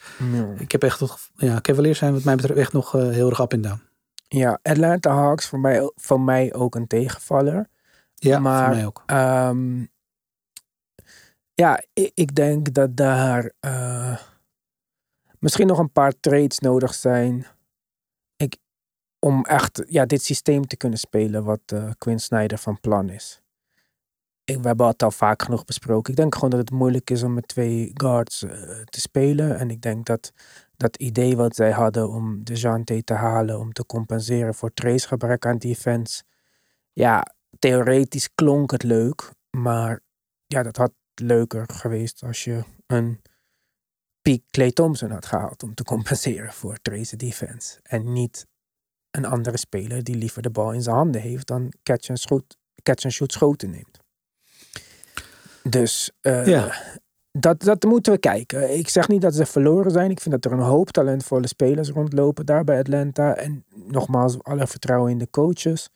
ik 0.57 0.71
heb 0.71 0.83
echt 0.83 0.99
nog. 0.99 1.19
Ja, 1.35 1.61
Cavaliers 1.61 1.97
zijn 1.97 2.13
wat 2.13 2.23
mij 2.23 2.35
betreft 2.35 2.59
echt 2.59 2.73
nog 2.73 2.91
heel 2.91 3.29
erg 3.29 3.39
up 3.39 3.53
en 3.53 3.61
down. 3.61 3.81
Ja, 4.27 4.59
Atlanta 4.61 5.13
Hawks 5.13 5.47
voor 5.47 5.59
mij, 5.59 5.91
voor 5.95 6.21
mij 6.21 6.53
ook 6.53 6.75
een 6.75 6.87
tegenvaller. 6.87 7.69
Ja, 8.15 8.39
maar, 8.39 8.65
voor 8.65 8.75
mij 8.75 8.85
ook. 8.85 9.03
Um, 9.07 9.89
ja, 11.53 11.83
ik, 11.93 12.11
ik, 12.13 12.35
denk 12.35 12.73
dat 12.73 12.97
daar 12.97 13.51
uh, 13.65 14.17
misschien 15.41 15.67
nog 15.67 15.79
een 15.79 15.91
paar 15.91 16.13
trades 16.19 16.59
nodig 16.59 16.93
zijn. 16.93 17.45
Ik, 18.35 18.57
om 19.19 19.45
echt 19.45 19.83
ja, 19.87 20.05
dit 20.05 20.23
systeem 20.23 20.67
te 20.67 20.77
kunnen 20.77 20.99
spelen 20.99 21.43
wat 21.43 21.61
uh, 21.73 21.89
Quinn 21.97 22.19
Snyder 22.19 22.57
van 22.57 22.79
plan 22.79 23.09
is. 23.09 23.41
Ik, 24.43 24.57
we 24.61 24.67
hebben 24.67 24.87
het 24.87 25.03
al 25.03 25.11
vaak 25.11 25.41
genoeg 25.41 25.65
besproken. 25.65 26.11
Ik 26.11 26.17
denk 26.17 26.35
gewoon 26.35 26.49
dat 26.49 26.59
het 26.59 26.71
moeilijk 26.71 27.09
is 27.09 27.23
om 27.23 27.33
met 27.33 27.47
twee 27.47 27.91
guards 27.93 28.43
uh, 28.43 28.51
te 28.81 28.99
spelen. 28.99 29.57
En 29.57 29.69
ik 29.69 29.81
denk 29.81 30.05
dat 30.05 30.31
dat 30.77 30.95
idee 30.95 31.35
wat 31.35 31.55
zij 31.55 31.71
hadden 31.71 32.09
om 32.09 32.43
de 32.43 32.55
Jante 32.55 33.03
te 33.03 33.13
halen 33.13 33.59
om 33.59 33.73
te 33.73 33.85
compenseren 33.85 34.53
voor 34.53 34.73
Trace 34.73 35.07
gebrek 35.07 35.45
aan 35.45 35.57
defense. 35.57 36.23
Ja, 36.93 37.25
theoretisch 37.59 38.29
klonk 38.35 38.71
het 38.71 38.83
leuk, 38.83 39.31
maar 39.49 39.99
ja, 40.45 40.63
dat 40.63 40.77
had 40.77 40.91
leuker 41.15 41.65
geweest 41.73 42.23
als 42.23 42.43
je 42.43 42.63
een 42.87 43.21
Piek 44.21 44.43
Clay 44.51 44.71
Thompson 44.71 45.11
had 45.11 45.25
gehaald 45.25 45.63
om 45.63 45.73
te 45.73 45.83
compenseren 45.83 46.53
voor 46.53 46.77
Trace 46.81 47.15
defense. 47.15 47.79
En 47.83 48.13
niet 48.13 48.47
een 49.11 49.25
andere 49.25 49.57
speler 49.57 50.03
die 50.03 50.15
liever 50.15 50.41
de 50.41 50.49
bal 50.49 50.73
in 50.73 50.81
zijn 50.81 50.95
handen 50.95 51.21
heeft 51.21 51.47
dan 51.47 51.73
catch 51.83 52.09
and 52.09 52.19
shoot, 52.19 52.57
catch 52.83 53.03
and 53.03 53.13
shoot 53.13 53.31
schoten 53.31 53.69
neemt. 53.69 53.99
Dus 55.63 56.11
uh, 56.21 56.47
ja 56.47 56.73
dat, 57.31 57.61
dat 57.61 57.83
moeten 57.83 58.13
we 58.13 58.19
kijken. 58.19 58.77
Ik 58.77 58.89
zeg 58.89 59.07
niet 59.07 59.21
dat 59.21 59.35
ze 59.35 59.45
verloren 59.45 59.91
zijn. 59.91 60.11
Ik 60.11 60.19
vind 60.19 60.41
dat 60.41 60.51
er 60.51 60.59
een 60.59 60.65
hoop 60.65 60.89
talentvolle 60.89 61.47
spelers 61.47 61.89
rondlopen 61.89 62.45
daar 62.45 62.63
bij 62.63 62.79
Atlanta. 62.79 63.35
En 63.35 63.65
nogmaals, 63.75 64.43
alle 64.43 64.67
vertrouwen 64.67 65.11
in 65.11 65.17
de 65.17 65.29
coaches. 65.29 65.89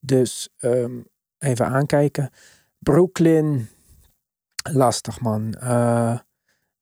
Dus 0.00 0.48
um, 0.60 1.06
even 1.38 1.66
aankijken. 1.66 2.30
Brooklyn, 2.78 3.68
lastig 4.72 5.20
man. 5.20 5.54
Uh, 5.62 6.18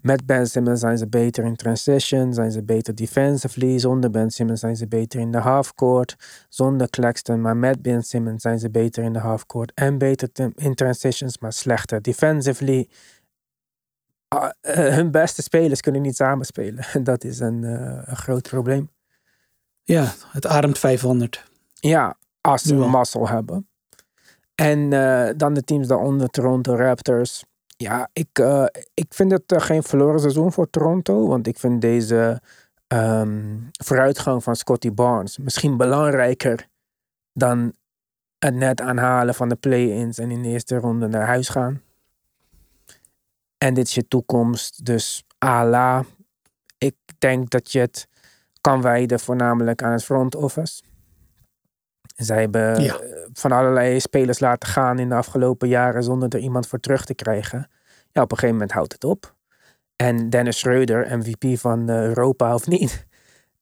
met 0.06 0.26
Ben 0.26 0.46
Simmons 0.46 0.80
zijn 0.80 0.98
ze 0.98 1.08
beter 1.08 1.44
in 1.44 1.56
transition, 1.56 2.34
zijn 2.34 2.50
ze 2.50 2.62
beter 2.64 2.94
defensively. 2.94 3.78
Zonder 3.78 4.10
Ben 4.10 4.30
Simmons 4.30 4.60
zijn 4.60 4.76
ze 4.76 4.88
beter 4.88 5.20
in 5.20 5.32
de 5.32 5.38
halfcourt. 5.38 6.16
Zonder 6.48 6.90
Claxton, 6.90 7.40
maar 7.40 7.56
met 7.56 7.82
Ben 7.82 8.02
Simmons 8.02 8.42
zijn 8.42 8.58
ze 8.58 8.70
beter 8.70 9.04
in 9.04 9.12
de 9.12 9.18
halfcourt. 9.18 9.72
En 9.74 9.98
beter 9.98 10.30
in 10.54 10.74
transitions, 10.74 11.38
maar 11.38 11.52
slechter 11.52 12.02
defensively. 12.02 12.88
Ah, 14.28 14.50
eh, 14.60 14.94
hun 14.94 15.10
beste 15.10 15.42
spelers 15.42 15.80
kunnen 15.80 16.02
niet 16.02 16.16
samenspelen. 16.16 16.84
En 16.92 17.04
dat 17.10 17.24
is 17.24 17.38
een, 17.38 17.62
uh, 17.62 18.02
een 18.04 18.16
groot 18.16 18.48
probleem. 18.48 18.90
Ja, 19.82 20.12
het 20.30 20.46
ademt 20.46 20.78
500. 20.78 21.44
Ja, 21.74 22.16
als 22.40 22.62
ze 22.62 22.74
een 22.74 22.90
mazzel 22.90 23.28
hebben. 23.28 23.68
En 24.54 24.78
uh, 24.92 25.28
dan 25.36 25.54
de 25.54 25.62
teams 25.62 25.86
daaronder, 25.86 26.28
Toronto 26.28 26.74
Raptors. 26.74 27.44
Ja, 27.76 28.08
ik, 28.12 28.28
ik 28.94 29.14
vind 29.14 29.32
het 29.32 29.62
geen 29.62 29.82
verloren 29.82 30.20
seizoen 30.20 30.52
voor 30.52 30.70
Toronto. 30.70 31.28
Want 31.28 31.46
ik 31.46 31.58
vind 31.58 31.80
deze 31.80 32.40
um, 32.88 33.68
vooruitgang 33.84 34.42
van 34.42 34.56
Scotty 34.56 34.92
Barnes 34.92 35.38
misschien 35.38 35.76
belangrijker 35.76 36.68
dan 37.32 37.74
het 38.38 38.54
net 38.54 38.80
aanhalen 38.80 39.34
van 39.34 39.48
de 39.48 39.56
play-ins 39.56 40.18
en 40.18 40.30
in 40.30 40.42
de 40.42 40.48
eerste 40.48 40.76
ronde 40.76 41.08
naar 41.08 41.26
huis 41.26 41.48
gaan. 41.48 41.82
En 43.58 43.74
dit 43.74 43.86
is 43.86 43.94
je 43.94 44.08
toekomst. 44.08 44.84
Dus 44.84 45.24
ala. 45.38 46.04
Ik 46.78 46.96
denk 47.18 47.50
dat 47.50 47.72
je 47.72 47.78
het 47.78 48.08
kan 48.60 48.82
wijden 48.82 49.20
voornamelijk 49.20 49.82
aan 49.82 49.92
het 49.92 50.04
front 50.04 50.34
office. 50.34 50.82
Zij 52.16 52.40
hebben 52.40 52.76
eh, 52.76 52.94
van 53.32 53.52
allerlei 53.52 54.00
spelers 54.00 54.38
laten 54.38 54.68
gaan 54.68 54.98
in 54.98 55.08
de 55.08 55.14
afgelopen 55.14 55.68
jaren 55.68 56.02
zonder 56.02 56.28
er 56.28 56.38
iemand 56.38 56.66
voor 56.66 56.80
terug 56.80 57.04
te 57.04 57.14
krijgen. 57.14 57.70
Ja, 58.12 58.22
op 58.22 58.30
een 58.30 58.38
gegeven 58.38 58.54
moment 58.54 58.72
houdt 58.72 58.92
het 58.92 59.04
op. 59.04 59.34
En 59.96 60.30
Dennis 60.30 60.58
Schreuder, 60.58 61.18
MVP 61.18 61.58
van 61.58 61.88
eh, 61.88 62.02
Europa 62.02 62.54
of 62.54 62.66
niet. 62.66 63.04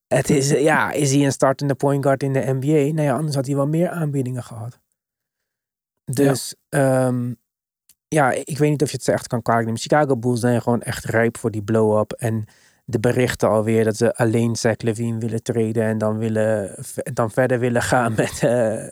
Het 0.08 0.30
is, 0.30 0.50
ja, 0.50 0.92
is 0.92 1.12
hij 1.12 1.24
een 1.24 1.32
startende 1.32 1.74
point 1.74 2.04
guard 2.04 2.22
in 2.22 2.32
de 2.32 2.40
NBA? 2.40 2.66
Nee, 2.66 2.92
nou 2.92 3.10
anders 3.10 3.34
had 3.34 3.46
hij 3.46 3.54
wel 3.54 3.66
meer 3.66 3.88
aanbiedingen 3.88 4.42
gehad. 4.42 4.80
Dus 6.04 6.54
ja. 6.68 7.06
Ehm, 7.06 7.32
ja, 8.08 8.30
ik 8.30 8.58
weet 8.58 8.70
niet 8.70 8.82
of 8.82 8.90
je 8.90 8.96
het 8.96 9.08
echt 9.08 9.26
kan 9.26 9.42
kwalijk 9.42 9.64
nemen. 9.64 9.80
Chicago 9.80 10.16
Bulls 10.16 10.40
zijn 10.40 10.62
gewoon 10.62 10.82
echt 10.82 11.04
rijp 11.04 11.38
voor 11.38 11.50
die 11.50 11.62
blow-up. 11.62 12.12
En 12.12 12.44
de 12.84 13.00
berichten 13.00 13.48
alweer 13.48 13.84
dat 13.84 13.96
ze 13.96 14.14
alleen 14.14 14.56
Zach 14.56 14.76
Levine 14.76 15.18
willen 15.18 15.42
treden 15.42 15.82
en 15.82 15.98
dan, 15.98 16.18
willen, 16.18 16.84
dan 17.12 17.30
verder 17.30 17.58
willen 17.58 17.82
gaan 17.82 18.14
met... 18.14 18.42
Uh, 18.42 18.88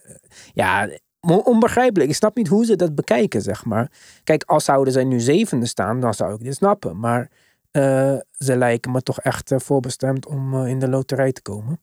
ja, 0.52 0.88
onbegrijpelijk. 1.20 2.10
Ik 2.10 2.16
snap 2.16 2.36
niet 2.36 2.48
hoe 2.48 2.64
ze 2.64 2.76
dat 2.76 2.94
bekijken, 2.94 3.42
zeg 3.42 3.64
maar. 3.64 3.90
Kijk, 4.24 4.42
als 4.44 4.64
zouden 4.64 4.92
zij 4.92 5.04
nu 5.04 5.20
zevende 5.20 5.66
staan, 5.66 6.00
dan 6.00 6.14
zou 6.14 6.34
ik 6.34 6.42
dit 6.42 6.54
snappen. 6.54 6.98
Maar 6.98 7.30
uh, 7.72 8.16
ze 8.38 8.56
lijken 8.56 8.92
me 8.92 9.02
toch 9.02 9.20
echt 9.20 9.50
uh, 9.50 9.58
voorbestemd 9.58 10.26
om 10.26 10.66
in 10.66 10.78
de 10.78 10.88
loterij 10.88 11.32
te 11.32 11.42
komen. 11.42 11.80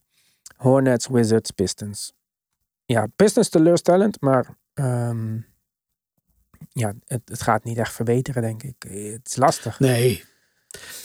Hornets, 0.58 1.08
Wizards, 1.08 1.52
Pistons. 1.52 2.14
Ja, 2.86 3.08
Pistons 3.16 3.50
teleurstellend, 3.50 4.22
maar... 4.22 4.58
Um, 4.74 5.48
ja, 6.72 6.94
het, 7.06 7.22
het 7.26 7.42
gaat 7.42 7.64
niet 7.64 7.78
echt 7.78 7.94
verbeteren, 7.94 8.42
denk 8.42 8.64
ik. 8.64 8.76
Het 8.88 9.28
is 9.28 9.36
lastig. 9.36 9.80
Nee. 9.80 10.24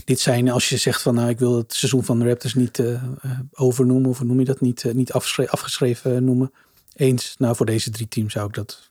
Dit 0.04 0.20
zijn, 0.20 0.50
als 0.50 0.68
je 0.68 0.76
zegt 0.76 1.02
van 1.02 1.14
nou, 1.14 1.28
ik 1.28 1.38
wil 1.38 1.56
het 1.56 1.74
seizoen 1.74 2.04
van 2.04 2.18
de 2.18 2.28
Raptors 2.28 2.54
niet 2.54 2.78
uh, 2.78 3.02
overnoemen, 3.52 4.10
of 4.10 4.22
noem 4.22 4.38
je 4.38 4.44
dat 4.44 4.60
niet, 4.60 4.84
uh, 4.84 4.94
niet 4.94 5.12
afgeschreven 5.12 6.24
noemen. 6.24 6.52
Eens, 6.92 7.34
nou 7.38 7.56
voor 7.56 7.66
deze 7.66 7.90
drie 7.90 8.08
teams 8.08 8.32
zou 8.32 8.46
ik 8.46 8.54
dat 8.54 8.90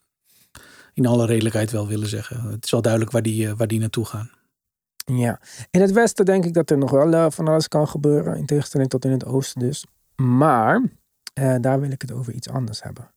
in 0.93 1.05
alle 1.05 1.25
redelijkheid 1.25 1.71
wel 1.71 1.87
willen 1.87 2.07
zeggen. 2.07 2.41
Het 2.51 2.65
is 2.65 2.71
wel 2.71 2.81
duidelijk 2.81 3.11
waar 3.11 3.21
die, 3.21 3.55
waar 3.55 3.67
die 3.67 3.79
naartoe 3.79 4.05
gaan. 4.05 4.31
Ja, 5.05 5.41
in 5.71 5.81
het 5.81 5.91
westen 5.91 6.25
denk 6.25 6.45
ik 6.45 6.53
dat 6.53 6.69
er 6.69 6.77
nog 6.77 6.91
wel 6.91 7.31
van 7.31 7.47
alles 7.47 7.67
kan 7.67 7.87
gebeuren, 7.87 8.37
in 8.37 8.45
tegenstelling 8.45 8.89
tot 8.89 9.05
in 9.05 9.11
het 9.11 9.25
oosten 9.25 9.59
dus. 9.59 9.85
Maar 10.15 10.81
daar 11.59 11.79
wil 11.79 11.91
ik 11.91 12.01
het 12.01 12.11
over 12.11 12.33
iets 12.33 12.49
anders 12.49 12.83
hebben. 12.83 13.13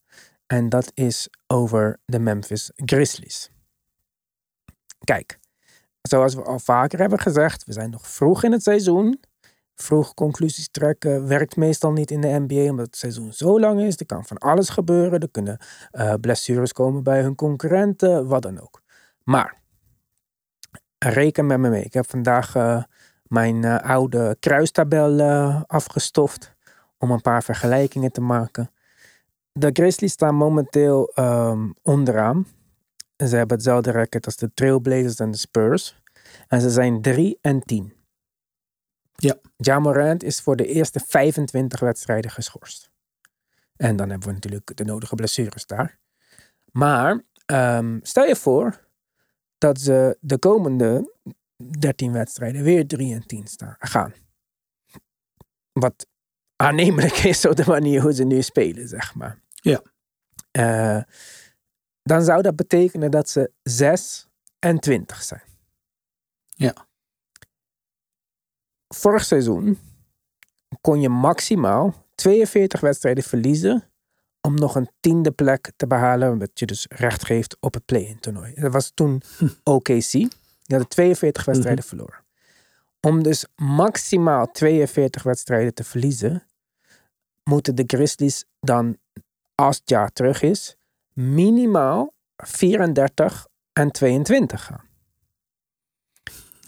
En 0.47 0.69
dat 0.69 0.91
is 0.95 1.29
over 1.47 1.99
de 2.05 2.19
Memphis 2.19 2.71
Grizzlies. 2.75 3.51
Kijk, 5.05 5.39
zoals 6.07 6.35
we 6.35 6.43
al 6.43 6.59
vaker 6.59 6.99
hebben 6.99 7.19
gezegd, 7.19 7.65
we 7.65 7.73
zijn 7.73 7.91
nog 7.91 8.07
vroeg 8.07 8.43
in 8.43 8.53
het 8.53 8.63
seizoen. 8.63 9.21
Vroeg 9.75 10.15
conclusies 10.15 10.69
trekken 10.71 11.27
werkt 11.27 11.57
meestal 11.57 11.93
niet 11.93 12.11
in 12.11 12.21
de 12.21 12.45
NBA 12.47 12.71
omdat 12.71 12.87
het 12.87 12.97
seizoen 12.97 13.33
zo 13.33 13.61
lang 13.61 13.81
is. 13.81 14.01
Er 14.01 14.07
kan 14.07 14.25
van 14.25 14.39
alles 14.39 14.69
gebeuren. 14.69 15.21
Er 15.21 15.31
kunnen 15.31 15.59
uh, 15.93 16.15
blessures 16.21 16.73
komen 16.73 17.03
bij 17.03 17.23
hun 17.23 17.35
concurrenten, 17.35 18.27
wat 18.27 18.43
dan 18.43 18.61
ook. 18.61 18.83
Maar 19.23 19.61
reken 20.99 21.47
met 21.47 21.59
me 21.59 21.69
mee. 21.69 21.85
Ik 21.85 21.93
heb 21.93 22.11
vandaag 22.11 22.55
uh, 22.55 22.83
mijn 23.23 23.63
uh, 23.63 23.79
oude 23.79 24.37
kruistabel 24.41 25.23
afgestoft 25.67 26.55
om 26.99 27.11
een 27.11 27.21
paar 27.21 27.43
vergelijkingen 27.43 28.13
te 28.13 28.21
maken 28.21 28.71
de 29.59 29.71
Grizzlies 29.73 30.13
staan 30.13 30.35
momenteel 30.35 31.13
um, 31.15 31.75
onderaan. 31.83 32.47
Ze 33.17 33.37
hebben 33.37 33.57
hetzelfde 33.57 33.91
record 33.91 34.27
als 34.27 34.37
de 34.37 34.55
Trailblazers 34.55 35.19
en 35.19 35.31
de 35.31 35.37
Spurs. 35.37 36.03
En 36.49 36.61
ze 36.61 36.71
zijn 36.71 37.03
3 37.03 37.39
en 37.41 37.61
10. 37.61 37.95
Ja. 39.15 39.37
Jamorant 39.57 40.23
is 40.23 40.41
voor 40.41 40.57
de 40.57 40.67
eerste 40.67 41.01
25 41.07 41.81
wedstrijden 41.81 42.31
geschorst. 42.31 42.91
En 43.77 43.97
dan 43.97 44.11
hebben 44.11 44.29
we 44.29 44.35
natuurlijk 44.35 44.77
de 44.77 44.85
nodige 44.85 45.15
blessures 45.15 45.67
daar. 45.67 45.99
Maar 46.73 47.23
um, 47.47 48.01
stel 48.03 48.25
je 48.25 48.37
voor 48.37 48.89
dat 49.59 49.81
ze 49.81 50.19
de 50.21 50.39
komende 50.39 51.15
13 51.79 52.13
wedstrijden 52.13 52.63
weer 52.63 52.87
3 52.87 53.15
en 53.15 53.27
10 53.27 53.47
staan, 53.47 53.77
gaan. 53.79 54.15
Wat 55.73 56.07
aannemelijk 56.57 57.17
is 57.33 57.47
op 57.47 57.57
de 57.57 57.65
manier 57.67 58.03
hoe 58.03 58.13
ze 58.13 58.25
nu 58.25 58.43
spelen, 58.43 58.89
zeg 58.89 59.15
maar. 59.15 59.41
Ja. 59.55 59.83
Uh, 60.53 61.03
dan 62.07 62.23
zou 62.23 62.43
dat 62.43 62.57
betekenen 62.57 63.11
dat 63.11 63.29
ze 63.29 63.51
6 63.63 64.27
en 64.59 64.81
20 64.81 65.23
zijn. 65.23 65.43
Ja. 66.47 66.87
Vorig 68.89 69.25
seizoen 69.25 69.79
kon 70.81 71.01
je 71.01 71.09
maximaal 71.09 71.95
42 72.15 72.81
wedstrijden 72.81 73.25
verliezen 73.25 73.85
om 74.41 74.55
nog 74.55 74.75
een 74.75 74.91
tiende 75.01 75.31
plek 75.31 75.73
te 75.77 75.87
behalen, 75.87 76.39
wat 76.39 76.59
je 76.59 76.67
dus 76.67 76.87
recht 76.89 77.25
geeft 77.25 77.57
op 77.61 77.75
het 77.75 77.85
play-in 77.85 78.21
toernooi. 78.21 78.55
Dat 78.55 78.73
was 78.73 78.91
toen 78.95 79.23
OKC. 79.63 80.11
Die 80.11 80.31
hadden 80.67 80.89
42 80.89 81.43
mhm. 81.43 81.51
wedstrijden 81.51 81.85
verloren. 81.85 82.25
Om 83.01 83.23
dus 83.23 83.47
maximaal 83.57 84.51
42 84.51 85.23
wedstrijden 85.23 85.75
te 85.75 85.85
verliezen, 85.85 86.43
moeten 87.45 87.75
de 87.75 87.85
Grizzlies 87.87 88.45
dan 88.61 88.99
als 89.55 89.77
het 89.77 89.89
jaar 89.91 90.13
terug 90.13 90.43
is, 90.43 90.77
minimaal 91.17 92.15
34 92.37 93.47
en 93.73 93.91
22 93.91 94.65
gaan. 94.65 94.85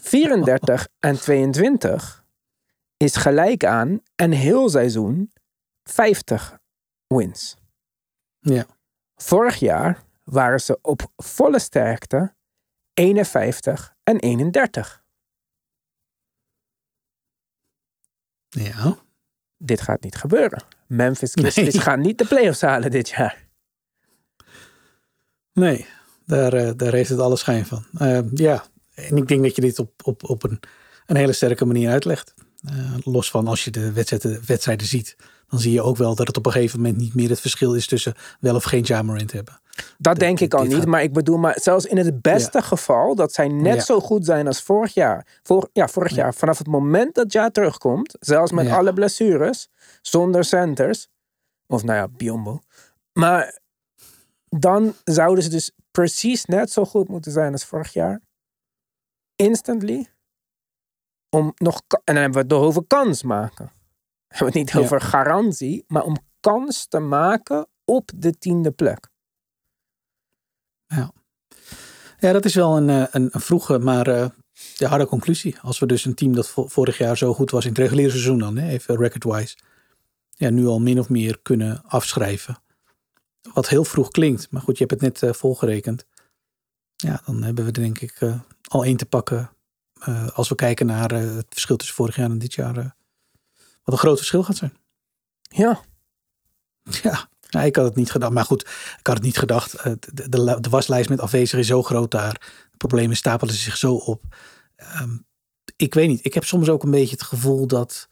34 0.01 0.87
en 0.99 1.19
22 1.19 2.25
is 2.97 3.15
gelijk 3.15 3.65
aan 3.65 4.01
een 4.15 4.31
heel 4.31 4.69
seizoen 4.69 5.31
50 5.83 6.59
wins. 7.07 7.57
Ja. 8.39 8.65
Vorig 9.15 9.55
jaar 9.55 10.03
waren 10.23 10.61
ze 10.61 10.79
op 10.81 11.11
volle 11.15 11.59
sterkte 11.59 12.33
51 12.93 13.95
en 14.03 14.19
31. 14.19 15.03
Ja. 18.49 18.97
Dit 19.57 19.81
gaat 19.81 20.01
niet 20.01 20.15
gebeuren. 20.15 20.63
Memphis 20.87 21.33
Grizzlies 21.33 21.73
Nee. 21.73 21.83
gaan 21.83 22.01
niet 22.01 22.17
de 22.17 22.25
playoffs 22.25 22.61
halen 22.61 22.91
dit 22.91 23.09
jaar. 23.09 23.48
Nee, 25.59 25.85
daar, 26.25 26.53
eh, 26.53 26.71
daar 26.75 26.93
heeft 26.93 27.09
het 27.09 27.19
alle 27.19 27.35
schijn 27.35 27.65
van. 27.65 27.83
Eh, 27.97 28.19
ja, 28.33 28.63
en 28.93 29.17
ik 29.17 29.27
denk 29.27 29.43
dat 29.43 29.55
je 29.55 29.61
dit 29.61 29.79
op, 29.79 29.91
op, 30.03 30.29
op 30.29 30.43
een, 30.43 30.59
een 31.05 31.15
hele 31.15 31.33
sterke 31.33 31.65
manier 31.65 31.89
uitlegt. 31.89 32.33
Eh, 32.69 32.93
los 33.03 33.29
van 33.31 33.47
als 33.47 33.63
je 33.63 33.71
de 33.71 33.91
wedstrijden, 33.91 34.41
wedstrijden 34.45 34.87
ziet, 34.87 35.15
dan 35.49 35.59
zie 35.59 35.71
je 35.71 35.81
ook 35.81 35.97
wel 35.97 36.15
dat 36.15 36.27
het 36.27 36.37
op 36.37 36.45
een 36.45 36.51
gegeven 36.51 36.79
moment 36.81 36.97
niet 36.97 37.15
meer 37.15 37.29
het 37.29 37.39
verschil 37.41 37.73
is 37.73 37.87
tussen 37.87 38.13
wel 38.39 38.55
of 38.55 38.63
geen 38.63 38.81
Jamarant 38.83 39.31
hebben. 39.31 39.61
Dat 39.97 40.19
denk 40.19 40.39
ik 40.39 40.53
al 40.53 40.63
niet. 40.63 40.73
gaat- 40.75 40.85
Maar 40.85 41.03
ik 41.03 41.13
bedoel, 41.13 41.37
maar 41.37 41.57
zelfs 41.61 41.85
in 41.85 41.97
het 41.97 42.21
beste 42.21 42.57
Ja. 42.57 42.63
geval 42.63 43.15
dat 43.15 43.33
zij 43.33 43.47
net 43.47 43.75
Ja. 43.75 43.81
zo 43.83 43.99
goed 43.99 44.25
zijn 44.25 44.47
als 44.47 44.61
vorig 44.61 44.93
jaar. 44.93 45.39
Vor, 45.43 45.69
ja, 45.73 45.87
vorig 45.87 46.15
jaar. 46.15 46.33
Vanaf 46.33 46.57
het 46.57 46.67
moment 46.67 47.15
dat 47.15 47.33
Ja 47.33 47.49
terugkomt, 47.49 48.15
zelfs 48.19 48.51
met 48.51 48.69
alle 48.69 48.93
blessures, 48.93 49.67
zonder 50.01 50.43
centers. 50.43 51.07
Of 51.67 51.83
nou 51.83 51.97
ja, 51.97 52.07
Biombo. 52.07 52.59
Maar 53.13 53.59
dan 54.49 54.93
zouden 55.03 55.43
ze 55.43 55.49
dus 55.49 55.71
precies 55.91 56.45
net 56.45 56.71
zo 56.71 56.85
goed 56.85 57.07
moeten 57.07 57.31
zijn 57.31 57.51
als 57.51 57.65
vorig 57.65 57.93
jaar. 57.93 58.21
Instantly. 59.35 60.07
Om 61.29 61.51
nog, 61.55 61.81
en 61.87 62.13
dan 62.13 62.15
hebben 62.15 62.47
we 62.47 62.55
het 62.55 62.63
over 62.65 62.83
kans 62.87 63.23
maken. 63.23 63.65
We 63.65 63.71
hebben 64.27 64.47
het 64.47 64.55
niet 64.55 64.71
Ja. 64.71 64.79
over 64.79 65.01
garantie, 65.01 65.83
maar 65.87 66.03
om 66.03 66.17
kans 66.39 66.87
te 66.87 66.99
maken 66.99 67.67
op 67.85 68.11
de 68.15 68.31
tiende 68.37 68.71
plek. 68.71 69.09
Ja, 72.19 72.31
dat 72.31 72.45
is 72.45 72.55
wel 72.55 72.77
een, 72.77 72.89
eh, 72.89 73.05
een, 73.11 73.29
een 73.31 73.41
vroege, 73.41 73.79
maar 73.79 74.07
eh, 74.07 74.29
ja, 74.75 74.87
harde 74.89 75.05
conclusie. 75.05 75.59
Als 75.59 75.79
we 75.79 75.85
dus 75.85 76.05
een 76.05 76.15
team 76.15 76.33
dat 76.35 76.47
vo- 76.49 76.67
vorig 76.67 76.97
jaar 76.97 77.17
zo 77.17 77.33
goed 77.33 77.51
was 77.51 77.63
in 77.63 77.69
het 77.69 77.77
reguliere 77.79 78.11
seizoen 78.11 78.39
dan, 78.39 78.57
hè, 78.57 78.69
even 78.69 78.97
record-wise, 78.97 79.57
ja, 80.29 80.49
nu 80.49 80.65
al 80.65 80.79
min 80.79 80.99
of 80.99 81.09
meer 81.09 81.39
kunnen 81.41 81.83
afschrijven. 81.85 82.61
Wat 83.53 83.69
heel 83.69 83.83
vroeg 83.85 84.09
klinkt, 84.09 84.51
maar 84.51 84.61
goed, 84.61 84.77
je 84.77 84.85
hebt 84.85 85.01
het 85.01 85.13
net 85.13 85.23
eh, 85.23 85.37
volgerekend. 85.37 86.05
Ja, 86.95 87.21
dan 87.25 87.43
hebben 87.43 87.65
we 87.65 87.71
er 87.71 87.81
denk 87.81 87.99
ik 87.99 88.15
eh, 88.19 88.39
al 88.67 88.85
één 88.85 88.97
te 88.97 89.05
pakken. 89.05 89.49
eh, 89.99 90.27
als 90.27 90.49
we 90.49 90.55
kijken 90.55 90.85
naar 90.85 91.11
het 91.11 91.45
verschil 91.49 91.75
tussen 91.75 91.95
vorig 91.95 92.15
jaar 92.15 92.29
en 92.29 92.39
dit 92.39 92.53
jaar. 92.53 92.73
wat 92.73 93.93
een 93.93 93.97
groot 93.97 94.17
verschil 94.17 94.43
gaat 94.43 94.57
zijn. 94.57 94.77
Ja, 95.41 95.81
Ja, 97.03 97.29
nou, 97.49 97.65
ik 97.65 97.75
had 97.75 97.85
het 97.85 97.95
niet 97.95 98.11
gedacht. 98.11 98.33
Maar 98.33 98.45
goed, 98.45 98.61
ik 98.99 99.07
had 99.07 99.15
het 99.15 99.25
niet 99.25 99.37
gedacht. 99.37 99.83
De, 99.83 100.29
de, 100.29 100.57
de 100.61 100.69
waslijst 100.69 101.09
met 101.09 101.19
afwezigen 101.19 101.59
is 101.59 101.67
zo 101.67 101.83
groot 101.83 102.11
daar. 102.11 102.33
De 102.71 102.77
problemen 102.77 103.15
stapelen 103.17 103.53
zich 103.53 103.77
zo 103.77 103.93
op. 103.93 104.23
Ehm, 104.75 105.17
ik 105.75 105.93
weet 105.93 106.07
niet. 106.07 106.25
Ik 106.25 106.33
heb 106.33 106.43
soms 106.45 106.69
ook 106.69 106.83
een 106.83 106.91
beetje 106.91 107.15
het 107.15 107.23
gevoel 107.23 107.67
dat 107.67 108.07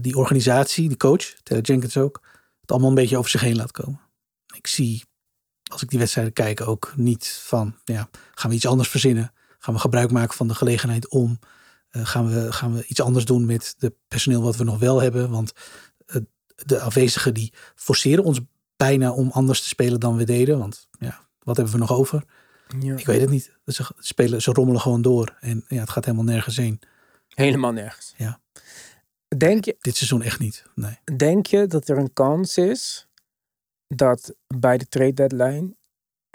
die 0.00 0.16
organisatie, 0.16 0.88
die 0.88 0.96
coach, 0.96 1.24
Taylor 1.42 1.66
Jenkins 1.66 1.96
ook, 1.96 2.20
het 2.60 2.70
allemaal 2.70 2.88
een 2.88 2.94
beetje 2.94 3.18
over 3.18 3.30
zich 3.30 3.40
heen 3.40 3.56
laat 3.56 3.72
komen. 3.72 4.00
Ik 4.54 4.66
zie, 4.66 5.04
als 5.72 5.82
ik 5.82 5.88
die 5.88 5.98
wedstrijden 5.98 6.32
kijk, 6.32 6.60
ook 6.60 6.92
niet 6.96 7.40
van, 7.42 7.76
ja, 7.84 8.08
gaan 8.34 8.50
we 8.50 8.56
iets 8.56 8.66
anders 8.66 8.88
verzinnen? 8.88 9.32
Gaan 9.58 9.74
we 9.74 9.80
gebruik 9.80 10.10
maken 10.10 10.36
van 10.36 10.48
de 10.48 10.54
gelegenheid 10.54 11.08
om? 11.08 11.38
Eh, 11.90 12.06
gaan, 12.06 12.28
we, 12.28 12.52
gaan 12.52 12.74
we 12.74 12.86
iets 12.86 13.00
anders 13.00 13.24
doen 13.24 13.46
met 13.46 13.74
de 13.78 13.94
personeel 14.08 14.42
wat 14.42 14.56
we 14.56 14.64
nog 14.64 14.78
wel 14.78 15.00
hebben? 15.00 15.30
Want 15.30 15.52
eh, 16.06 16.16
de 16.56 16.80
afwezigen 16.80 17.34
die 17.34 17.52
forceren 17.74 18.24
ons 18.24 18.40
bijna 18.76 19.12
om 19.12 19.30
anders 19.30 19.62
te 19.62 19.68
spelen 19.68 20.00
dan 20.00 20.16
we 20.16 20.24
deden. 20.24 20.58
Want 20.58 20.88
ja, 20.98 21.26
wat 21.38 21.56
hebben 21.56 21.74
we 21.74 21.80
nog 21.80 21.92
over? 21.92 22.24
ja. 22.78 22.96
Ik 22.96 23.06
weet 23.06 23.20
het 23.20 23.30
niet. 23.30 23.52
Ze 23.64 23.84
spelen, 23.98 24.42
ze 24.42 24.52
rommelen 24.52 24.80
gewoon 24.80 25.02
door. 25.02 25.36
En 25.40 25.64
ja, 25.68 25.80
het 25.80 25.90
gaat 25.90 26.04
helemaal 26.04 26.24
nergens 26.24 26.56
heen. 26.56 26.80
helemaal 27.28 27.72
nergens. 27.72 28.14
Ja. 28.16 28.40
Denk 29.36 29.64
je, 29.64 29.76
Dit 29.80 29.96
seizoen 29.96 30.22
echt 30.22 30.38
niet. 30.38 30.64
Nee. 30.74 30.98
denk 31.16 31.46
je 31.46 31.66
dat 31.66 31.88
er 31.88 31.98
een 31.98 32.12
kans 32.12 32.56
is 32.56 33.08
dat 33.94 34.34
bij 34.46 34.78
de 34.78 34.88
trade 34.88 35.12
deadline 35.12 35.76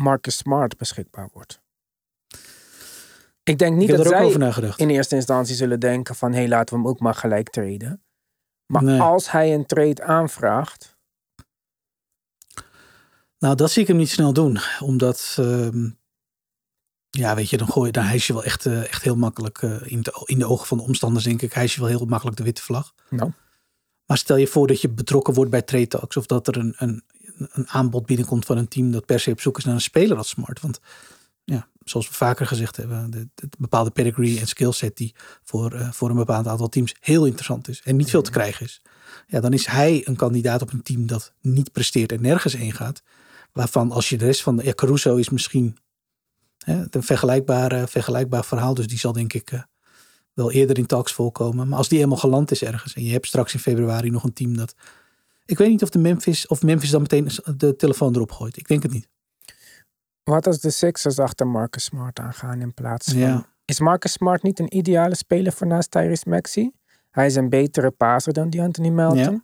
Marcus 0.01 0.37
Smart 0.37 0.77
beschikbaar 0.77 1.29
wordt? 1.33 1.63
Ik 3.43 3.57
denk 3.57 3.77
niet 3.77 3.89
dat 3.89 4.07
zij 4.07 4.73
in 4.75 4.89
eerste 4.89 5.15
instantie 5.15 5.55
zullen 5.55 5.79
denken 5.79 6.15
van 6.15 6.31
hé, 6.31 6.37
hey, 6.37 6.47
laten 6.47 6.75
we 6.75 6.81
hem 6.81 6.89
ook 6.89 6.99
maar 6.99 7.15
gelijk 7.15 7.49
traden. 7.49 8.03
Maar 8.65 8.83
Nee. 8.83 8.99
als 8.99 9.31
hij 9.31 9.53
een 9.53 9.65
trade 9.65 10.03
aanvraagt, 10.03 10.93
Nou, 13.37 13.55
dat 13.55 13.71
zie 13.71 13.81
ik 13.81 13.87
hem 13.87 13.97
niet 13.97 14.09
snel 14.09 14.33
doen. 14.33 14.57
Omdat, 14.79 15.35
ehm, 15.39 15.89
ja, 17.09 17.35
weet 17.35 17.49
je, 17.49 17.57
dan 17.57 17.67
gooi 17.67 17.85
je, 17.85 17.91
dan 17.91 18.03
hijs 18.03 18.27
je 18.27 18.33
wel 18.33 18.43
echt, 18.43 18.65
eh, 18.65 18.83
echt 18.83 19.03
heel 19.03 19.15
makkelijk 19.15 19.61
eh, 19.61 19.91
in, 19.91 20.01
de, 20.01 20.21
in 20.25 20.39
de 20.39 20.45
ogen 20.47 20.67
van 20.67 20.77
de 20.77 20.83
omstanders, 20.83 21.23
denk 21.23 21.41
ik, 21.41 21.53
hijs 21.53 21.73
je 21.75 21.79
wel 21.79 21.89
heel 21.89 22.05
makkelijk 22.05 22.37
de 22.37 22.43
witte 22.43 22.61
vlag. 22.61 22.93
nou, 23.09 23.31
Maar 24.05 24.17
stel 24.17 24.35
je 24.37 24.47
voor 24.47 24.67
dat 24.67 24.81
je 24.81 24.89
betrokken 24.89 25.33
wordt 25.33 25.51
bij 25.51 25.61
trade 25.61 25.87
talks 25.87 26.17
of 26.17 26.25
dat 26.25 26.47
er 26.47 26.57
een, 26.57 26.73
een, 26.77 27.03
een 27.37 27.69
aanbod 27.69 28.05
binnenkomt 28.05 28.45
van 28.45 28.57
een 28.57 28.67
team 28.67 28.91
dat 28.91 29.05
per 29.05 29.19
se 29.19 29.31
op 29.31 29.41
zoek 29.41 29.57
is 29.57 29.63
naar 29.63 29.73
een 29.73 29.81
speler 29.81 30.17
als 30.17 30.29
smart. 30.29 30.61
Want 30.61 30.79
ja, 31.43 31.67
zoals 31.83 32.07
we 32.07 32.13
vaker 32.13 32.45
gezegd 32.45 32.77
hebben, 32.77 33.11
de, 33.11 33.27
de 33.35 33.49
bepaalde 33.57 33.91
pedigree 33.91 34.39
en 34.39 34.47
skillset 34.47 34.97
die 34.97 35.15
voor, 35.43 35.73
eh, 35.73 35.91
voor 35.91 36.09
een 36.09 36.15
bepaald 36.15 36.47
aantal 36.47 36.69
teams 36.69 36.95
heel 36.99 37.25
interessant 37.25 37.67
is 37.67 37.81
en 37.81 37.95
niet 37.95 38.09
veel 38.09 38.21
te 38.21 38.31
krijgen 38.31 38.65
is. 38.65 38.81
Ja, 39.27 39.39
dan 39.39 39.53
is 39.53 39.65
hij 39.65 40.01
een 40.07 40.15
kandidaat 40.15 40.61
op 40.61 40.73
een 40.73 40.83
team 40.83 41.07
dat 41.07 41.33
niet 41.41 41.71
presteert 41.71 42.11
en 42.11 42.21
nergens 42.21 42.55
heen 42.55 42.73
gaat. 42.73 43.01
Waarvan 43.51 43.91
als 43.91 44.09
je 44.09 44.17
de 44.17 44.25
rest 44.25 44.41
van 44.41 44.55
de. 44.55 44.63
Ja, 44.63 44.73
Caruso 44.73 45.15
is 45.15 45.29
misschien 45.29 45.77
hè, 46.57 46.85
een 46.89 47.03
vergelijkbaar, 47.03 47.89
vergelijkbaar 47.89 48.45
verhaal. 48.45 48.73
Dus 48.73 48.87
die 48.87 48.99
zal 48.99 49.11
denk 49.11 49.33
ik 49.33 49.51
eh, 49.51 49.61
wel 50.33 50.51
eerder 50.51 50.77
in 50.77 50.85
talks 50.85 51.13
voorkomen. 51.13 51.67
Maar 51.67 51.77
als 51.77 51.87
die 51.87 51.97
helemaal 51.97 52.19
geland 52.19 52.51
is 52.51 52.63
ergens. 52.63 52.93
En 52.93 53.03
je 53.03 53.11
hebt 53.11 53.27
straks 53.27 53.53
in 53.53 53.59
februari 53.59 54.09
nog 54.09 54.23
een 54.23 54.33
team 54.33 54.57
dat. 54.57 54.75
Ik 55.45 55.57
weet 55.57 55.69
niet 55.69 55.83
of 55.83 55.89
de 55.89 55.99
Memphis. 55.99 56.47
Of 56.47 56.61
Memphis 56.61 56.89
dan 56.89 57.01
meteen 57.01 57.29
de 57.57 57.75
telefoon 57.75 58.15
erop 58.15 58.31
gooit. 58.31 58.57
Ik 58.57 58.67
denk 58.67 58.83
het 58.83 58.91
niet. 58.91 59.07
wat 60.23 60.47
als 60.47 60.59
de 60.59 60.69
Sixers 60.69 61.19
achter 61.19 61.47
Marcus 61.47 61.83
Smart 61.83 62.19
aangaan 62.19 62.61
in 62.61 62.73
plaats 62.73 63.07
van... 63.07 63.17
Ja. 63.17 63.53
Is 63.65 63.79
Marcus 63.79 64.11
Smart 64.11 64.43
niet 64.43 64.59
een 64.59 64.75
ideale 64.75 65.15
speler 65.15 65.51
voor 65.51 65.67
naast 65.67 65.91
Tyrese 65.91 66.29
Maxey? 66.29 66.71
Hij 67.11 67.25
is 67.25 67.35
een 67.35 67.49
betere 67.49 67.91
passer 67.91 68.33
dan 68.33 68.49
die 68.49 68.61
Anthony 68.61 68.89
Melton. 68.89 69.43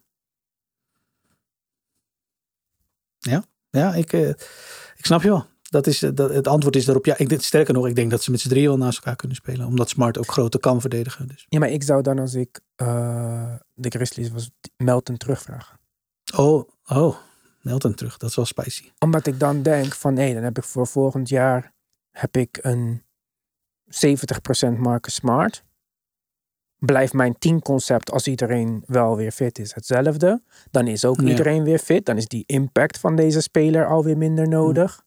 Ja, 3.71 3.93
ik, 3.93 4.13
eh, 4.13 4.29
ik 4.95 5.05
snap 5.05 5.21
je 5.21 5.29
wel. 5.29 5.45
Dat 5.61 5.87
is, 5.87 6.03
eh, 6.03 6.09
dat, 6.13 6.33
het 6.33 6.47
antwoord 6.47 6.75
is 6.75 6.85
daarop 6.85 7.05
ja. 7.05 7.17
Ik, 7.17 7.29
denk- 7.29 7.41
sterker 7.41 7.73
nog, 7.73 7.87
ik 7.87 7.95
denk 7.95 8.11
dat 8.11 8.23
ze 8.23 8.31
met 8.31 8.39
z'n 8.39 8.49
drieën 8.49 8.67
wel 8.67 8.77
naast 8.77 8.97
elkaar 8.97 9.15
kunnen 9.15 9.37
spelen. 9.37 9.65
Omdat 9.65 9.89
Smart 9.89 10.17
ook 10.17 10.31
groter 10.31 10.59
kan 10.59 10.81
verdedigen. 10.81 11.27
Dus. 11.27 11.45
Ja, 11.49 11.59
maar 11.59 11.69
ik 11.69 11.83
zou 11.83 12.01
dan 12.01 12.19
als 12.19 12.33
ik 12.33 12.59
eh, 12.75 13.55
de 13.73 13.89
Grizzlies 13.89 14.29
was 14.29 14.51
Melton 14.77 15.17
terugvragen. 15.17 15.79
Oh, 16.35 16.69
oh. 16.85 17.15
Melton 17.61 17.93
terug. 17.95 18.17
Dat 18.17 18.29
is 18.29 18.35
wel 18.35 18.45
spicy. 18.45 18.91
Omdat 18.99 19.27
ik 19.27 19.39
dan 19.39 19.61
denk 19.61 19.93
van 19.93 20.13
nee, 20.13 20.33
dan 20.33 20.43
heb 20.43 20.57
ik 20.57 20.63
voor 20.63 20.87
volgend 20.87 21.29
jaar 21.29 21.73
heb 22.11 22.37
ik 22.37 22.59
een 22.61 23.03
70% 23.85 24.77
Marcus 24.77 25.13
Smart. 25.13 25.63
Blijft 26.77 27.13
mijn 27.13 27.37
teamconcept 27.37 28.11
als 28.11 28.27
iedereen 28.27 28.83
wel 28.87 29.15
weer 29.15 29.31
fit 29.31 29.59
is 29.59 29.73
hetzelfde. 29.75 30.41
Dan 30.71 30.87
is 30.87 31.05
ook 31.05 31.21
Ja. 31.21 31.27
iedereen 31.27 31.63
weer 31.63 31.79
fit. 31.79 32.05
Dan 32.05 32.17
is 32.17 32.27
die 32.27 32.43
impact 32.45 32.97
van 32.97 33.15
deze 33.15 33.41
speler 33.41 33.87
alweer 33.87 34.17
minder 34.17 34.47
nodig. 34.47 35.03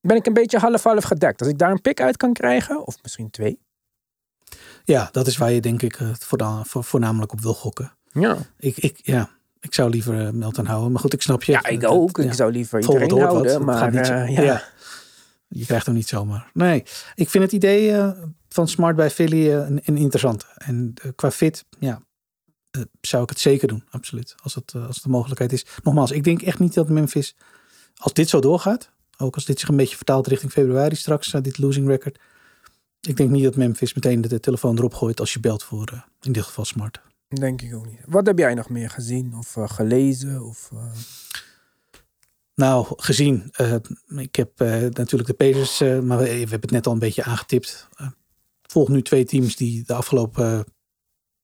Ben 0.00 0.16
ik 0.16 0.26
een 0.26 0.32
beetje 0.32 0.58
half-half 0.58 1.04
gedekt. 1.04 1.40
Als 1.40 1.48
ik 1.50 1.58
daar 1.58 1.70
een 1.70 1.80
pick 1.80 2.00
uit 2.00 2.16
kan 2.16 2.32
krijgen, 2.32 2.86
of 2.86 3.02
misschien 3.02 3.30
twee. 3.30 3.60
Ja, 4.84 5.08
dat 5.12 5.26
is 5.26 5.36
waar 5.36 5.50
je 5.52 5.60
denk 5.60 5.82
ik 5.82 5.96
eh, 6.00 6.14
voornamelijk 6.64 7.32
op 7.32 7.40
wil 7.40 7.54
gokken. 7.54 7.96
Ja, 8.12 8.36
Ik, 8.58 8.76
ik, 8.76 9.00
ja, 9.02 9.30
ik 9.64 9.74
zou 9.74 9.90
liever 9.90 10.26
eh, 10.26 10.32
Melton 10.32 10.66
houden. 10.66 10.92
Maar 10.92 11.00
goed, 11.00 11.12
ik 11.12 11.22
snap 11.22 11.42
je. 11.42 11.52
ja 11.52 11.66
ik 11.66 11.80
Het- 11.80 11.90
ook. 11.90 12.18
Ik 12.18 12.32
zou 12.32 12.52
liever 12.52 12.80
iedereen 12.80 13.10
hoort 13.10 13.22
houden. 13.30 13.64
Maar 13.64 13.90
niet 13.90 14.08
eh, 14.08 14.28
ja. 14.46 14.62
Je 15.48 15.64
krijgt 15.64 15.86
hem 15.86 15.94
niet 15.94 16.08
zomaar. 16.08 16.50
Nee, 16.52 16.82
ik 17.14 17.28
vind 17.30 17.44
het 17.44 17.52
idee 17.52 17.92
eh, 17.92 18.10
van 18.48 18.68
Smart 18.68 18.96
bij 18.96 19.10
Philly 19.10 19.50
eh, 19.50 19.54
een, 19.68 19.80
een 19.84 19.96
interessante. 19.96 20.46
En 20.54 20.92
eh, 21.02 21.10
qua 21.14 21.30
fit, 21.30 21.64
ja, 21.78 22.02
eh, 22.70 22.82
zou 23.00 23.22
ik 23.22 23.28
het 23.28 23.38
zeker 23.40 23.68
doen. 23.68 23.84
Absoluut. 23.90 24.34
Als 24.42 24.54
het, 24.54 24.72
eh, 24.74 24.86
als 24.86 24.94
het 24.94 25.04
de 25.04 25.10
mogelijkheid 25.10 25.52
is. 25.52 25.66
Nogmaals, 25.82 26.10
ik 26.10 26.24
denk 26.24 26.42
echt 26.42 26.58
niet 26.58 26.74
dat 26.74 26.88
Memphis, 26.88 27.36
als 27.96 28.12
dit 28.12 28.28
zo 28.28 28.40
doorgaat, 28.40 28.90
ook 29.18 29.34
als 29.34 29.44
dit 29.44 29.60
zich 29.60 29.68
een 29.68 29.76
beetje 29.76 29.96
vertaalt 29.96 30.26
richting 30.26 30.52
februari 30.52 30.94
straks, 30.96 31.32
eh, 31.32 31.42
dit 31.42 31.58
losing 31.58 31.86
record. 31.88 32.18
Ik 33.00 33.16
denk 33.16 33.30
niet 33.30 33.44
dat 33.44 33.56
Memphis 33.56 33.94
meteen 33.94 34.20
de, 34.20 34.40
telefoon 34.40 34.76
erop 34.78 34.94
gooit 34.94 35.20
als 35.20 35.32
je 35.32 35.40
belt 35.40 35.62
voor, 35.62 35.88
eh, 35.92 36.00
in 36.20 36.32
dit 36.32 36.42
geval 36.42 36.64
Smart. 36.64 37.00
Denk 37.28 37.62
ik 37.62 37.74
ook 37.74 37.86
niet. 37.86 38.00
Wat 38.06 38.26
heb 38.26 38.38
jij 38.38 38.54
nog 38.54 38.68
meer 38.68 38.90
gezien 38.90 39.34
of 39.38 39.56
eh, 39.56 39.68
gelezen? 39.68 40.42
Of, 40.44 40.70
eh, 40.72 40.78
Nou, 42.54 42.86
gezien. 42.96 43.48
eh, 43.52 43.74
ik 44.16 44.34
heb 44.34 44.58
natuurlijk 44.92 45.26
de 45.26 45.34
Pacers, 45.34 45.80
eh, 45.80 45.98
maar 46.00 46.18
we, 46.18 46.24
we 46.24 46.30
hebben 46.30 46.60
het 46.60 46.70
net 46.70 46.86
al 46.86 46.92
een 46.92 46.98
beetje 46.98 47.24
aangetipt. 47.24 47.88
Volg 48.62 48.88
nu 48.88 49.02
twee 49.02 49.24
teams 49.24 49.56
die 49.56 49.84
de 49.86 49.94
afgelopen 49.94 50.64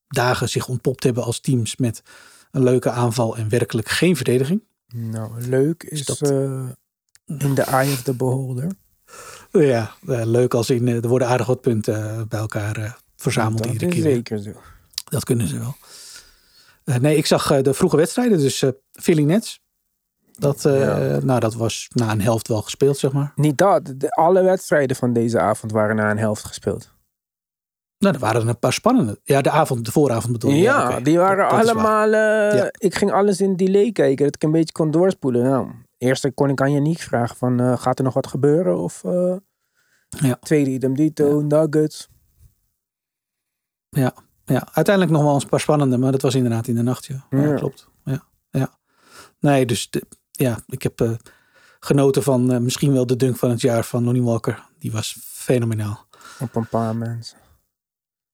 dagen 0.09 0.49
zich 0.49 0.69
ontpopt 0.69 1.05
hebben 1.05 1.23
als 1.25 1.41
teams 1.41 1.77
met 1.77 2.03
een 2.51 2.63
leuke 2.63 2.91
aanval 2.91 3.37
en 3.37 3.49
werkelijk 3.49 3.89
geen 3.89 4.17
verdediging. 4.17 4.63
Nou, 4.95 5.41
leuk 5.41 5.83
is 5.83 6.05
dat- 6.05 6.31
eh, 6.31 6.69
in 7.27 7.55
the 7.55 7.63
eye 7.63 7.93
of 7.93 8.03
the 8.03 8.15
beholder. 8.15 8.71
Ja, 9.53 9.95
leuk 10.07 10.55
als 10.55 10.71
in, 10.71 10.89
er 10.89 11.09
worden 11.09 11.29
aardig 11.29 11.47
wat 11.47 11.61
punten 11.61 12.29
bij 12.29 12.39
elkaar 12.41 12.99
verzameld 13.17 13.63
dat 13.63 13.73
iedere 13.73 13.91
is 13.91 14.03
keer. 14.03 14.13
zeker 14.13 14.39
zo. 14.39 14.53
Dat 15.11 15.25
kunnen 15.25 15.49
ze 15.49 15.59
wel. 15.59 15.75
Eh, 16.85 16.97
nee, 16.97 17.17
ik 17.17 17.27
zag 17.27 17.51
eh, 17.51 17.63
de 17.63 17.75
vroege 17.75 17.97
wedstrijden, 17.97 18.39
dus 18.39 18.63
eh 18.63 18.71
Philly 18.93 19.23
Nets. 19.23 19.61
Dat, 20.33 20.63
Ja. 20.63 21.19
nou, 21.23 21.41
dat 21.41 21.55
was 21.55 21.89
na 21.95 22.11
een 22.11 22.21
helft 22.21 22.49
wel 22.49 22.63
gespeeld, 22.63 22.99
zeg 22.99 23.13
maar. 23.13 23.33
Niet 23.35 23.59
dat. 23.59 23.93
De, 23.97 24.11
alle 24.11 24.43
wedstrijden 24.43 24.97
van 24.97 25.13
deze 25.13 25.41
avond 25.41 25.73
waren 25.73 25.97
na 25.97 26.11
een 26.11 26.19
helft 26.19 26.45
gespeeld. 26.45 26.93
Nou, 27.99 28.15
er 28.15 28.21
waren 28.21 28.49
een 28.49 28.59
paar 28.59 28.73
spannende. 28.73 29.21
Ja, 29.25 29.41
de 29.41 29.51
avond, 29.51 29.85
de 29.85 29.93
vooravond 29.93 30.33
bedoel 30.33 30.51
je. 30.51 30.57
Ja, 30.63 31.01
die 31.01 31.19
waren 31.19 31.49
Dat- 31.49 31.61
dat 31.67 31.69
allemaal... 31.69 32.09
Ja. 32.57 32.69
Ik 32.79 32.95
ging 32.95 33.13
alles 33.13 33.41
in 33.41 33.57
delay 33.57 33.93
kijken, 33.93 34.25
dat 34.25 34.35
ik 34.35 34.43
een 34.43 34.51
beetje 34.51 34.73
kon 34.73 34.91
doorspoelen. 34.91 35.43
Nou, 35.43 35.71
eerst 35.99 36.35
kon 36.35 36.49
ik 36.49 36.61
aan 36.61 36.73
Yannick 36.73 36.99
vragen 37.01 37.37
van, 37.37 37.79
gaat 37.79 37.99
er 37.99 38.05
nog 38.05 38.15
wat 38.15 38.27
gebeuren? 38.27 38.79
Of 38.79 39.03
Ja. 40.09 40.37
tweede 40.41 40.71
idem 40.71 40.95
dito, 40.95 41.41
Nuggets. 41.41 42.09
Ja, 43.89 44.15
uiteindelijk 44.73 45.11
nog 45.17 45.23
wel 45.25 45.35
een 45.41 45.49
paar 45.49 45.61
spannende, 45.61 45.99
maar 45.99 46.13
dat 46.13 46.23
was 46.23 46.35
inderdaad 46.35 46.67
in 46.67 46.75
de 46.75 46.83
nacht, 46.83 47.07
ja. 47.07 47.27
Ja, 47.31 47.43
Ja. 47.45 47.55
klopt. 47.55 47.89
Ja, 48.05 48.23
ja. 48.51 48.79
Nee, 49.41 49.67
dus 49.67 49.91
de- 49.91 50.07
ja, 50.31 50.59
ik 50.67 50.83
heb 50.83 51.01
eh, 51.01 51.11
genoten 51.81 52.23
van 52.23 52.53
eh, 52.53 52.59
misschien 52.61 52.93
wel 52.93 53.07
de 53.07 53.17
dunk 53.17 53.37
van 53.37 53.51
het 53.51 53.61
jaar 53.61 53.85
van 53.85 54.05
Lonnie 54.05 54.23
Walker. 54.23 54.67
Die 54.79 54.93
was 54.93 55.17
fenomenaal. 55.23 56.07
Op 56.41 56.55
een 56.57 56.69
paar 56.69 56.97
mensen. 56.97 57.39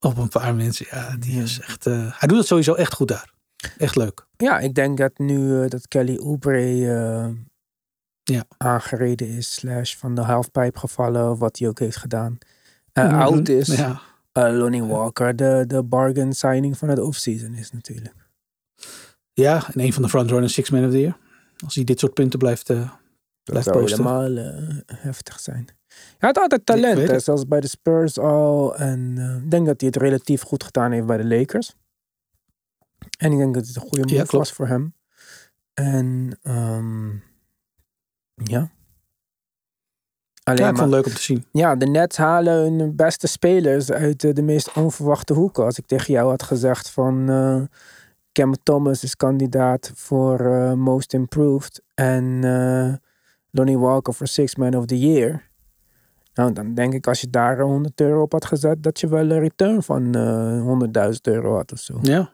Op 0.01 0.17
een 0.17 0.29
paar 0.29 0.55
mensen, 0.55 0.87
ja, 0.91 1.17
die 1.17 1.37
Ja. 1.37 1.43
is 1.43 1.61
echt... 1.61 1.87
eh, 1.87 2.19
hij 2.19 2.29
doet 2.29 2.39
het 2.39 2.47
sowieso 2.47 2.75
echt 2.75 2.95
goed 2.95 3.09
daar. 3.09 3.33
Echt 3.79 3.97
leuk. 3.97 4.27
Ja, 4.37 4.59
ik 4.59 4.75
denk 4.75 4.99
dat 4.99 5.19
nu 5.19 5.69
dat 5.69 5.89
Kelly 5.89 6.17
Oubre 6.19 6.61
Ja. 8.23 8.45
aangereden 8.57 9.29
is, 9.29 9.53
slash 9.55 9.95
van 9.97 10.15
de 10.15 10.21
halfpipe 10.21 10.79
gevallen, 10.79 11.39
wat 11.39 11.59
hij 11.59 11.69
ook 11.69 11.79
heeft 11.79 11.97
gedaan. 11.97 12.39
Oud 12.93 13.49
is. 13.49 13.67
Ja, 13.67 14.01
Lonnie 14.37 14.83
Walker, 14.85 15.37
de, 15.37 15.65
de 15.67 15.83
bargain 15.83 16.33
signing 16.33 16.79
van 16.79 16.89
het 16.89 16.99
offseason 17.01 17.55
is 17.55 17.73
natuurlijk. 17.73 18.15
ja 19.33 19.67
en 19.73 19.81
een 19.81 19.93
van 19.93 20.03
de 20.03 20.09
frontrunners 20.09 20.53
Six 20.53 20.71
Man 20.71 20.85
of 20.85 20.91
the 20.91 21.01
Year. 21.01 21.17
Als 21.65 21.75
hij 21.75 21.85
dit 21.85 21.99
soort 21.99 22.15
punten 22.15 22.39
blijft... 22.39 22.71
eh, 22.71 22.77
Dat 22.79 22.91
Blijft 23.43 23.67
zou 23.67 23.79
posten. 23.81 24.05
helemaal 24.05 24.37
eh, 24.37 24.97
heftig 24.97 25.41
zijn. 25.41 25.67
Hij 26.19 26.29
had 26.29 26.39
altijd 26.39 26.67
talent, 26.67 27.09
hè, 27.09 27.19
zoals 27.21 27.47
bij 27.47 27.61
de 27.61 27.69
Spurs 27.69 28.19
al. 28.19 28.77
En 28.77 29.15
eh, 29.19 29.37
ik 29.45 29.51
denk 29.51 29.67
dat 29.67 29.81
hij 29.81 29.91
het 29.93 30.03
relatief 30.03 30.43
goed 30.43 30.65
gedaan 30.65 30.93
heeft 30.93 31.07
bij 31.07 31.17
de 31.17 31.27
Lakers. 31.27 31.75
En 33.19 33.33
ik 33.33 33.39
denk 33.39 33.55
dat 33.55 33.67
het 33.67 33.77
een 33.77 33.83
goede 33.83 34.01
move 34.03 34.15
Ja, 34.15 34.25
was 34.27 34.53
voor 34.53 34.67
hem. 34.67 34.95
En 35.75 36.39
ehm, 36.43 37.11
ja. 38.35 38.71
Alleen 40.47 40.63
ja, 40.63 40.71
ik 40.71 40.77
vond 40.77 40.93
het 40.93 40.95
leuk 40.95 41.07
om 41.07 41.13
te 41.13 41.23
zien. 41.23 41.45
ja, 41.53 41.77
de 41.77 41.87
Nets 41.87 42.17
halen 42.17 42.55
hun 42.55 42.97
beste 42.97 43.27
spelers 43.27 43.91
uit 43.91 44.25
eh, 44.25 44.35
de 44.35 44.43
meest 44.43 44.73
onverwachte 44.73 45.33
hoeken. 45.33 45.65
Als 45.65 45.79
ik 45.79 45.87
tegen 45.87 46.13
jou 46.13 46.31
had 46.31 46.43
gezegd 46.43 46.91
van 46.91 47.29
eh 47.31 47.63
Cam 48.33 48.55
Thomas 48.63 49.03
is 49.03 49.17
kandidaat 49.17 49.91
voor 49.95 50.41
eh, 50.41 50.73
Most 50.73 51.13
Improved 51.13 51.83
en 51.95 52.41
eh, 52.45 52.95
Lonnie 53.51 53.79
Walker 53.79 54.15
voor 54.15 54.27
Six 54.27 54.57
Man 54.57 54.75
of 54.75 54.87
the 54.87 54.99
Year. 54.99 55.43
Nou, 56.35 56.53
dan 56.53 56.75
denk 56.75 56.95
ik 56.95 57.07
als 57.07 57.21
je 57.21 57.31
daar 57.31 57.61
100 57.61 58.01
euro 58.01 58.23
op 58.23 58.33
had 58.33 58.45
gezet, 58.45 58.83
dat 58.83 59.01
je 59.01 59.09
wel 59.09 59.31
een 59.31 59.41
return 59.41 59.83
van 59.83 60.15
eh 60.15 61.13
100.000 61.13 61.21
euro 61.23 61.55
had 61.55 61.73
of 61.73 61.79
zo. 61.79 61.99
Ja, 62.03 62.33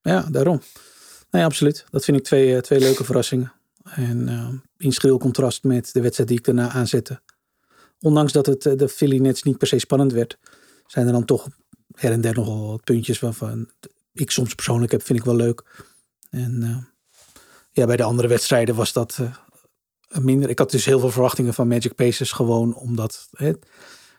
ja 0.00 0.22
daarom. 0.30 0.60
Nee, 1.30 1.44
absoluut. 1.44 1.84
Dat 1.90 2.04
vind 2.04 2.16
ik 2.16 2.24
twee, 2.24 2.60
twee 2.60 2.80
leuke 2.80 3.04
verrassingen. 3.04 3.52
En 3.82 4.28
in 4.76 4.92
schril 4.92 5.18
contrast 5.18 5.64
met 5.64 5.92
de 5.92 6.00
wedstrijd 6.00 6.28
die 6.28 6.38
ik 6.38 6.44
daarna 6.44 6.68
aanzette. 6.68 7.20
Ondanks 8.00 8.32
dat 8.32 8.46
het 8.46 8.66
eh, 8.66 8.76
de 8.76 8.88
Philly 8.88 9.18
Nets 9.18 9.42
niet 9.42 9.58
per 9.58 9.66
se 9.66 9.78
spannend 9.78 10.12
werd, 10.12 10.38
zijn 10.86 11.06
er 11.06 11.12
dan 11.12 11.24
toch 11.24 11.48
her 11.94 12.12
en 12.12 12.20
der 12.20 12.34
nogal 12.34 12.66
wat 12.66 12.84
puntjes 12.84 13.18
waarvan 13.18 13.70
ik 14.12 14.30
soms 14.30 14.54
persoonlijk 14.54 14.92
heb, 14.92 15.02
vind 15.02 15.18
ik 15.18 15.24
wel 15.24 15.36
leuk. 15.36 15.84
En 16.30 16.62
eh, 16.62 16.76
ja, 17.70 17.86
bij 17.86 17.96
de 17.96 18.02
andere 18.02 18.28
wedstrijden 18.28 18.74
was 18.74 18.92
dat 18.92 19.18
eh, 19.20 20.18
minder. 20.22 20.50
Ik 20.50 20.58
had 20.58 20.70
dus 20.70 20.84
heel 20.84 21.00
veel 21.00 21.10
verwachtingen 21.10 21.54
van 21.54 21.68
Magic 21.68 21.94
Pacers 21.94 22.32
gewoon 22.32 22.74
omdat 22.74 23.28
hè, 23.32 23.52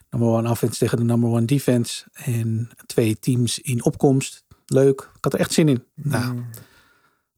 number 0.09 0.29
one 0.29 0.49
offense 0.49 0.79
tegen 0.79 0.97
de 0.97 1.03
number 1.03 1.29
one 1.29 1.45
defense 1.45 2.05
en 2.13 2.69
twee 2.85 3.19
teams 3.19 3.59
in 3.59 3.83
opkomst. 3.83 4.45
Leuk. 4.65 5.01
Ik 5.01 5.23
had 5.23 5.33
er 5.33 5.39
echt 5.39 5.53
zin 5.53 5.69
in. 5.69 5.83
Nou, 5.95 6.33
Mm. 6.33 6.49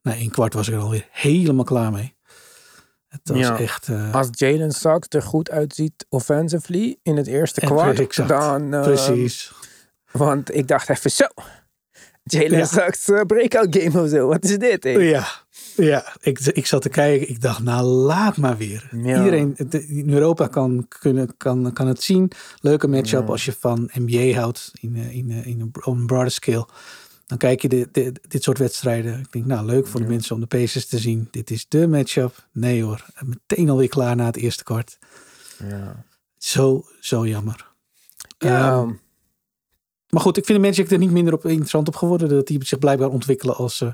na 0.01 0.13
één 0.15 0.29
kwart 0.29 0.53
was 0.53 0.67
ik 0.67 0.73
er 0.73 0.79
alweer 0.79 1.07
helemaal 1.11 1.63
klaar 1.63 1.91
mee. 1.91 2.15
Het 3.09 3.21
was 3.23 3.37
Ja. 3.37 3.59
echt... 3.59 3.87
eh, 3.87 4.13
Als 4.13 4.27
Jalen 4.31 4.71
Sachs 4.71 5.07
er 5.09 5.21
goed 5.21 5.49
uitziet 5.51 6.05
offensively 6.09 6.97
in 7.03 7.17
het 7.17 7.27
eerste 7.27 7.59
kwart, 7.59 8.27
dan... 8.27 8.73
eh, 8.73 8.81
precies. 8.81 9.51
Want 10.11 10.55
ik 10.55 10.67
dacht 10.67 10.89
even 10.89 11.11
zo. 11.11 11.25
Jalen 12.23 12.57
Ja. 12.57 12.65
Sachs 12.65 13.07
uh, 13.09 13.21
breakout 13.21 13.75
game 13.79 14.03
of 14.03 14.09
zo. 14.09 14.27
Wat 14.27 14.43
is 14.43 14.57
dit? 14.57 14.83
Ja, 14.83 15.27
ja 15.75 16.15
ik, 16.21 16.39
ik 16.39 16.65
zat 16.65 16.81
te 16.81 16.89
kijken. 16.89 17.29
Ik 17.29 17.41
dacht, 17.41 17.63
nou 17.63 17.83
laat 17.83 18.37
maar 18.37 18.57
weer. 18.57 18.89
Ja. 18.91 19.17
Iedereen 19.23 19.55
in 19.87 20.09
Europa 20.13 20.47
kan, 20.47 20.85
kunnen, 20.99 21.37
kan, 21.37 21.73
kan 21.73 21.87
het 21.87 22.03
zien. 22.03 22.31
Leuke 22.59 22.87
matchup 22.87 23.25
Ja. 23.25 23.31
als 23.31 23.45
je 23.45 23.53
van 23.59 23.89
NBA 23.93 24.39
houdt 24.39 24.71
in, 24.81 24.95
eh, 24.95 25.15
in, 25.15 25.31
eh, 25.31 25.45
in 25.45 25.71
broader 26.05 26.31
scale. 26.31 26.67
Dan 27.29 27.37
kijk 27.37 27.61
je 27.61 27.69
de, 27.69 27.89
de- 27.91 28.13
dit 28.27 28.43
soort 28.43 28.57
wedstrijden. 28.57 29.19
Ik 29.19 29.31
denk, 29.31 29.45
nou 29.45 29.65
leuk 29.65 29.87
voor 29.87 29.99
de 29.99 30.05
Ja. 30.05 30.11
mensen 30.11 30.35
om 30.35 30.41
de 30.41 30.47
Pacers 30.47 30.85
te 30.85 30.97
zien. 30.97 31.27
Dit 31.31 31.51
is 31.51 31.65
de 31.67 31.87
matchup. 31.87 32.47
Nee 32.51 32.83
hoor, 32.83 33.05
meteen 33.25 33.69
alweer 33.69 33.87
klaar 33.89 34.15
na 34.15 34.25
het 34.25 34.35
eerste 34.35 34.63
kwart. 34.63 34.97
Ja. 35.63 36.05
Zo, 36.37 36.85
zo 36.99 37.27
jammer. 37.27 37.71
Ja, 38.37 38.71
Ehm, 38.71 38.91
Maar 40.09 40.21
goed, 40.21 40.37
ik 40.37 40.45
vind 40.45 40.61
de 40.61 40.67
Magic 40.67 40.91
er 40.91 40.97
niet 40.97 41.11
minder 41.11 41.33
op 41.33 41.45
interessant 41.45 41.87
op 41.87 41.95
geworden. 41.95 42.29
Dat 42.29 42.47
die 42.47 42.65
zich 42.65 42.79
blijkbaar 42.79 43.09
ontwikkelen 43.09 43.55
als, 43.55 43.81
eh, 43.81 43.93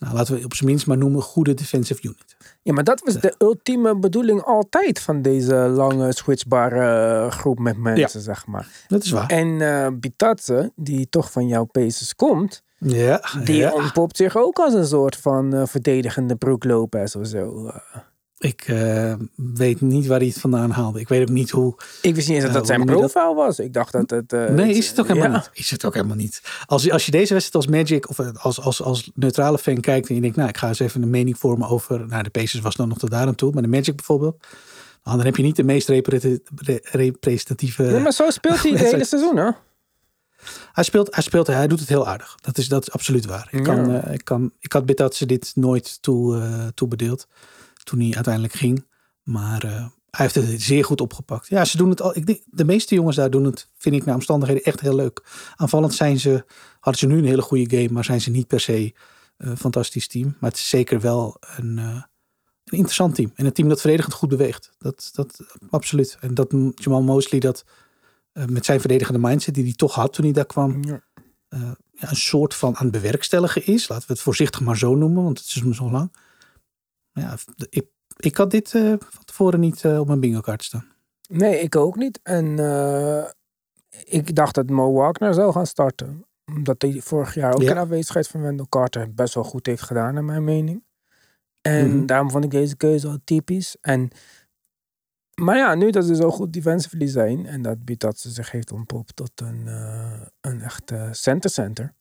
nou, 0.00 0.14
laten 0.14 0.34
we 0.34 0.44
op 0.44 0.54
zijn 0.54 0.68
minst 0.70 0.86
maar 0.86 0.98
noemen, 0.98 1.22
goede 1.22 1.54
defensive 1.54 2.02
unit. 2.02 2.36
ja, 2.62 2.72
maar 2.72 2.84
dat 2.84 3.00
was 3.04 3.14
de 3.14 3.34
ultieme 3.38 3.98
bedoeling 3.98 4.42
altijd 4.42 5.00
van 5.00 5.22
deze 5.22 5.54
lange 5.54 6.12
switchbare 6.14 7.24
eh, 7.24 7.30
groep 7.30 7.58
met 7.58 7.76
mensen, 7.76 8.20
zeg 8.20 8.46
maar. 8.46 8.84
Dat 8.88 9.04
is 9.04 9.10
waar. 9.10 9.26
En 9.28 9.60
eh 9.60 9.88
Bitatse, 9.92 10.72
die 10.76 11.08
toch 11.08 11.32
van 11.32 11.46
jouw 11.48 11.64
Pacers 11.64 12.14
komt, 12.14 12.62
Ja, 12.78 13.22
die 13.44 13.56
ja. 13.56 13.72
ontpopt 13.72 14.16
zich 14.16 14.36
ook 14.36 14.58
als 14.58 14.74
een 14.74 14.86
soort 14.86 15.16
van 15.16 15.54
eh, 15.54 15.62
verdedigende 15.66 16.36
Brook 16.36 16.64
Lopez 16.64 17.14
of 17.14 17.26
zo. 17.26 17.70
Eh, 18.40 18.50
Ik 18.50 18.62
eh, 18.66 19.14
weet 19.34 19.80
niet 19.80 20.06
waar 20.06 20.18
hij 20.18 20.26
het 20.28 20.38
vandaan 20.40 20.70
haalde. 20.70 21.00
Ik 21.00 21.08
weet 21.08 21.22
ook 21.22 21.28
niet 21.34 21.50
hoe. 21.50 21.74
ik 22.02 22.14
wist 22.14 22.28
niet 22.28 22.36
eens 22.36 22.44
dat 22.44 22.52
Ja, 22.52 22.58
dat 22.58 22.66
zijn 22.66 22.84
profiel 22.84 23.34
was. 23.34 23.58
Ik 23.58 23.72
dacht 23.72 23.92
dat 23.92 24.10
het... 24.10 24.32
eh, 24.32 24.48
Nee, 24.48 24.74
is 24.74 24.88
het 24.88 25.00
ook 25.00 25.06
helemaal 25.06 25.30
ja. 25.30 25.36
niet. 25.36 25.50
Is 25.52 25.70
het 25.70 25.84
ook 25.84 25.94
helemaal 25.94 26.16
niet. 26.16 26.42
Als, 26.66 26.82
je- 26.82 26.92
als 26.92 27.04
je 27.04 27.10
deze 27.10 27.32
wedstrijd 27.34 27.66
als 27.66 27.76
Magic 27.76 28.08
of 28.08 28.18
eh, 28.18 28.28
als, 28.34 28.60
als, 28.60 28.82
als 28.82 29.10
neutrale 29.14 29.58
fan 29.58 29.80
kijkt 29.80 30.08
en 30.08 30.14
je 30.14 30.20
denkt, 30.20 30.36
nou, 30.36 30.48
ik 30.48 30.56
ga 30.56 30.68
eens 30.68 30.78
even 30.80 31.02
een 31.02 31.10
mening 31.10 31.38
vormen 31.38 31.68
over. 31.68 32.06
Nou, 32.06 32.22
de 32.22 32.30
Pacers 32.30 32.62
was 32.62 32.76
dan 32.76 32.88
nog 32.88 32.98
tot 32.98 33.10
daar 33.10 33.26
aan 33.26 33.34
toe, 33.34 33.52
maar 33.52 33.62
de 33.62 33.68
Magic 33.68 33.96
bijvoorbeeld. 33.96 34.46
Nou, 35.04 35.16
dan 35.16 35.26
heb 35.26 35.36
je 35.36 35.42
niet 35.42 35.56
de 35.56 35.64
meest 35.64 35.88
repre- 35.88 36.40
re- 36.56 36.78
representatieve. 36.82 37.82
Nee, 37.82 38.00
maar 38.00 38.12
zo 38.12 38.30
speelt 38.30 38.62
hij 38.62 38.70
het 38.80 38.90
hele 38.90 39.04
seizoen, 39.04 39.36
hè? 39.36 39.50
Hij 40.72 40.84
speelt, 40.84 41.14
hij 41.14 41.22
speelt, 41.22 41.46
hij 41.46 41.66
doet 41.66 41.80
het 41.80 41.88
heel 41.88 42.06
aardig. 42.06 42.36
Dat 42.40 42.58
is, 42.58 42.68
dat 42.68 42.82
is 42.82 42.92
absoluut 42.92 43.26
waar. 43.26 43.48
Ik, 43.50 43.66
Ja. 43.66 43.74
kan, 43.74 43.90
eh, 43.94 44.12
ik, 44.14 44.24
kan, 44.24 44.52
ik 44.60 44.72
had 44.72 44.86
bid 44.86 44.96
dat 44.96 45.14
ze 45.14 45.26
dit 45.26 45.52
nooit 45.54 46.02
toe, 46.02 46.36
eh, 46.40 46.66
toebedeeld 46.74 47.26
toen 47.82 48.00
hij 48.00 48.14
uiteindelijk 48.14 48.54
ging. 48.54 48.86
Maar 49.22 49.64
eh, 49.64 49.86
hij 50.10 50.28
heeft 50.28 50.34
het 50.34 50.62
zeer 50.62 50.84
goed 50.84 51.00
opgepakt. 51.00 51.48
Ja, 51.48 51.64
ze 51.64 51.76
doen 51.76 51.90
het 51.90 52.02
al. 52.02 52.16
Ik 52.16 52.26
denk, 52.26 52.40
de 52.46 52.64
meeste 52.64 52.94
jongens 52.94 53.16
daar 53.16 53.30
doen 53.30 53.44
het, 53.44 53.68
vind 53.76 53.94
ik, 53.94 54.04
naar 54.04 54.14
omstandigheden 54.14 54.62
echt 54.64 54.80
heel 54.80 54.94
leuk. 54.94 55.22
Aanvallend 55.56 55.94
zijn 55.94 56.20
ze, 56.20 56.44
hadden 56.80 57.00
ze 57.00 57.06
nu 57.06 57.18
een 57.18 57.24
hele 57.24 57.42
goede 57.42 57.76
game, 57.76 57.92
maar 57.92 58.04
zijn 58.04 58.20
ze 58.20 58.30
niet 58.30 58.46
per 58.46 58.60
se 58.60 58.94
een 59.36 59.56
fantastisch 59.56 60.08
team. 60.08 60.36
Maar 60.38 60.50
het 60.50 60.58
is 60.58 60.68
zeker 60.68 61.00
wel 61.00 61.36
een, 61.56 61.78
eh, 61.78 61.84
een 62.64 62.76
interessant 62.76 63.14
team. 63.14 63.32
En 63.34 63.46
een 63.46 63.52
team 63.52 63.68
dat 63.68 63.80
verdedigend 63.80 64.14
goed 64.14 64.28
beweegt. 64.28 64.70
Dat, 64.78 65.10
dat 65.12 65.40
absoluut. 65.70 66.16
En 66.20 66.34
dat 66.34 66.54
Jamal 66.74 67.02
Mosley 67.02 67.40
dat 67.40 67.64
eh, 68.32 68.44
met 68.44 68.64
zijn 68.64 68.80
verdedigende 68.80 69.28
mindset 69.28 69.54
die 69.54 69.64
hij 69.64 69.72
toch 69.72 69.94
had 69.94 70.12
toen 70.12 70.24
hij 70.24 70.34
daar 70.34 70.46
kwam 70.46 70.84
Ja. 70.84 71.02
eh, 71.48 71.60
ja, 71.92 72.10
een 72.10 72.16
soort 72.16 72.54
van 72.54 72.76
aan 72.76 72.86
het 72.86 72.92
bewerkstelligen 72.92 73.66
is. 73.66 73.88
Laten 73.88 74.06
we 74.06 74.12
het 74.12 74.22
voorzichtig 74.22 74.60
maar 74.60 74.78
zo 74.78 74.94
noemen, 74.94 75.22
want 75.22 75.38
het 75.38 75.46
is 75.46 75.62
nog 75.62 75.74
zo 75.74 75.90
lang. 75.90 76.12
Ja, 77.20 77.36
ik, 77.68 77.86
ik 78.16 78.36
had 78.36 78.50
dit 78.50 78.74
eh, 78.74 78.94
van 78.98 79.24
tevoren 79.24 79.60
niet 79.60 79.84
eh, 79.84 79.98
op 80.00 80.06
mijn 80.06 80.20
bingo 80.20 80.40
kaart 80.40 80.64
staan. 80.64 80.86
Nee, 81.28 81.60
ik 81.60 81.76
ook 81.76 81.96
niet. 81.96 82.20
En 82.22 82.58
eh, 82.58 83.24
ik 84.04 84.34
dacht 84.34 84.54
dat 84.54 84.70
Mo 84.70 84.92
Wagner 84.92 85.34
zou 85.34 85.52
gaan 85.52 85.66
starten. 85.66 86.24
Omdat 86.44 86.82
hij 86.82 87.00
vorig 87.00 87.34
jaar 87.34 87.54
ook 87.54 87.62
Ja. 87.62 87.70
in 87.70 87.76
afwezigheid 87.78 88.28
van 88.28 88.40
Wendell 88.42 88.66
Carter 88.68 89.14
best 89.14 89.34
wel 89.34 89.44
goed 89.44 89.66
heeft 89.66 89.82
gedaan, 89.82 90.14
naar 90.14 90.24
mijn 90.24 90.44
mening. 90.44 90.84
En 91.60 91.96
Mhm. 91.96 92.06
daarom 92.06 92.30
vond 92.30 92.44
ik 92.44 92.50
deze 92.50 92.76
keuze 92.76 93.08
al 93.08 93.18
typisch. 93.24 93.76
En, 93.80 94.08
maar 95.34 95.56
ja, 95.56 95.74
nu 95.74 95.90
dat 95.90 96.04
ze 96.04 96.14
zo 96.14 96.30
goed 96.30 96.52
defensively 96.52 97.06
zijn 97.06 97.46
en 97.46 97.62
dat 97.62 97.84
biedt 97.84 98.00
dat 98.00 98.18
ze 98.18 98.30
zich 98.30 98.50
heeft 98.50 98.72
ontpopt 98.72 99.16
tot 99.16 99.30
een, 99.34 99.66
een 100.40 100.60
echte 100.60 101.08
center-center. 101.10 101.94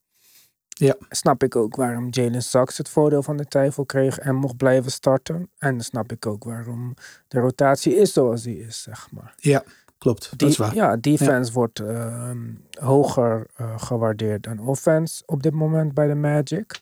Ja. 0.79 0.95
Snap 1.09 1.43
ik 1.43 1.55
ook 1.55 1.75
waarom 1.75 2.07
Jalen 2.09 2.43
Sachs 2.43 2.77
het 2.77 2.89
voordeel 2.89 3.23
van 3.23 3.37
de 3.37 3.45
twijfel 3.47 3.85
kreeg 3.85 4.19
en 4.19 4.35
mocht 4.35 4.57
blijven 4.57 4.91
starten. 4.91 5.49
En 5.57 5.71
dan 5.71 5.81
snap 5.83 6.11
ik 6.11 6.25
ook 6.25 6.43
waarom 6.43 6.93
de 7.27 7.39
rotatie 7.39 7.95
is 7.95 8.13
zoals 8.13 8.41
die 8.43 8.59
is, 8.59 8.81
zeg 8.81 9.11
maar. 9.11 9.33
Ja, 9.37 9.63
klopt. 9.97 10.37
dat 10.39 10.49
is 10.49 10.57
waar. 10.57 10.75
Ja, 10.75 10.95
defense 10.97 11.51
wordt 11.53 11.79
ehm, 11.79 12.39
hoger 12.79 13.45
eh, 13.55 13.79
gewaardeerd 13.79 14.43
dan 14.43 14.59
offense 14.59 15.23
op 15.25 15.43
dit 15.43 15.53
moment 15.53 15.93
bij 15.93 16.07
de 16.07 16.15
Magic. 16.15 16.81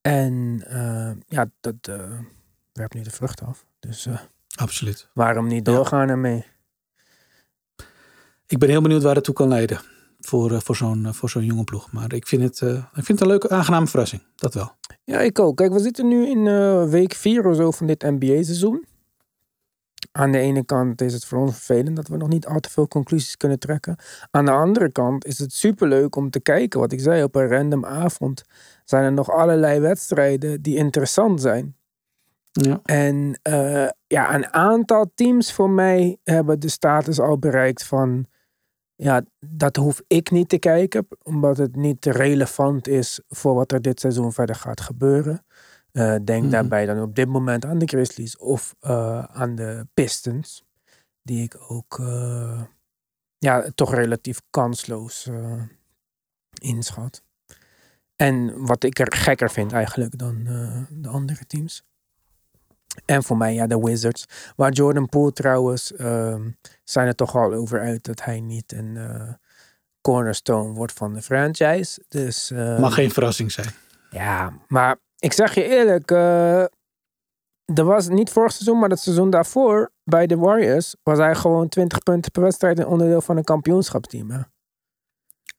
En 0.00 0.62
eh, 0.66 1.10
ja, 1.26 1.50
dat 1.60 1.74
eh, 1.80 2.18
werpt 2.72 2.94
nu 2.94 3.02
de 3.02 3.10
vrucht 3.10 3.42
af. 3.42 3.64
Dus 3.78 4.06
eh, 4.06 4.18
Absoluut. 4.56 5.08
waarom 5.14 5.46
niet 5.46 5.66
Ja. 5.66 5.72
doorgaan 5.72 6.08
ermee? 6.08 6.46
Ik 8.46 8.58
ben 8.58 8.68
heel 8.68 8.82
benieuwd 8.82 9.02
waar 9.02 9.14
het 9.14 9.24
toe 9.24 9.34
kan 9.34 9.48
leiden 9.48 9.80
voor, 10.18 10.52
eh, 10.52 10.60
voor 10.60 10.76
zo'n 10.76 11.06
eh, 11.06 11.12
voor 11.12 11.30
zo'n 11.30 11.44
jonge 11.44 11.64
ploeg. 11.64 11.92
Maar 11.92 12.12
ik 12.12 12.26
vind, 12.26 12.42
het, 12.42 12.62
eh, 12.62 12.74
ik 12.74 13.04
vind 13.04 13.08
het 13.08 13.20
een 13.20 13.26
leuke, 13.26 13.48
aangename 13.48 13.86
verrassing. 13.86 14.22
Dat 14.34 14.54
wel. 14.54 14.72
Ja, 15.04 15.20
ik 15.20 15.38
ook. 15.38 15.56
Kijk, 15.56 15.72
we 15.72 15.80
zitten 15.80 16.08
nu 16.08 16.26
in 16.26 16.44
week 16.90 17.14
4 17.14 17.46
of 17.46 17.56
zo 17.56 17.70
van 17.70 17.86
dit 17.86 18.02
NBA-seizoen. 18.02 18.86
Aan 20.12 20.32
de 20.32 20.38
ene 20.38 20.64
kant 20.64 21.00
is 21.00 21.12
het 21.12 21.24
voor 21.24 21.38
ons 21.38 21.52
vervelend 21.52 21.96
dat 21.96 22.08
we 22.08 22.16
nog 22.16 22.28
niet 22.28 22.46
al 22.46 22.60
te 22.60 22.70
veel 22.70 22.88
conclusies 22.88 23.36
kunnen 23.36 23.58
trekken. 23.58 23.96
Aan 24.30 24.44
de 24.44 24.50
andere 24.50 24.92
kant 24.92 25.24
is 25.24 25.38
het 25.38 25.52
superleuk 25.52 26.16
om 26.16 26.30
te 26.30 26.40
kijken. 26.40 26.80
Wat 26.80 26.92
ik 26.92 27.00
zei, 27.00 27.22
op 27.22 27.34
een 27.34 27.48
random 27.48 27.84
avond 27.84 28.42
zijn 28.84 29.04
er 29.04 29.12
nog 29.12 29.30
allerlei 29.30 29.80
wedstrijden 29.80 30.62
die 30.62 30.76
interessant 30.76 31.40
zijn. 31.40 31.76
Ja. 32.52 32.80
En 32.82 33.40
ja, 34.06 34.34
een 34.34 34.52
aantal 34.52 35.10
teams 35.14 35.52
voor 35.52 35.70
mij 35.70 36.16
hebben 36.24 36.60
de 36.60 36.68
status 36.68 37.20
al 37.20 37.38
bereikt 37.38 37.84
van... 37.84 38.26
Ja, 39.00 39.22
dat 39.40 39.76
hoef 39.76 40.02
ik 40.06 40.30
niet 40.30 40.48
te 40.48 40.58
kijken, 40.58 41.06
omdat 41.22 41.56
het 41.56 41.76
niet 41.76 42.04
relevant 42.06 42.88
is 42.88 43.20
voor 43.28 43.54
wat 43.54 43.72
er 43.72 43.82
dit 43.82 44.00
seizoen 44.00 44.32
verder 44.32 44.56
gaat 44.56 44.80
gebeuren. 44.80 45.44
Eh, 45.92 46.16
denk 46.24 46.42
Mhm. 46.42 46.50
daarbij 46.50 46.86
dan 46.86 47.02
op 47.02 47.14
dit 47.14 47.28
moment 47.28 47.64
aan 47.64 47.78
de 47.78 47.86
Grizzlies 47.86 48.38
of 48.38 48.74
eh, 48.80 49.24
aan 49.24 49.54
de 49.54 49.86
Pistons, 49.94 50.64
die 51.22 51.42
ik 51.42 51.56
ook 51.68 51.98
eh, 51.98 52.62
ja, 53.38 53.70
toch 53.74 53.94
relatief 53.94 54.40
kansloos 54.50 55.30
inschat. 56.60 57.22
En 58.16 58.66
wat 58.66 58.84
ik 58.84 58.98
er 58.98 59.12
gekker 59.16 59.50
vind 59.50 59.72
eigenlijk 59.72 60.18
dan 60.18 60.44
de 60.90 61.08
andere 61.08 61.46
teams. 61.46 61.84
En 63.04 63.22
voor 63.22 63.36
mij, 63.36 63.54
ja, 63.54 63.66
de 63.66 63.78
Wizards. 63.78 64.24
Waar 64.56 64.72
Jordan 64.72 65.08
Poole 65.08 65.32
trouwens, 65.32 65.92
ehm, 65.92 66.50
zijn 66.84 67.06
er 67.06 67.14
toch 67.14 67.36
al 67.36 67.52
over 67.52 67.80
uit 67.80 68.04
dat 68.04 68.24
hij 68.24 68.40
niet 68.40 68.72
een 68.72 68.96
eh, 68.96 69.32
cornerstone 70.00 70.72
wordt 70.72 70.92
van 70.92 71.14
de 71.14 71.22
franchise. 71.22 72.02
Dus, 72.08 72.50
eh, 72.50 72.78
Mag 72.78 72.94
geen 72.94 73.10
verrassing 73.10 73.52
zijn. 73.52 73.68
Ja, 74.10 74.52
maar 74.68 74.96
ik 75.18 75.32
zeg 75.32 75.54
je 75.54 75.64
eerlijk, 75.64 76.10
eh, 76.10 76.62
er 77.64 77.84
was 77.84 78.08
niet 78.08 78.30
vorig 78.30 78.52
seizoen, 78.52 78.78
maar 78.78 78.90
het 78.90 79.00
seizoen 79.00 79.30
daarvoor 79.30 79.92
bij 80.04 80.26
de 80.26 80.36
Warriors 80.36 80.96
was 81.02 81.18
hij 81.18 81.34
gewoon 81.34 81.68
20 81.68 81.98
punten 81.98 82.30
per 82.30 82.42
wedstrijd 82.42 82.78
en 82.78 82.86
onderdeel 82.86 83.20
van 83.20 83.36
een 83.36 83.44
kampioenschapsteam. 83.44 84.30
Hè? 84.30 84.40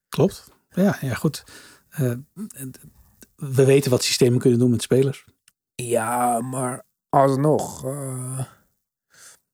Klopt. 0.10 0.52
Ja, 0.70 0.98
ja 1.02 1.14
goed. 1.14 1.44
Eh, 1.90 2.14
we 3.36 3.66
weten 3.66 3.92
wat 3.92 4.04
systemen 4.04 4.40
kunnen 4.40 4.60
doen 4.60 4.70
met 4.70 4.82
spelers. 4.82 5.26
Ja, 5.76 6.40
maar 6.40 6.84
alsnog. 7.10 7.86
eh, 7.86 8.38
ja, 8.40 8.48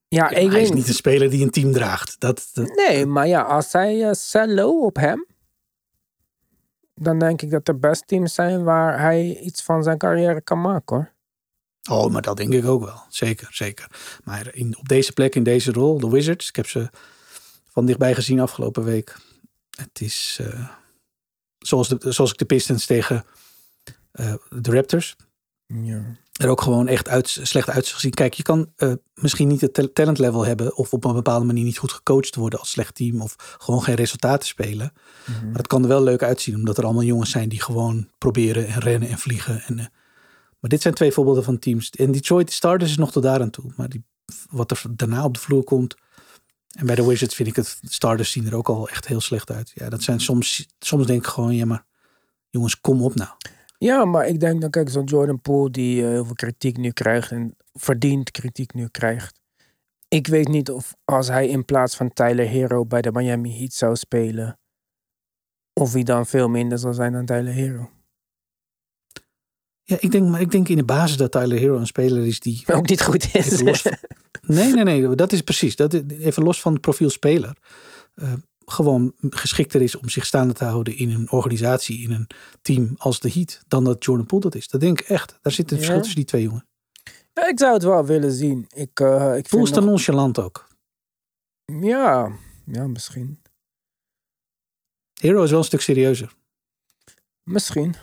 Ja, 0.08 0.30
ik 0.30 0.36
hij 0.36 0.49
weet 0.49 0.62
is 0.62 0.72
niet 0.72 0.88
een 0.88 0.93
speler 0.93 1.30
die 1.30 1.43
een 1.43 1.49
team 1.49 1.72
draagt. 1.72 2.20
Dat, 2.20 2.49
dat, 2.53 2.76
Nee, 2.76 3.06
maar 3.06 3.28
ja, 3.28 3.41
als 3.41 3.70
zij 3.70 4.03
eh 4.03 4.14
cello 4.14 4.82
op 4.86 4.95
hem, 4.95 5.26
dan 6.93 7.20
denk 7.20 7.41
ik 7.41 7.49
dat 7.49 7.68
er 7.68 7.80
best 7.80 8.08
teams 8.08 8.34
zijn 8.34 8.64
waar 8.64 8.99
hij 8.99 9.39
iets 9.39 9.62
van 9.64 9.84
zijn 9.84 9.97
carrière 9.97 10.41
kan 10.41 10.62
maken 10.62 10.95
hoor. 10.95 11.14
Oh, 11.89 12.12
maar 12.12 12.22
dat 12.22 12.38
denk 12.38 12.53
ik 12.53 12.66
ook 12.66 12.84
wel. 12.84 13.01
Zeker, 13.10 13.47
zeker. 13.51 14.20
Maar 14.24 14.56
in, 14.56 14.78
op 14.78 14.88
deze 14.88 15.14
plek, 15.14 15.36
in 15.36 15.43
deze 15.43 15.72
rol, 15.72 15.99
de 15.99 16.10
Wizards, 16.10 16.47
ik 16.47 16.56
heb 16.56 16.68
ze 16.68 16.89
van 17.70 17.86
dichtbij 17.86 18.14
gezien 18.16 18.39
afgelopen 18.39 18.84
week. 18.84 19.16
Het 19.78 20.01
is 20.01 20.38
eh, 20.41 20.70
zoals, 21.58 21.88
de, 21.88 22.12
zoals 22.12 22.32
ik 22.32 22.38
de 22.38 22.45
Pistons 22.45 22.86
tegen 22.86 23.26
de 24.49 24.72
Raptors 24.72 25.16
Ja. 25.66 26.01
Er 26.36 26.50
ook 26.50 26.62
gewoon 26.62 26.88
echt 26.88 27.08
uit, 27.08 27.40
slecht 27.42 27.70
uit 27.70 27.88
gezien. 27.88 28.12
Kijk, 28.12 28.34
je 28.34 28.44
kan 28.44 28.72
eh, 28.76 28.94
misschien 29.14 29.48
niet 29.48 29.62
het 29.62 29.74
tal- 29.74 29.92
talent 29.94 30.20
level 30.20 30.46
hebben 30.46 30.76
of 30.76 30.94
op 30.94 31.04
een 31.04 31.14
bepaalde 31.14 31.46
manier 31.46 31.64
niet 31.64 31.78
goed 31.78 31.92
gecoacht 31.92 32.36
worden 32.36 32.60
als 32.60 32.70
slecht 32.70 32.96
team 32.96 33.22
of 33.22 33.36
gewoon 33.58 33.84
geen 33.84 33.96
resultaten 33.96 34.48
spelen. 34.48 34.94
Mhm. 35.26 35.46
Maar 35.46 35.58
het 35.58 35.68
kan 35.68 35.82
er 35.82 35.88
wel 35.88 36.04
leuk 36.04 36.24
uitzien, 36.24 36.56
omdat 36.56 36.78
er 36.78 36.84
allemaal 36.84 37.04
jongens 37.04 37.32
zijn 37.32 37.50
die 37.50 37.62
gewoon 37.62 38.10
proberen 38.18 38.68
en 38.68 38.80
rennen 38.80 39.10
en 39.10 39.18
vliegen. 39.18 39.62
En, 39.62 39.80
eh, 39.80 39.86
maar 40.60 40.70
dit 40.70 40.82
zijn 40.82 40.94
twee 40.94 41.12
voorbeelden 41.12 41.44
van 41.44 41.60
teams. 41.60 41.90
En 41.90 42.12
Detroit, 42.12 42.48
de 42.48 42.54
starters 42.54 42.92
is 42.92 42.98
nog 42.98 43.12
tot 43.12 43.24
daar 43.24 43.42
aan 43.42 43.50
toe. 43.50 43.72
Maar 43.76 43.90
die, 43.90 44.04
wat 44.50 44.72
er 44.72 44.82
daarna 44.90 45.24
op 45.24 45.34
de 45.34 45.40
vloer 45.40 45.64
komt. 45.64 45.96
En 46.72 46.86
bij 46.86 46.96
de 46.96 47.06
Wizards 47.06 47.36
vind 47.36 47.50
ik 47.50 47.56
het, 47.56 47.80
starters 47.82 48.32
zien 48.32 48.48
er 48.48 48.56
ook 48.56 48.70
al 48.70 48.90
echt 48.90 49.08
heel 49.08 49.22
slecht 49.22 49.52
uit. 49.52 49.72
Ja, 49.74 49.90
dat 49.90 50.04
zijn 50.04 50.20
soms, 50.20 50.68
soms 50.80 51.06
denk 51.06 51.20
ik 51.20 51.28
gewoon, 51.28 51.56
ja 51.56 51.66
maar 51.66 51.86
jongens, 52.50 52.82
kom 52.82 53.02
op 53.02 53.16
nou. 53.16 53.30
Ja, 53.78 54.06
maar 54.06 54.28
ik 54.28 54.40
denk 54.40 54.62
dan, 54.62 54.70
kijk, 54.70 54.90
zo'n 54.90 55.04
Jordan 55.04 55.42
Poole 55.42 55.70
die 55.72 56.02
eh, 56.04 56.08
heel 56.10 56.26
veel 56.26 56.36
kritiek 56.36 56.78
nu 56.78 56.92
krijgt 56.92 57.32
en 57.32 57.56
verdiend 57.74 58.32
kritiek 58.32 58.74
nu 58.74 58.88
krijgt. 58.88 59.40
Ik 60.08 60.28
weet 60.28 60.48
niet 60.48 60.72
of 60.72 60.96
als 61.06 61.28
hij 61.28 61.48
in 61.48 61.66
plaats 61.66 61.96
van 61.96 62.14
Tyler 62.14 62.48
Hero 62.48 62.86
bij 62.86 63.02
de 63.02 63.12
Miami 63.12 63.58
Heat 63.58 63.74
zou 63.74 63.96
spelen, 63.96 64.60
of 65.74 65.94
hij 65.94 66.04
dan 66.04 66.26
veel 66.26 66.50
minder 66.50 66.78
zal 66.80 66.94
zijn 66.94 67.12
dan 67.14 67.26
Tyler 67.26 67.54
Hero. 67.54 67.90
Ja, 69.84 69.98
ik 70.00 70.12
denk, 70.12 70.30
maar 70.30 70.42
ik 70.42 70.52
denk 70.52 70.68
in 70.70 70.78
de 70.78 70.86
basis 70.86 71.18
dat 71.18 71.32
Tyler 71.32 71.58
Hero 71.58 71.78
een 71.78 71.88
speler 71.88 72.26
is 72.26 72.40
die 72.40 72.64
Ook 72.74 72.90
niet 72.90 73.02
goed 73.02 73.34
is. 73.36 73.62
Van- 73.62 73.94
Nee, 74.42 74.74
nee, 74.74 74.84
nee. 74.84 75.16
Dat 75.16 75.32
is 75.32 75.42
precies. 75.42 75.76
Dat, 75.76 75.94
even 75.94 76.44
los 76.44 76.62
van 76.62 76.72
het 76.74 76.82
profiel 76.82 77.10
speler. 77.10 77.58
eh, 78.16 78.34
gewoon 78.66 79.13
geschikter 79.30 79.82
is 79.82 79.95
om 79.95 80.09
zich 80.09 80.26
staande 80.26 80.53
te 80.53 80.63
houden 80.66 80.97
in 80.97 81.09
een 81.11 81.32
organisatie, 81.32 82.01
in 82.03 82.11
een 82.11 82.28
team 82.61 82.95
als 82.97 83.20
de 83.20 83.32
Heat, 83.32 83.61
dan 83.68 83.84
dat 83.84 84.03
Jordan 84.05 84.26
Poole 84.26 84.43
dat 84.43 84.55
is. 84.55 84.68
Dat 84.68 84.82
denk 84.82 85.01
ik 85.01 85.07
echt. 85.09 85.39
Daar 85.41 85.53
zit 85.53 85.72
een 85.72 85.78
Ja. 85.78 85.82
verschil 85.84 85.97
tussen 86.01 86.16
die 86.20 86.26
twee 86.30 86.43
jongen. 86.43 86.66
Ja, 87.34 87.47
ik 87.47 87.59
zou 87.59 87.74
het 87.74 87.84
wel 87.84 88.05
willen 88.05 88.32
zien. 88.32 88.66
Ik, 88.74 88.99
eh 88.99 89.38
ik 89.38 89.47
Poole 89.47 89.63
is 89.63 89.72
nog- 89.72 89.86
nonchalant 89.86 90.39
ook. 90.39 90.68
Ja, 91.66 92.32
ja, 92.66 92.88
misschien. 92.88 93.41
Hero 95.22 95.43
is 95.43 95.49
wel 95.49 95.59
een 95.59 95.66
stuk 95.66 95.82
serieuzer. 95.82 96.34
Misschien. 97.43 97.95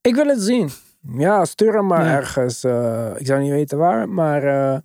Ik 0.00 0.14
wil 0.14 0.26
het 0.26 0.40
zien. 0.42 0.70
Ja, 1.16 1.44
stuur 1.44 1.72
hem 1.74 1.86
maar 1.86 2.04
Ja. 2.04 2.14
ergens. 2.16 2.64
eh, 2.64 3.12
ik 3.18 3.26
zou 3.26 3.40
niet 3.40 3.50
weten 3.50 3.78
waar, 3.78 4.08
maar... 4.08 4.42
eh, 4.44 4.78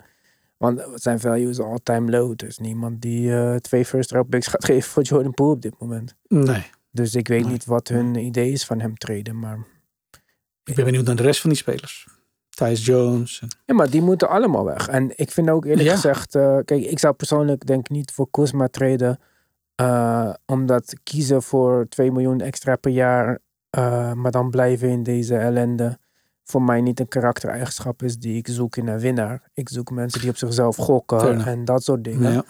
want 0.57 0.83
zijn 0.95 1.19
value 1.19 1.49
is 1.49 1.59
all-time 1.59 2.11
low. 2.11 2.35
Dus 2.35 2.57
niemand 2.57 3.01
die 3.01 3.33
eh, 3.35 3.55
twee 3.55 3.85
first 3.85 4.11
round 4.11 4.29
picks 4.29 4.47
gaat 4.47 4.65
geven 4.71 4.89
voor 4.91 5.03
Jordan 5.03 5.33
Poole 5.33 5.51
op 5.53 5.61
dit 5.61 5.79
moment. 5.79 6.15
Nee. 6.27 6.65
Dus 6.91 7.15
ik 7.15 7.27
weet 7.27 7.41
Nee. 7.43 7.51
niet 7.51 7.65
wat 7.65 7.87
hun 7.87 8.15
idee 8.15 8.51
is 8.51 8.65
van 8.65 8.79
hem 8.79 8.97
treden. 8.97 9.39
Maar, 9.39 9.57
Ik 10.63 10.75
ben 10.75 10.85
benieuwd 10.85 11.05
naar 11.05 11.15
de 11.15 11.23
rest 11.23 11.41
van 11.41 11.49
die 11.49 11.59
spelers. 11.59 12.07
Thijs 12.49 12.85
Jones. 12.85 13.39
en- 13.41 13.47
ja, 13.65 13.73
maar 13.73 13.89
die 13.89 14.01
moeten 14.01 14.29
allemaal 14.29 14.65
weg. 14.65 14.87
En 14.87 15.11
ik 15.17 15.31
vind 15.31 15.49
ook 15.49 15.65
eerlijk 15.65 15.87
Ja. 15.87 15.93
gezegd... 15.95 16.35
eh, 16.35 16.57
kijk, 16.65 16.83
ik 16.85 16.99
zou 16.99 17.13
persoonlijk 17.13 17.65
denk 17.65 17.79
ik 17.79 17.89
niet 17.89 18.11
voor 18.11 18.27
Kuzma 18.31 18.67
treden. 18.67 19.19
eh, 19.75 20.33
omdat 20.45 20.93
kiezen 21.03 21.41
voor 21.43 21.85
2 21.89 22.11
miljoen 22.11 22.41
extra 22.41 22.75
per 22.75 22.91
jaar... 22.91 23.39
maar 24.15 24.31
dan 24.31 24.49
blijven 24.49 24.89
in 24.89 25.03
deze 25.03 25.37
ellende... 25.37 25.99
voor 26.45 26.61
mij 26.61 26.81
niet 26.81 26.99
een 26.99 27.07
karaktereigenschap 27.07 28.03
is 28.03 28.17
die 28.17 28.37
ik 28.37 28.47
zoek 28.47 28.75
in 28.75 28.87
een 28.87 28.99
winnaar. 28.99 29.41
Ik 29.53 29.69
zoek 29.69 29.91
mensen 29.91 30.21
die 30.21 30.29
op 30.29 30.37
zichzelf 30.37 30.75
gokken 30.75 31.45
en 31.45 31.65
dat 31.65 31.83
soort 31.83 32.03
dingen. 32.03 32.31
Ja. 32.31 32.43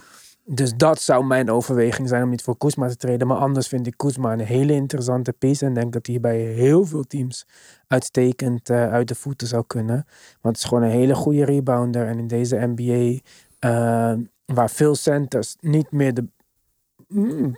Dus 0.48 0.76
dat 0.76 1.02
zou 1.02 1.26
mijn 1.26 1.52
overweging 1.52 2.08
zijn 2.10 2.24
om 2.24 2.30
niet 2.30 2.42
voor 2.42 2.58
Kuzma 2.58 2.88
te 2.88 2.96
treden. 2.96 3.28
Maar 3.28 3.38
anders 3.38 3.68
vind 3.68 3.88
ik 3.88 3.94
Kuzma 3.98 4.34
een 4.34 4.40
hele 4.40 4.74
interessante 4.74 5.34
piece. 5.34 5.66
En 5.66 5.74
denk 5.74 5.94
dat 5.94 6.08
hij 6.08 6.20
bij 6.20 6.38
heel 6.38 6.86
veel 6.86 7.04
teams 7.04 7.46
uitstekend 7.88 8.70
eh, 8.70 8.92
uit 8.92 9.08
de 9.08 9.16
voeten 9.16 9.48
zou 9.48 9.64
kunnen. 9.68 10.06
Want 10.42 10.56
het 10.56 10.58
is 10.58 10.64
gewoon 10.64 10.84
een 10.84 10.90
hele 10.90 11.16
goede 11.16 11.46
rebounder. 11.46 12.08
En 12.08 12.20
in 12.20 12.28
deze 12.28 12.74
NBA, 12.76 13.20
eh, 13.60 14.14
waar 14.46 14.70
veel 14.70 14.96
centers 14.96 15.56
niet 15.60 15.92
meer 15.92 16.14
de 16.14 16.28
mm, 17.08 17.58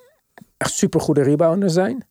echt 0.57 0.73
supergoede 0.73 1.21
rebounder 1.21 1.69
zijn. 1.69 2.06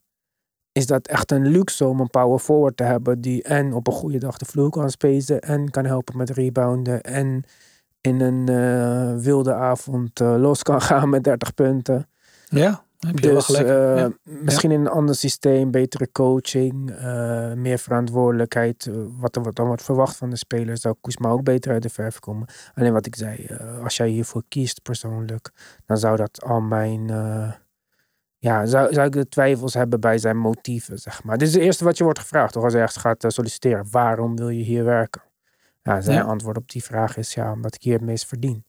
Is 0.77 0.85
dat 0.85 1.07
echt 1.07 1.31
een 1.31 1.47
luxe 1.47 1.85
om 1.85 1.99
een 1.99 2.09
power 2.09 2.39
forward 2.39 2.77
te 2.77 2.83
hebben 2.83 3.21
die 3.21 3.43
en 3.43 3.73
op 3.73 3.87
een 3.87 3.93
goede 3.93 4.17
dag 4.17 4.37
de 4.37 4.45
vloer 4.45 4.69
kan 4.69 4.89
spelen 4.89 5.39
en 5.41 5.69
kan 5.69 5.85
helpen 5.85 6.17
met 6.17 6.29
rebounden 6.29 7.01
en 7.01 7.43
in 8.01 8.21
een 8.21 8.47
eh, 8.49 9.23
wilde 9.23 9.53
avond 9.53 10.19
eh, 10.19 10.35
los 10.37 10.63
kan 10.63 10.81
gaan 10.89 11.09
met 11.09 11.23
30 11.23 11.53
punten. 11.53 12.07
ja, 12.49 12.83
heb 12.99 13.19
je 13.19 13.25
wel 13.27 13.35
Dus 13.35 13.45
gelijk. 13.45 13.67
eh, 13.67 13.97
Ja. 13.97 14.09
misschien 14.23 14.71
in 14.71 14.79
een 14.79 14.87
ander 14.89 15.15
systeem, 15.15 15.71
betere 15.71 16.11
coaching, 16.11 16.85
meer 17.55 17.77
verantwoordelijkheid. 17.77 18.89
wat 19.19 19.35
er 19.35 19.43
wat 19.43 19.55
dan 19.55 19.67
wordt 19.67 19.83
verwacht 19.83 20.17
van 20.17 20.29
de 20.29 20.35
spelers, 20.37 20.81
zou 20.81 20.95
Koesma 21.01 21.29
ook 21.29 21.43
beter 21.43 21.71
uit 21.71 21.81
de 21.83 21.89
verf 21.89 22.19
komen. 22.19 22.47
Alleen 22.73 22.93
wat 22.93 23.05
ik 23.05 23.15
zei, 23.15 23.47
als 23.83 23.97
jij 23.97 24.07
hiervoor 24.09 24.43
kiest 24.47 24.81
persoonlijk, 24.81 25.51
dan 25.85 25.97
zou 25.97 26.15
dat 26.17 26.43
al 26.43 26.61
mijn. 26.61 27.09
Ja, 28.39 28.65
zou, 28.65 28.93
zou 28.93 29.07
ik 29.07 29.13
de 29.13 29.27
twijfels 29.29 29.73
hebben 29.73 29.99
bij 29.99 30.17
zijn 30.17 30.37
motieven, 30.37 30.97
zeg 30.97 31.23
maar. 31.23 31.37
Dit 31.37 31.47
is 31.47 31.53
het 31.53 31.63
eerste 31.63 31.83
wat 31.83 31.97
je 31.97 32.03
wordt 32.03 32.19
gevraagd, 32.19 32.53
toch? 32.53 32.63
Als 32.63 32.73
je 32.73 32.79
ergens 32.79 32.97
gaat 32.97 33.23
eh, 33.23 33.29
solliciteren. 33.29 33.87
Waarom 33.91 34.35
wil 34.35 34.49
je 34.49 34.63
hier 34.63 34.83
werken? 34.83 35.21
Ja, 35.83 36.01
zijn 36.01 36.17
Ja. 36.17 36.23
antwoord 36.23 36.57
op 36.57 36.69
die 36.69 36.83
vraag 36.83 37.17
is 37.17 37.33
ja, 37.33 37.51
omdat 37.51 37.75
ik 37.75 37.81
hier 37.81 37.93
het 37.93 38.01
meest 38.01 38.25
verdien. 38.25 38.65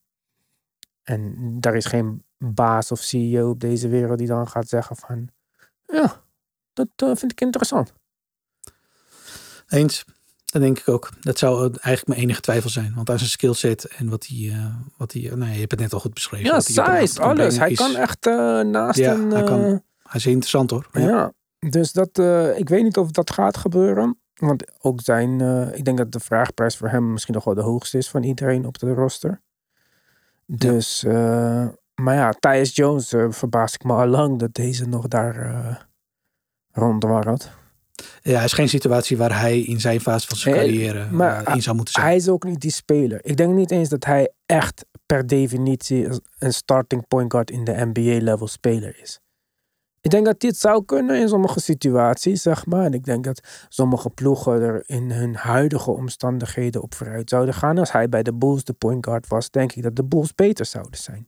En 1.02 1.34
daar 1.60 1.74
is 1.74 1.84
geen 1.86 2.24
baas 2.38 2.92
of 2.92 3.00
CEO 3.00 3.50
op 3.50 3.60
deze 3.60 3.88
wereld 3.88 4.18
die 4.18 4.26
dan 4.26 4.48
gaat 4.48 4.68
zeggen 4.68 4.96
van... 4.96 5.28
Ja, 5.86 6.22
dat 6.72 6.88
eh, 6.96 7.10
vind 7.14 7.32
ik 7.32 7.40
interessant. 7.40 7.92
Eens. 9.68 10.04
Dat 10.53 10.62
denk 10.62 10.78
ik 10.78 10.88
ook. 10.88 11.11
Dat 11.20 11.38
zou 11.38 11.61
eigenlijk 11.61 12.07
mijn 12.07 12.20
enige 12.20 12.40
twijfel 12.40 12.70
zijn. 12.70 12.92
Want 12.94 13.11
aan 13.11 13.18
zijn 13.18 13.30
skillset 13.30 13.84
en 13.84 14.09
wat 14.09 14.26
hij... 14.26 14.49
eh, 14.53 14.64
wat 14.96 15.12
hij 15.12 15.22
nou, 15.34 15.53
je 15.53 15.59
hebt 15.59 15.70
het 15.70 15.80
net 15.80 15.92
al 15.92 16.01
goed 16.01 16.14
beschreven. 16.14 16.46
Ja, 16.46 16.61
size, 16.61 17.20
alles. 17.22 17.59
Hij 17.59 17.70
is- 17.70 17.76
kan 17.78 17.96
echt 17.96 18.26
eh, 18.26 18.61
naast 18.61 18.99
Ja, 18.99 19.12
een... 19.12 19.30
hij 19.30 19.42
kan- 19.44 19.61
eh, 19.64 19.70
Hij 20.03 20.14
is 20.14 20.26
interessant 20.26 20.70
hoor. 20.70 20.88
Ja. 20.92 21.32
dus 21.59 21.92
dat, 21.92 22.18
ik 22.57 22.68
weet 22.68 22.82
niet 22.82 22.96
of 22.96 23.11
dat 23.11 23.30
gaat 23.30 23.57
gebeuren. 23.57 24.18
Want 24.34 24.64
ook 24.80 25.01
zijn, 25.03 25.40
ik 25.74 25.84
denk 25.84 25.99
dat 25.99 26.12
de 26.12 26.20
vraagprijs 26.20 26.76
voor 26.76 26.88
hem 26.88 27.12
misschien 27.12 27.34
nog 27.34 27.44
wel 27.44 27.55
de 27.55 27.61
hoogste 27.62 27.99
is 27.99 28.09
van 28.11 28.22
iedereen 28.22 28.66
op 28.66 28.78
de 28.78 28.92
roster. 28.94 29.40
Dus, 30.46 31.03
maar 31.94 32.14
ja, 32.14 32.32
Tyus 32.40 32.74
Jones 32.74 33.14
verbaas 33.28 33.74
ik 33.74 33.84
me 33.84 33.92
al 33.92 34.07
lang 34.07 34.38
dat 34.38 34.55
deze 34.55 34.86
nog 34.88 35.09
daar 35.09 35.88
rondwarrelt. 36.72 37.51
Ja, 38.22 38.42
is 38.42 38.53
geen 38.53 38.68
situatie 38.68 39.16
waar 39.16 39.40
hij 39.40 39.61
in 39.61 39.80
zijn 39.80 40.01
fase 40.01 40.26
van 40.26 40.36
zijn 40.36 40.55
carrière 40.55 41.11
maar 41.11 41.44
eh, 41.44 41.55
in 41.55 41.62
zou 41.62 41.76
moeten 41.76 41.94
zijn. 41.94 42.07
Hij 42.07 42.16
is 42.16 42.28
ook 42.28 42.44
niet 42.44 42.61
die 42.61 42.70
speler. 42.70 43.20
Ik 43.22 43.36
denk 43.36 43.55
niet 43.55 43.70
eens 43.70 43.88
dat 43.88 44.05
hij 44.05 44.32
echt 44.46 44.84
per 45.07 45.26
definitie 45.26 46.09
een 46.38 46.53
starting 46.53 47.09
point 47.09 47.32
guard 47.32 47.51
in 47.51 47.64
de 47.64 47.90
NBA-level 47.92 48.46
speler 48.46 49.01
is. 49.03 49.20
Ik 50.01 50.11
denk 50.11 50.26
dat 50.26 50.40
dit 50.40 50.57
zou 50.57 50.84
kunnen 50.84 51.20
in 51.20 51.28
sommige 51.28 51.61
situaties, 51.61 52.42
zeg 52.42 52.66
maar. 52.66 52.84
En 52.84 52.92
ik 52.92 53.05
denk 53.05 53.24
dat 53.24 53.40
sommige 53.68 54.11
ploegen 54.11 54.62
er 54.62 54.82
in 54.86 55.11
hun 55.11 55.34
huidige 55.34 55.90
omstandigheden 55.90 56.82
op 56.82 56.94
vooruit 56.94 57.30
zouden 57.30 57.55
gaan. 57.55 57.78
Als 57.78 57.92
hij 57.92 58.09
bij 58.09 58.22
de 58.22 58.34
Bulls 58.34 58.64
de 58.64 58.72
point 58.72 59.05
guard 59.05 59.28
was, 59.28 59.51
denk 59.51 59.72
ik 59.72 59.82
dat 59.82 59.96
de 59.96 60.05
Bulls 60.05 60.34
beter 60.34 60.66
zouden 60.66 61.01
zijn. 61.01 61.26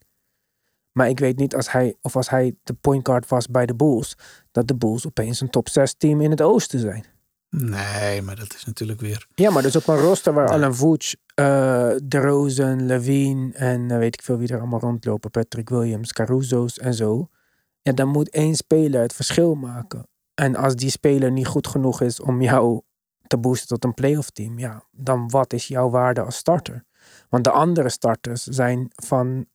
Maar 0.93 1.09
ik 1.09 1.19
weet 1.19 1.37
niet 1.37 1.55
als 1.55 1.73
hij, 1.73 1.95
of 2.01 2.17
als 2.17 2.31
hij 2.31 2.55
de 2.63 2.75
point 2.75 3.07
guard 3.07 3.29
was 3.29 3.47
bij 3.47 3.67
de 3.67 3.75
Bulls, 3.75 4.17
dat 4.53 4.69
de 4.69 4.77
Bulls 4.77 5.07
opeens 5.07 5.41
een 5.41 5.51
top 5.51 5.69
6 5.69 5.95
team 5.95 6.21
in 6.21 6.31
het 6.31 6.43
oosten 6.43 6.79
zijn. 6.79 7.05
Nee, 7.51 8.23
maar 8.23 8.37
dat 8.37 8.55
is 8.55 8.65
natuurlijk 8.65 9.01
weer... 9.01 9.27
Ja, 9.35 9.51
maar 9.51 9.63
er 9.63 9.69
is 9.69 9.77
ook 9.77 9.87
een 9.87 10.03
roster 10.03 10.33
waar 10.33 10.49
Alan 10.49 10.75
Vooch, 10.75 11.15
eh 11.35 11.91
DeRozan, 12.05 12.87
Levine 12.87 13.53
en 13.53 13.91
eh, 13.91 13.99
weet 13.99 14.15
ik 14.15 14.23
veel 14.23 14.39
wie 14.39 14.49
er 14.49 14.59
allemaal 14.59 14.81
rondlopen. 14.81 15.31
Patrick 15.31 15.69
Williams, 15.69 16.13
Caruso's 16.13 16.79
en 16.79 16.95
zo. 16.95 17.29
Ja, 17.83 17.93
dan 17.93 18.09
moet 18.09 18.31
één 18.31 18.55
speler 18.55 19.01
het 19.01 19.13
verschil 19.13 19.55
maken. 19.55 20.09
En 20.35 20.57
als 20.57 20.75
die 20.75 20.91
speler 20.91 21.31
niet 21.31 21.47
goed 21.47 21.67
genoeg 21.67 22.01
is 22.01 22.21
om 22.21 22.43
jou 22.43 22.81
te 23.27 23.39
boosten 23.39 23.69
tot 23.69 23.85
een 23.85 23.95
playoff 23.95 24.31
team, 24.31 24.59
ja, 24.59 24.85
dan 24.91 25.29
wat 25.29 25.53
is 25.53 25.69
jouw 25.69 25.91
waarde 25.91 26.21
als 26.21 26.37
starter? 26.37 26.85
Want 27.29 27.45
de 27.45 27.51
andere 27.51 27.89
starters 27.89 28.45
zijn 28.45 28.91
van 28.95 29.47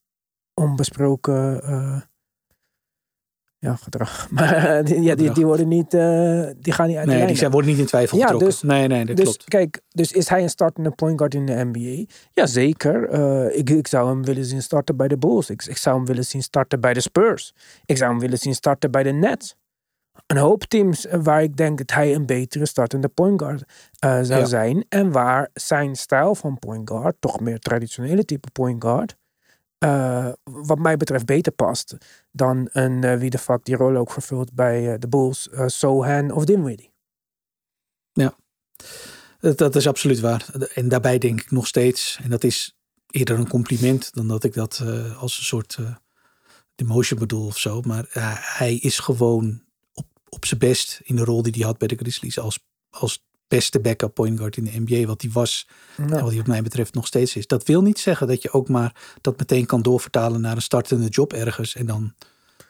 onbesproken 0.62 1.64
eh, 1.64 2.02
ja, 3.58 3.76
gedrag. 3.76 4.28
Maar 4.32 4.84
die, 4.84 5.02
ja, 5.02 5.16
die, 5.16 5.32
die 5.32 5.46
worden 5.46 5.68
niet, 5.68 5.94
eh, 5.94 6.50
die 6.58 6.74
gaan 6.74 6.88
niet 6.88 6.98
uit 6.98 7.08
de 7.08 7.14
Nee, 7.14 7.28
die 7.28 7.36
zijn, 7.36 7.52
worden 7.52 7.70
niet 7.70 7.80
in 7.80 7.86
twijfel 7.86 8.18
Ja, 8.18 8.24
getrokken. 8.24 8.50
dus- 8.50 8.62
nee, 8.62 8.88
nee, 8.88 9.06
dat 9.06 9.16
Dus 9.16 9.26
klopt. 9.26 9.44
kijk, 9.44 9.82
dus 9.90 10.12
is 10.12 10.30
hij 10.30 10.42
een 10.44 10.50
startende 10.50 10.92
point 10.92 11.18
guard 11.18 11.34
in 11.34 11.46
de 11.46 11.64
NBA? 11.72 12.14
Jazeker. 12.34 13.10
Eh 13.10 13.58
ik, 13.58 13.70
ik 13.70 13.88
zou 13.88 14.08
hem 14.10 14.24
willen 14.24 14.46
zien 14.46 14.62
starten 14.62 14.98
bij 14.98 15.08
de 15.08 15.18
Bulls. 15.18 15.50
Ik, 15.50 15.66
ik 15.66 15.78
zou 15.78 15.96
hem 15.98 16.06
willen 16.06 16.26
zien 16.26 16.44
starten 16.44 16.80
bij 16.80 16.94
de 16.94 17.00
Spurs. 17.02 17.54
Ik 17.86 17.98
zou 17.98 18.12
hem 18.12 18.20
willen 18.20 18.38
zien 18.38 18.54
starten 18.56 18.92
bij 18.92 19.04
de 19.04 19.12
Nets. 19.12 19.56
Een 20.28 20.38
hoop 20.38 20.64
teams 20.64 21.06
eh, 21.06 21.20
waar 21.24 21.44
ik 21.44 21.58
denk 21.58 21.78
dat 21.78 21.92
hij 21.92 22.16
een 22.16 22.26
betere 22.26 22.66
startende 22.66 23.08
point 23.08 23.42
guard 23.42 23.64
eh, 24.00 24.20
zou 24.22 24.40
Ja. 24.40 24.46
zijn. 24.46 24.86
En 24.90 25.12
waar 25.12 25.50
zijn 25.54 25.96
stijl 25.96 26.36
van 26.36 26.60
point 26.60 26.90
guard, 26.90 27.16
toch 27.20 27.40
meer 27.40 27.60
traditionele 27.60 28.26
type 28.26 28.52
point 28.52 28.84
guard, 28.84 29.16
eh, 29.78 30.30
wat 30.44 30.80
mij 30.80 30.98
betreft 30.98 31.26
beter 31.26 31.52
past 31.52 31.98
dan 32.32 32.70
een 32.72 33.04
eh, 33.04 33.18
wie 33.18 33.30
de 33.30 33.38
fuck 33.38 33.66
die 33.66 33.76
rol 33.76 33.96
ook 33.96 34.12
vervult 34.12 34.54
bij 34.54 34.94
eh, 34.94 35.00
de 35.00 35.08
Bulls, 35.08 35.50
Sohan 35.66 36.32
of 36.32 36.46
Dinwiddie. 36.46 36.94
Dat, 39.40 39.58
dat 39.58 39.76
is 39.76 39.88
absoluut 39.88 40.20
waar. 40.20 40.70
En 40.74 40.90
daarbij 40.90 41.18
denk 41.18 41.42
ik 41.42 41.52
nog 41.52 41.68
steeds, 41.68 42.20
en 42.24 42.30
dat 42.30 42.44
is 42.44 42.78
eerder 43.08 43.40
een 43.40 43.50
compliment 43.50 44.14
dan 44.14 44.28
dat 44.28 44.44
ik 44.44 44.54
dat 44.54 44.84
als 45.18 45.38
een 45.38 45.44
soort 45.44 45.78
demotion 46.76 47.20
bedoel 47.20 47.46
of 47.46 47.58
zo. 47.58 47.82
Maar 47.82 48.06
hij 48.58 48.76
is 48.76 49.00
gewoon 49.00 49.64
op, 49.94 50.08
op 50.30 50.46
zijn 50.46 50.60
best 50.60 51.00
in 51.04 51.16
de 51.16 51.24
rol 51.24 51.42
die 51.42 51.54
hij 51.56 51.66
had 51.66 51.78
bij 51.78 51.88
de 51.88 51.96
Grizzlies 51.96 52.40
als, 52.40 52.60
als 52.90 53.26
beste 53.48 53.80
backup 53.80 54.14
point 54.14 54.38
guard 54.38 54.58
in 54.58 54.64
de 54.64 54.72
NBA. 54.86 55.08
Wat 55.08 55.22
hij 55.22 55.32
was 55.32 55.68
en 55.98 56.10
wat 56.10 56.28
hij 56.28 56.38
wat 56.38 56.48
mij 56.48 56.62
betreft 56.62 56.94
nog 56.94 57.08
steeds 57.08 57.36
is. 57.36 57.48
Dat 57.48 57.64
wil 57.68 57.82
niet 57.82 58.00
zeggen 58.00 58.28
dat 58.28 58.42
je 58.42 58.52
ook 58.52 58.70
maar 58.70 58.96
dat 59.22 59.38
meteen 59.38 59.66
kan 59.66 59.82
doorvertalen 59.82 60.42
naar 60.42 60.56
een 60.56 60.62
startende 60.62 61.08
job 61.08 61.34
ergens. 61.34 61.76
En 61.76 61.86
dan 61.86 62.14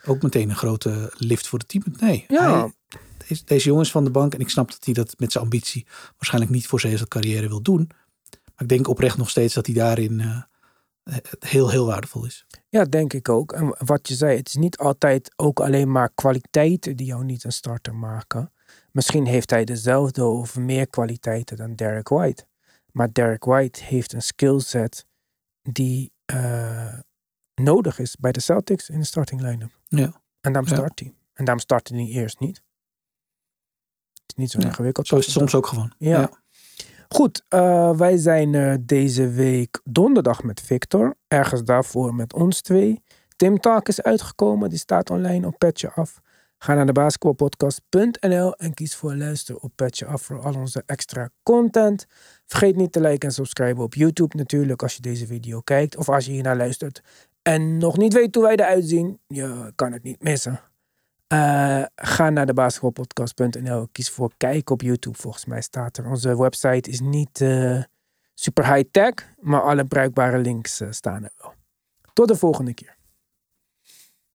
ook 0.05 0.21
meteen 0.21 0.49
een 0.49 0.55
grote 0.55 1.13
lift 1.17 1.47
voor 1.47 1.59
het 1.59 1.67
team. 1.67 1.83
Nee, 1.99 2.25
Ja. 2.27 2.59
hij- 2.59 2.73
deze, 3.27 3.41
deze 3.45 3.67
jongens 3.67 3.91
van 3.91 4.03
de 4.03 4.09
bank. 4.11 4.33
En 4.33 4.39
ik 4.39 4.49
snap 4.49 4.71
dat 4.71 4.85
hij 4.85 4.93
dat 4.93 5.13
met 5.17 5.31
zijn 5.31 5.43
ambitie 5.43 5.85
waarschijnlijk 6.17 6.53
niet 6.53 6.67
voor 6.67 6.79
zijn 6.79 7.07
carrière 7.07 7.47
wil 7.47 7.61
doen. 7.61 7.89
Maar 8.43 8.63
ik 8.63 8.67
denk 8.67 8.87
oprecht 8.87 9.17
nog 9.17 9.29
steeds 9.29 9.53
dat 9.53 9.65
hij 9.65 9.75
daarin 9.75 10.19
eh, 10.19 10.41
heel, 11.39 11.69
heel 11.69 11.85
waardevol 11.85 12.25
is. 12.25 12.45
Ja, 12.69 12.83
denk 12.85 13.13
ik 13.13 13.29
ook. 13.29 13.51
En 13.51 13.75
wat 13.85 14.07
je 14.07 14.15
zei, 14.15 14.37
het 14.37 14.47
is 14.47 14.55
niet 14.55 14.77
altijd 14.77 15.33
ook 15.35 15.59
alleen 15.59 15.91
maar 15.91 16.09
kwaliteiten 16.15 16.95
die 16.95 17.05
jou 17.05 17.23
niet 17.23 17.43
een 17.43 17.51
starter 17.51 17.95
maken. 17.95 18.51
Misschien 18.95 19.25
heeft 19.25 19.49
hij 19.49 19.63
dezelfde 19.65 20.25
of 20.25 20.57
meer 20.57 20.87
kwaliteiten 20.87 21.57
dan 21.57 21.75
Derek 21.75 22.09
White. 22.09 22.45
Maar 22.91 23.13
Derek 23.13 23.43
White 23.43 23.83
heeft 23.83 24.13
een 24.13 24.21
skillset 24.21 25.05
die 25.61 26.11
eh, 26.25 26.99
nodig 27.55 27.99
is 27.99 28.15
bij 28.15 28.31
de 28.31 28.39
Celtics 28.39 28.89
in 28.89 28.99
de 28.99 29.05
starting 29.05 29.41
line-up. 29.41 29.79
Ja. 29.87 30.21
En 30.41 30.53
daarom 30.53 30.71
Ja. 30.71 30.75
start 30.77 30.99
hij. 30.99 31.13
En 31.33 31.45
daarom 31.45 31.59
startte 31.63 31.95
hij 31.95 32.05
eerst 32.05 32.39
niet. 32.39 32.55
Het 34.13 34.23
is 34.27 34.35
niet 34.35 34.51
zo 34.51 34.59
Ja, 34.59 34.65
ingewikkeld. 34.65 35.07
Zo 35.07 35.17
is 35.17 35.25
het 35.25 35.33
soms 35.33 35.55
ook 35.55 35.67
gewoon. 35.67 35.93
Ja. 35.97 36.29
Goed, 37.09 37.43
eh, 37.47 37.97
wij 37.97 38.17
zijn 38.17 38.53
er 38.53 38.85
deze 38.85 39.29
week 39.29 39.81
donderdag 39.83 40.43
met 40.43 40.61
Victor. 40.61 41.15
Ergens 41.27 41.63
daarvoor 41.63 42.15
met 42.15 42.33
ons 42.33 42.61
twee. 42.61 43.03
Tim 43.35 43.59
Talk 43.59 43.87
is 43.87 44.01
uitgekomen. 44.01 44.69
Die 44.69 44.79
staat 44.79 45.09
online 45.09 45.47
op 45.47 45.57
Petje 45.57 45.91
Af. 45.91 46.21
Ga 46.65 46.73
naar 46.73 46.85
de 46.85 46.91
basketbalpodcast.nl 46.91 48.55
en 48.55 48.73
kies 48.73 48.95
voor 48.95 49.15
luister 49.15 49.57
op 49.57 49.71
Petje 49.75 50.05
Af 50.05 50.21
voor 50.21 50.39
al 50.39 50.55
onze 50.55 50.83
extra 50.85 51.29
content. 51.43 52.05
Vergeet 52.45 52.75
niet 52.75 52.91
te 52.91 53.01
liken 53.01 53.27
en 53.27 53.33
subscriben 53.33 53.83
op 53.83 53.93
YouTube 53.93 54.37
natuurlijk 54.37 54.81
als 54.81 54.95
je 54.95 55.01
deze 55.01 55.25
video 55.27 55.61
kijkt. 55.61 55.97
Of 55.97 56.09
als 56.09 56.25
je 56.25 56.31
hiernaar 56.31 56.57
luistert 56.57 57.01
en 57.41 57.77
nog 57.77 57.97
niet 57.97 58.13
weet 58.13 58.35
hoe 58.35 58.43
wij 58.43 58.55
eruit 58.55 58.85
zien. 58.85 59.19
Je 59.27 59.71
kan 59.75 59.91
het 59.91 60.03
niet 60.03 60.23
missen. 60.23 60.59
Eh, 61.27 61.83
ga 61.95 62.29
naar 62.29 62.45
de 62.45 62.53
basketbalpodcast.nl. 62.53 63.87
Kies 63.91 64.09
voor 64.09 64.31
kijken 64.37 64.73
op 64.73 64.81
YouTube. 64.81 65.17
Volgens 65.17 65.45
mij 65.45 65.61
staat 65.61 65.97
er. 65.97 66.05
Onze 66.05 66.37
website 66.37 66.89
is 66.89 66.99
niet 66.99 67.41
eh, 67.41 67.83
super 68.33 68.73
high-tech, 68.73 69.13
maar 69.39 69.61
alle 69.61 69.85
bruikbare 69.85 70.37
links 70.37 70.81
eh, 70.81 70.87
staan 70.91 71.23
er 71.23 71.31
wel. 71.37 71.53
Tot 72.13 72.27
de 72.27 72.35
volgende 72.35 72.73
keer. 72.73 72.94